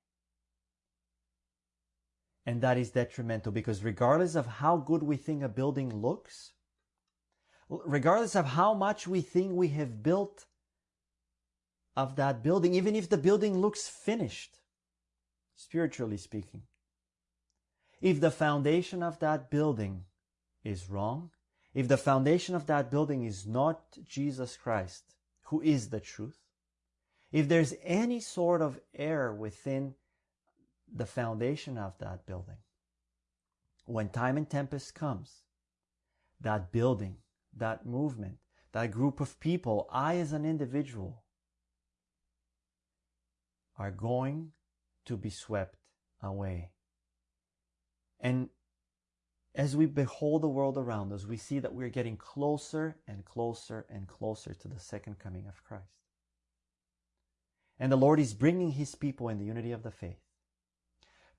And 2.45 2.61
that 2.61 2.77
is 2.77 2.91
detrimental 2.91 3.51
because 3.51 3.83
regardless 3.83 4.35
of 4.35 4.45
how 4.45 4.77
good 4.77 5.03
we 5.03 5.17
think 5.17 5.43
a 5.43 5.49
building 5.49 6.01
looks, 6.01 6.53
regardless 7.69 8.35
of 8.35 8.45
how 8.45 8.73
much 8.73 9.07
we 9.07 9.21
think 9.21 9.53
we 9.53 9.67
have 9.69 10.01
built 10.01 10.45
of 11.99 12.15
that 12.15 12.41
building, 12.41 12.73
even 12.75 12.95
if 12.95 13.09
the 13.09 13.17
building 13.17 13.57
looks 13.57 13.89
finished, 13.89 14.59
spiritually 15.55 16.15
speaking. 16.15 16.61
If 17.99 18.21
the 18.21 18.31
foundation 18.31 19.03
of 19.03 19.19
that 19.19 19.51
building 19.51 20.05
is 20.63 20.89
wrong, 20.89 21.31
if 21.73 21.89
the 21.89 21.97
foundation 21.97 22.55
of 22.55 22.67
that 22.67 22.89
building 22.89 23.25
is 23.25 23.45
not 23.45 23.97
Jesus 24.07 24.55
Christ, 24.55 25.03
who 25.47 25.59
is 25.61 25.89
the 25.89 25.99
truth, 25.99 26.39
if 27.33 27.49
there's 27.49 27.73
any 27.83 28.21
sort 28.21 28.61
of 28.61 28.79
error 28.95 29.35
within 29.35 29.95
the 31.01 31.05
foundation 31.05 31.77
of 31.77 31.97
that 31.99 32.25
building, 32.25 32.61
when 33.85 34.07
time 34.07 34.37
and 34.37 34.49
tempest 34.49 34.95
comes, 34.95 35.43
that 36.39 36.71
building, 36.71 37.17
that 37.57 37.85
movement, 37.85 38.37
that 38.71 38.91
group 38.91 39.19
of 39.19 39.37
people, 39.41 39.85
I 39.91 40.15
as 40.15 40.31
an 40.31 40.45
individual, 40.45 41.23
are 43.79 43.91
going 43.91 44.51
to 45.05 45.17
be 45.17 45.29
swept 45.29 45.77
away. 46.21 46.69
And 48.19 48.49
as 49.55 49.75
we 49.75 49.85
behold 49.85 50.43
the 50.43 50.49
world 50.49 50.77
around 50.77 51.11
us, 51.13 51.25
we 51.25 51.37
see 51.37 51.59
that 51.59 51.73
we're 51.73 51.89
getting 51.89 52.17
closer 52.17 52.97
and 53.07 53.25
closer 53.25 53.85
and 53.89 54.07
closer 54.07 54.53
to 54.53 54.67
the 54.67 54.79
second 54.79 55.17
coming 55.17 55.47
of 55.47 55.63
Christ. 55.63 55.85
And 57.79 57.91
the 57.91 57.97
Lord 57.97 58.19
is 58.19 58.33
bringing 58.33 58.71
His 58.71 58.93
people 58.93 59.29
in 59.29 59.39
the 59.39 59.45
unity 59.45 59.71
of 59.71 59.83
the 59.83 59.91
faith, 59.91 60.19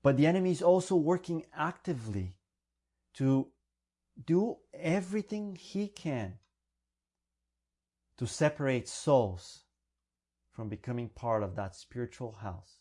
But 0.01 0.17
the 0.17 0.25
enemy 0.25 0.51
is 0.51 0.63
also 0.63 0.95
working 0.95 1.45
actively 1.55 2.35
to 3.13 3.47
do 4.25 4.57
everything 4.73 5.55
he 5.55 5.87
can 5.87 6.39
to 8.17 8.27
separate 8.27 8.87
souls 8.87 9.61
from 10.51 10.69
becoming 10.69 11.09
part 11.09 11.43
of 11.43 11.55
that 11.55 11.75
spiritual 11.75 12.33
house, 12.33 12.79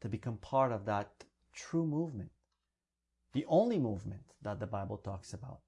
to 0.00 0.08
become 0.08 0.36
part 0.36 0.72
of 0.72 0.84
that 0.86 1.24
true 1.52 1.86
movement, 1.86 2.30
the 3.32 3.44
only 3.48 3.78
movement 3.78 4.32
that 4.42 4.58
the 4.60 4.66
Bible 4.66 4.96
talks 4.96 5.32
about 5.32 5.60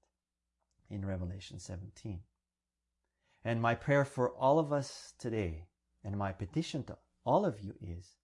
in 0.89 1.05
Revelation 1.05 1.59
17. 1.59 2.21
And 3.43 3.61
my 3.61 3.75
prayer 3.75 4.05
for 4.05 4.31
all 4.31 4.59
of 4.59 4.71
us 4.71 5.13
today, 5.17 5.65
and 6.03 6.17
my 6.17 6.31
petition 6.31 6.83
to 6.85 6.97
all 7.25 7.45
of 7.45 7.59
you 7.61 7.75
is 7.81 8.15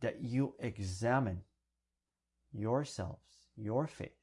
that 0.00 0.20
you 0.20 0.54
examine 0.58 1.42
yourselves, 2.52 3.48
your 3.56 3.86
faith, 3.86 4.18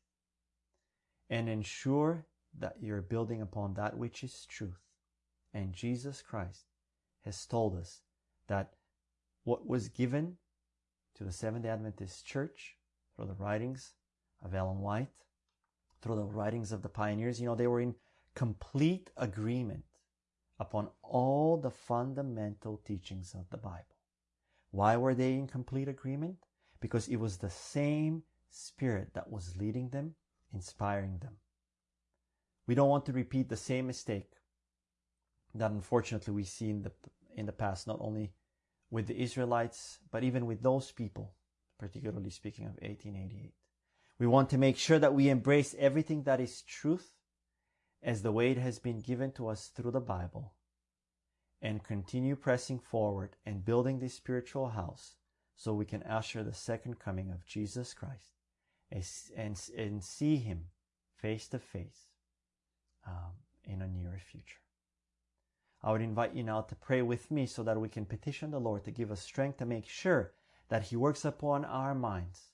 and 1.30 1.50
ensure 1.50 2.26
that 2.60 2.76
you're 2.82 3.02
building 3.02 3.42
upon 3.42 3.74
that 3.74 3.98
which 3.98 4.24
is 4.24 4.46
truth. 4.46 4.80
And 5.54 5.74
Jesus 5.74 6.22
Christ 6.22 6.66
has 7.26 7.46
told 7.46 7.76
us 7.76 8.02
that 8.48 8.74
what 9.44 9.68
was 9.68 9.90
given 9.90 10.38
to 11.16 11.24
the 11.24 11.32
Seventh 11.32 11.66
Adventist 11.66 12.26
Church 12.26 12.78
through 13.16 13.28
the 13.28 13.34
writings 13.34 13.94
of 14.44 14.54
Ellen 14.54 14.80
White, 14.80 15.26
through 16.02 16.16
the 16.16 16.24
writings 16.24 16.72
of 16.72 16.82
the 16.82 16.90
pioneers, 16.90 17.40
you 17.40 17.46
know, 17.46 17.56
they 17.56 17.68
were 17.68 17.82
in 17.82 17.96
complete 18.36 19.10
agreement 19.18 19.84
upon 20.60 20.90
all 21.02 21.58
the 21.58 21.72
fundamental 21.72 22.78
teachings 22.86 23.34
of 23.34 23.50
the 23.50 23.58
Bible. 23.58 23.98
Why 24.72 24.98
were 24.98 25.14
they 25.14 25.34
in 25.34 25.48
complete 25.48 25.88
agreement? 25.88 26.38
Because 26.80 27.08
it 27.08 27.18
was 27.18 27.38
the 27.38 27.50
same 27.50 28.24
Spirit 28.50 29.14
that 29.14 29.32
was 29.32 29.58
leading 29.58 29.90
them, 29.90 30.16
inspiring 30.54 31.18
them. 31.20 31.38
We 32.68 32.76
don't 32.76 32.90
want 32.90 33.06
to 33.08 33.14
repeat 33.14 33.50
the 33.50 33.58
same 33.58 33.88
mistake 33.88 34.32
that 35.56 35.72
unfortunately 35.72 36.34
we 36.34 36.44
see 36.44 36.70
in 36.70 36.82
the, 36.84 36.92
in 37.36 37.46
the 37.46 37.52
past, 37.52 37.88
not 37.88 37.98
only 38.00 38.32
with 38.90 39.08
the 39.08 39.22
Israelites, 39.22 40.00
but 40.12 40.24
even 40.24 40.46
with 40.46 40.62
those 40.62 40.92
people, 40.92 41.34
particularly 41.80 42.30
speaking 42.30 42.66
of 42.66 42.74
1888. 42.74 43.54
We 44.20 44.28
want 44.28 44.50
to 44.52 44.58
make 44.58 44.78
sure 44.78 45.00
that 45.00 45.14
we 45.14 45.30
embrace 45.30 45.76
everything 45.78 46.24
that 46.24 46.40
is 46.40 46.62
truth 46.62 47.12
as 48.02 48.22
the 48.22 48.32
way 48.32 48.52
it 48.52 48.58
has 48.58 48.80
been 48.80 49.00
given 49.00 49.32
to 49.34 49.48
us 49.48 49.68
through 49.68 49.92
the 49.92 50.00
Bible 50.00 50.54
and 51.62 51.84
continue 51.84 52.36
pressing 52.36 52.78
forward 52.78 53.36
and 53.46 53.66
building 53.66 54.00
this 54.00 54.14
spiritual 54.14 54.70
house 54.70 55.16
so 55.56 55.74
we 55.74 55.86
can 55.86 56.04
usher 56.04 56.44
the 56.44 56.54
second 56.54 57.00
coming 57.00 57.32
of 57.32 57.46
Jesus 57.46 57.94
Christ 57.94 58.34
and, 58.92 59.60
and 59.78 60.04
see 60.04 60.36
Him 60.36 60.66
face 61.16 61.48
to 61.50 61.60
face 61.60 62.08
um, 63.08 63.34
in 63.64 63.82
a 63.82 63.88
nearer 63.88 64.20
future. 64.20 64.63
I 65.84 65.92
would 65.92 66.02
invite 66.02 66.34
you 66.34 66.44
now 66.44 66.62
to 66.62 66.76
pray 66.76 67.02
with 67.02 67.30
me 67.30 67.46
so 67.46 67.62
that 67.64 67.80
we 67.80 67.90
can 67.90 68.06
petition 68.06 68.52
the 68.52 68.60
Lord 68.60 68.86
to 68.86 68.92
give 68.92 69.12
us 69.12 69.22
strength 69.22 69.58
to 69.58 69.66
make 69.66 69.88
sure 69.88 70.32
that 70.70 70.84
He 70.84 70.96
works 70.96 71.26
upon 71.26 71.66
our 71.66 71.94
minds 71.94 72.54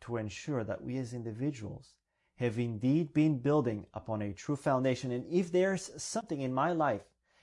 to 0.00 0.16
ensure 0.16 0.64
that 0.64 0.82
we 0.82 0.96
as 0.96 1.12
individuals 1.12 1.94
have 2.36 2.58
indeed 2.58 3.12
been 3.12 3.38
building 3.38 3.86
upon 3.92 4.22
a 4.22 4.32
true 4.32 4.56
foundation. 4.56 5.12
And 5.12 5.26
if 5.30 5.52
there's 5.52 5.90
something 6.02 6.40
in 6.40 6.54
my 6.54 6.72
life, 6.72 7.02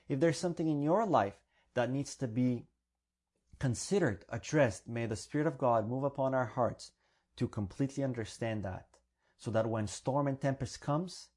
if 0.09 0.19
there's 0.19 0.39
something 0.39 0.67
in 0.67 0.81
your 0.81 1.05
life 1.05 1.39
that 1.75 1.91
needs 1.91 2.15
to 2.15 2.27
be 2.27 2.65
considered, 3.59 4.25
addressed, 4.29 4.87
may 4.87 5.05
the 5.05 5.15
Spirit 5.15 5.45
of 5.45 5.59
God 5.59 5.87
move 5.87 6.03
upon 6.03 6.33
our 6.33 6.45
hearts 6.45 6.91
to 7.35 7.47
completely 7.47 8.03
understand 8.03 8.63
that 8.63 8.87
so 9.37 9.51
that 9.51 9.69
when 9.69 9.85
storm 9.85 10.27
and 10.27 10.41
tempest 10.41 10.81
comes, 10.81 11.27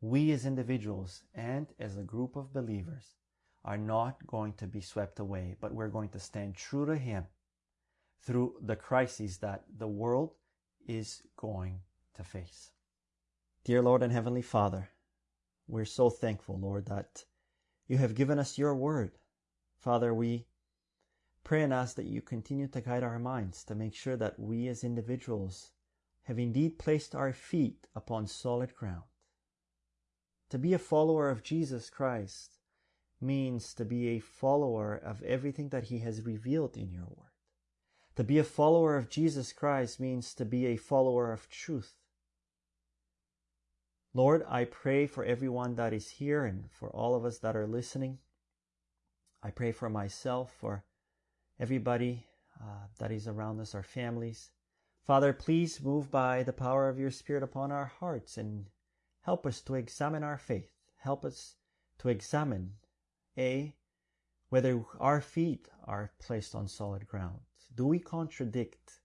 we 0.00 0.32
as 0.32 0.46
individuals 0.46 1.22
and 1.34 1.66
as 1.78 1.96
a 1.96 2.02
group 2.02 2.36
of 2.36 2.52
believers 2.52 3.16
are 3.64 3.76
not 3.76 4.26
going 4.26 4.54
to 4.54 4.66
be 4.66 4.80
swept 4.80 5.18
away, 5.18 5.56
but 5.60 5.74
we're 5.74 5.88
going 5.88 6.08
to 6.08 6.18
stand 6.18 6.54
true 6.54 6.86
to 6.86 6.96
Him 6.96 7.26
through 8.22 8.54
the 8.62 8.76
crises 8.76 9.38
that 9.38 9.64
the 9.78 9.88
world 9.88 10.34
is 10.86 11.22
going 11.36 11.80
to 12.14 12.24
face. 12.24 12.70
Dear 13.64 13.82
Lord 13.82 14.02
and 14.02 14.12
Heavenly 14.12 14.42
Father, 14.42 14.90
we're 15.68 15.84
so 15.84 16.08
thankful, 16.08 16.58
Lord, 16.58 16.86
that 16.86 17.24
you 17.86 17.98
have 17.98 18.14
given 18.14 18.38
us 18.38 18.56
your 18.56 18.74
word. 18.74 19.18
Father, 19.78 20.14
we 20.14 20.46
pray 21.44 21.62
and 21.62 21.72
ask 21.72 21.96
that 21.96 22.06
you 22.06 22.22
continue 22.22 22.68
to 22.68 22.80
guide 22.80 23.02
our 23.02 23.18
minds 23.18 23.64
to 23.64 23.74
make 23.74 23.94
sure 23.94 24.16
that 24.16 24.38
we 24.38 24.68
as 24.68 24.82
individuals 24.82 25.72
have 26.22 26.38
indeed 26.38 26.78
placed 26.78 27.14
our 27.14 27.32
feet 27.32 27.86
upon 27.94 28.26
solid 28.26 28.74
ground. 28.74 29.09
To 30.50 30.58
be 30.58 30.74
a 30.74 30.78
follower 30.78 31.30
of 31.30 31.42
Jesus 31.42 31.90
Christ 31.90 32.58
means 33.20 33.72
to 33.74 33.84
be 33.84 34.08
a 34.08 34.18
follower 34.18 34.96
of 34.96 35.22
everything 35.22 35.68
that 35.68 35.84
he 35.84 35.98
has 36.00 36.22
revealed 36.22 36.76
in 36.76 36.90
your 36.90 37.06
word. 37.06 37.30
To 38.16 38.24
be 38.24 38.38
a 38.38 38.44
follower 38.44 38.96
of 38.96 39.08
Jesus 39.08 39.52
Christ 39.52 40.00
means 40.00 40.34
to 40.34 40.44
be 40.44 40.66
a 40.66 40.76
follower 40.76 41.32
of 41.32 41.48
truth. 41.48 41.94
Lord, 44.12 44.44
I 44.48 44.64
pray 44.64 45.06
for 45.06 45.24
everyone 45.24 45.76
that 45.76 45.92
is 45.92 46.10
here 46.10 46.44
and 46.44 46.68
for 46.70 46.90
all 46.90 47.14
of 47.14 47.24
us 47.24 47.38
that 47.38 47.54
are 47.54 47.66
listening. 47.66 48.18
I 49.42 49.50
pray 49.50 49.70
for 49.70 49.88
myself, 49.88 50.52
for 50.58 50.84
everybody 51.60 52.26
uh, 52.60 52.88
that 52.98 53.12
is 53.12 53.28
around 53.28 53.60
us, 53.60 53.74
our 53.74 53.84
families. 53.84 54.50
Father, 55.04 55.32
please 55.32 55.80
move 55.80 56.10
by 56.10 56.42
the 56.42 56.52
power 56.52 56.88
of 56.88 56.98
your 56.98 57.12
Spirit 57.12 57.44
upon 57.44 57.70
our 57.70 57.92
hearts 58.00 58.36
and 58.36 58.66
help 59.22 59.46
us 59.46 59.60
to 59.62 59.74
examine 59.74 60.22
our 60.22 60.38
faith. 60.38 60.72
Help 60.96 61.24
us 61.24 61.56
to 61.98 62.08
examine, 62.08 62.72
A, 63.36 63.74
whether 64.48 64.84
our 64.98 65.20
feet 65.20 65.68
are 65.84 66.12
placed 66.18 66.54
on 66.54 66.68
solid 66.68 67.06
ground. 67.06 67.40
Do 67.74 67.86
we 67.86 67.98
contradict 67.98 69.00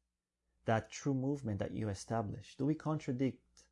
that 0.66 0.92
true 0.92 1.14
movement 1.14 1.60
that 1.60 1.72
you 1.72 1.90
established? 1.90 2.58
Do 2.58 2.66
we 2.66 2.76
contradict 2.76 3.64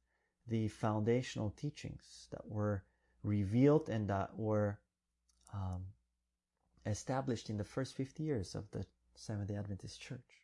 the 0.48 0.68
foundational 0.68 1.50
teachings 1.52 2.28
that 2.32 2.48
were 2.48 2.84
revealed 3.24 3.90
and 3.90 4.08
that 4.10 4.38
were 4.38 4.80
um, 5.54 5.84
established 6.86 7.50
in 7.50 7.58
the 7.58 7.64
first 7.64 7.96
50 7.96 8.24
years 8.24 8.56
of 8.56 8.70
the 8.72 8.86
Seventh 9.16 9.48
day 9.48 9.56
Adventist 9.56 10.02
Church? 10.02 10.44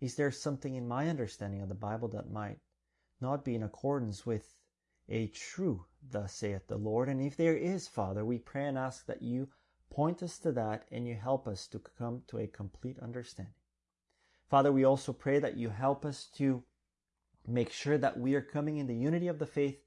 Is 0.00 0.14
there 0.14 0.30
something 0.30 0.74
in 0.74 0.88
my 0.88 1.08
understanding 1.08 1.60
of 1.60 1.68
the 1.68 1.74
Bible 1.74 2.08
that 2.08 2.30
might 2.30 2.58
not 3.20 3.44
be 3.44 3.54
in 3.54 3.62
accordance 3.62 4.24
with 4.24 4.56
a 5.10 5.26
true, 5.26 5.84
thus 6.10 6.32
saith 6.32 6.66
the 6.68 6.76
Lord? 6.76 7.08
And 7.08 7.20
if 7.20 7.36
there 7.36 7.56
is, 7.56 7.88
Father, 7.88 8.24
we 8.24 8.38
pray 8.38 8.66
and 8.66 8.78
ask 8.78 9.06
that 9.06 9.22
you 9.22 9.48
point 9.90 10.22
us 10.22 10.38
to 10.38 10.52
that 10.52 10.86
and 10.90 11.06
you 11.06 11.14
help 11.16 11.46
us 11.48 11.66
to 11.66 11.78
come 11.78 12.22
to 12.28 12.38
a 12.38 12.46
complete 12.46 12.98
understanding. 13.00 13.54
Father, 14.48 14.72
we 14.72 14.84
also 14.84 15.12
pray 15.12 15.38
that 15.38 15.56
you 15.56 15.68
help 15.68 16.04
us 16.04 16.26
to 16.36 16.62
make 17.46 17.70
sure 17.70 17.98
that 17.98 18.18
we 18.18 18.34
are 18.34 18.40
coming 18.40 18.78
in 18.78 18.86
the 18.86 18.94
unity 18.94 19.28
of 19.28 19.38
the 19.38 19.46
faith 19.46 19.82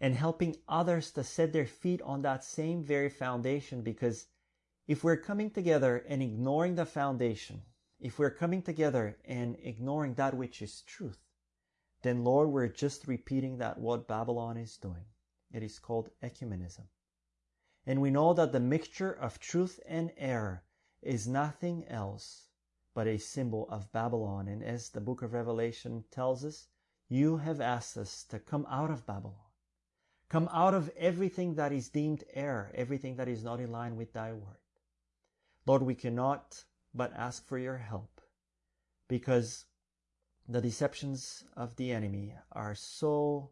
and 0.00 0.14
helping 0.14 0.56
others 0.68 1.10
to 1.12 1.22
set 1.22 1.52
their 1.52 1.66
feet 1.66 2.02
on 2.02 2.22
that 2.22 2.44
same 2.44 2.82
very 2.82 3.08
foundation 3.08 3.82
because 3.82 4.26
if 4.88 5.04
we're 5.04 5.16
coming 5.16 5.50
together 5.50 6.04
and 6.08 6.22
ignoring 6.22 6.74
the 6.74 6.84
foundation, 6.84 7.62
if 8.00 8.18
we're 8.18 8.30
coming 8.30 8.62
together 8.62 9.16
and 9.24 9.56
ignoring 9.62 10.14
that 10.14 10.34
which 10.34 10.60
is 10.60 10.82
truth, 10.82 11.21
then 12.02 12.24
Lord, 12.24 12.48
we're 12.50 12.68
just 12.68 13.06
repeating 13.06 13.58
that 13.58 13.78
what 13.78 14.08
Babylon 14.08 14.56
is 14.56 14.76
doing. 14.76 15.04
It 15.52 15.62
is 15.62 15.78
called 15.78 16.10
ecumenism. 16.22 16.86
And 17.86 18.00
we 18.00 18.10
know 18.10 18.32
that 18.34 18.52
the 18.52 18.60
mixture 18.60 19.12
of 19.12 19.38
truth 19.38 19.80
and 19.86 20.12
error 20.16 20.64
is 21.02 21.26
nothing 21.26 21.84
else 21.88 22.48
but 22.94 23.06
a 23.06 23.18
symbol 23.18 23.68
of 23.68 23.90
Babylon. 23.92 24.48
And 24.48 24.62
as 24.62 24.90
the 24.90 25.00
book 25.00 25.22
of 25.22 25.32
Revelation 25.32 26.04
tells 26.10 26.44
us, 26.44 26.68
you 27.08 27.38
have 27.38 27.60
asked 27.60 27.96
us 27.96 28.24
to 28.24 28.38
come 28.38 28.66
out 28.70 28.90
of 28.90 29.06
Babylon. 29.06 29.36
Come 30.28 30.48
out 30.52 30.74
of 30.74 30.90
everything 30.96 31.56
that 31.56 31.72
is 31.72 31.88
deemed 31.90 32.24
error, 32.32 32.70
everything 32.74 33.16
that 33.16 33.28
is 33.28 33.44
not 33.44 33.60
in 33.60 33.70
line 33.70 33.96
with 33.96 34.12
thy 34.12 34.32
word. 34.32 34.56
Lord, 35.66 35.82
we 35.82 35.94
cannot 35.94 36.64
but 36.94 37.12
ask 37.14 37.46
for 37.46 37.58
your 37.58 37.76
help 37.76 38.20
because 39.08 39.66
the 40.48 40.60
deceptions 40.60 41.44
of 41.56 41.76
the 41.76 41.92
enemy 41.92 42.34
are 42.52 42.74
so 42.74 43.50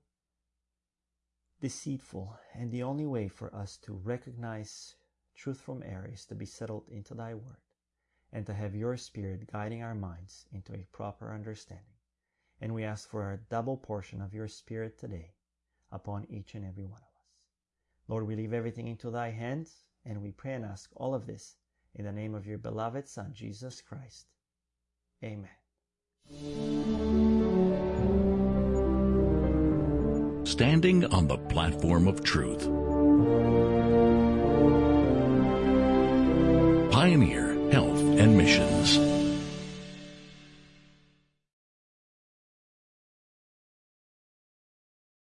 deceitful, 1.60 2.38
and 2.54 2.70
the 2.70 2.82
only 2.82 3.06
way 3.06 3.28
for 3.28 3.54
us 3.54 3.76
to 3.78 3.92
recognize 3.92 4.96
truth 5.34 5.60
from 5.60 5.82
error 5.82 6.10
is 6.12 6.24
to 6.26 6.34
be 6.34 6.46
settled 6.46 6.88
into 6.88 7.14
thy 7.14 7.34
word 7.34 7.62
and 8.32 8.46
to 8.46 8.54
have 8.54 8.74
your 8.74 8.96
spirit 8.96 9.50
guiding 9.52 9.82
our 9.82 9.94
minds 9.94 10.46
into 10.52 10.72
a 10.74 10.86
proper 10.92 11.32
understanding. 11.32 11.84
And 12.60 12.74
we 12.74 12.84
ask 12.84 13.08
for 13.08 13.32
a 13.32 13.38
double 13.48 13.76
portion 13.76 14.20
of 14.20 14.34
your 14.34 14.48
Spirit 14.48 14.98
today 14.98 15.32
upon 15.90 16.26
each 16.28 16.54
and 16.54 16.64
every 16.64 16.84
one 16.84 17.00
of 17.00 17.08
us. 17.08 17.38
Lord, 18.06 18.26
we 18.26 18.36
leave 18.36 18.52
everything 18.52 18.86
into 18.86 19.10
thy 19.10 19.30
hands, 19.30 19.84
and 20.04 20.22
we 20.22 20.30
pray 20.30 20.54
and 20.54 20.64
ask 20.64 20.90
all 20.94 21.14
of 21.14 21.26
this 21.26 21.56
in 21.94 22.04
the 22.04 22.12
name 22.12 22.34
of 22.34 22.46
your 22.46 22.58
beloved 22.58 23.08
Son, 23.08 23.32
Jesus 23.32 23.80
Christ. 23.80 24.26
Amen. 25.24 25.59
Standing 30.44 31.04
on 31.06 31.26
the 31.26 31.38
platform 31.48 32.06
of 32.06 32.22
truth. 32.22 32.64
Pioneer 36.92 37.70
Health 37.72 38.00
and 38.00 38.36
Missions. 38.36 39.19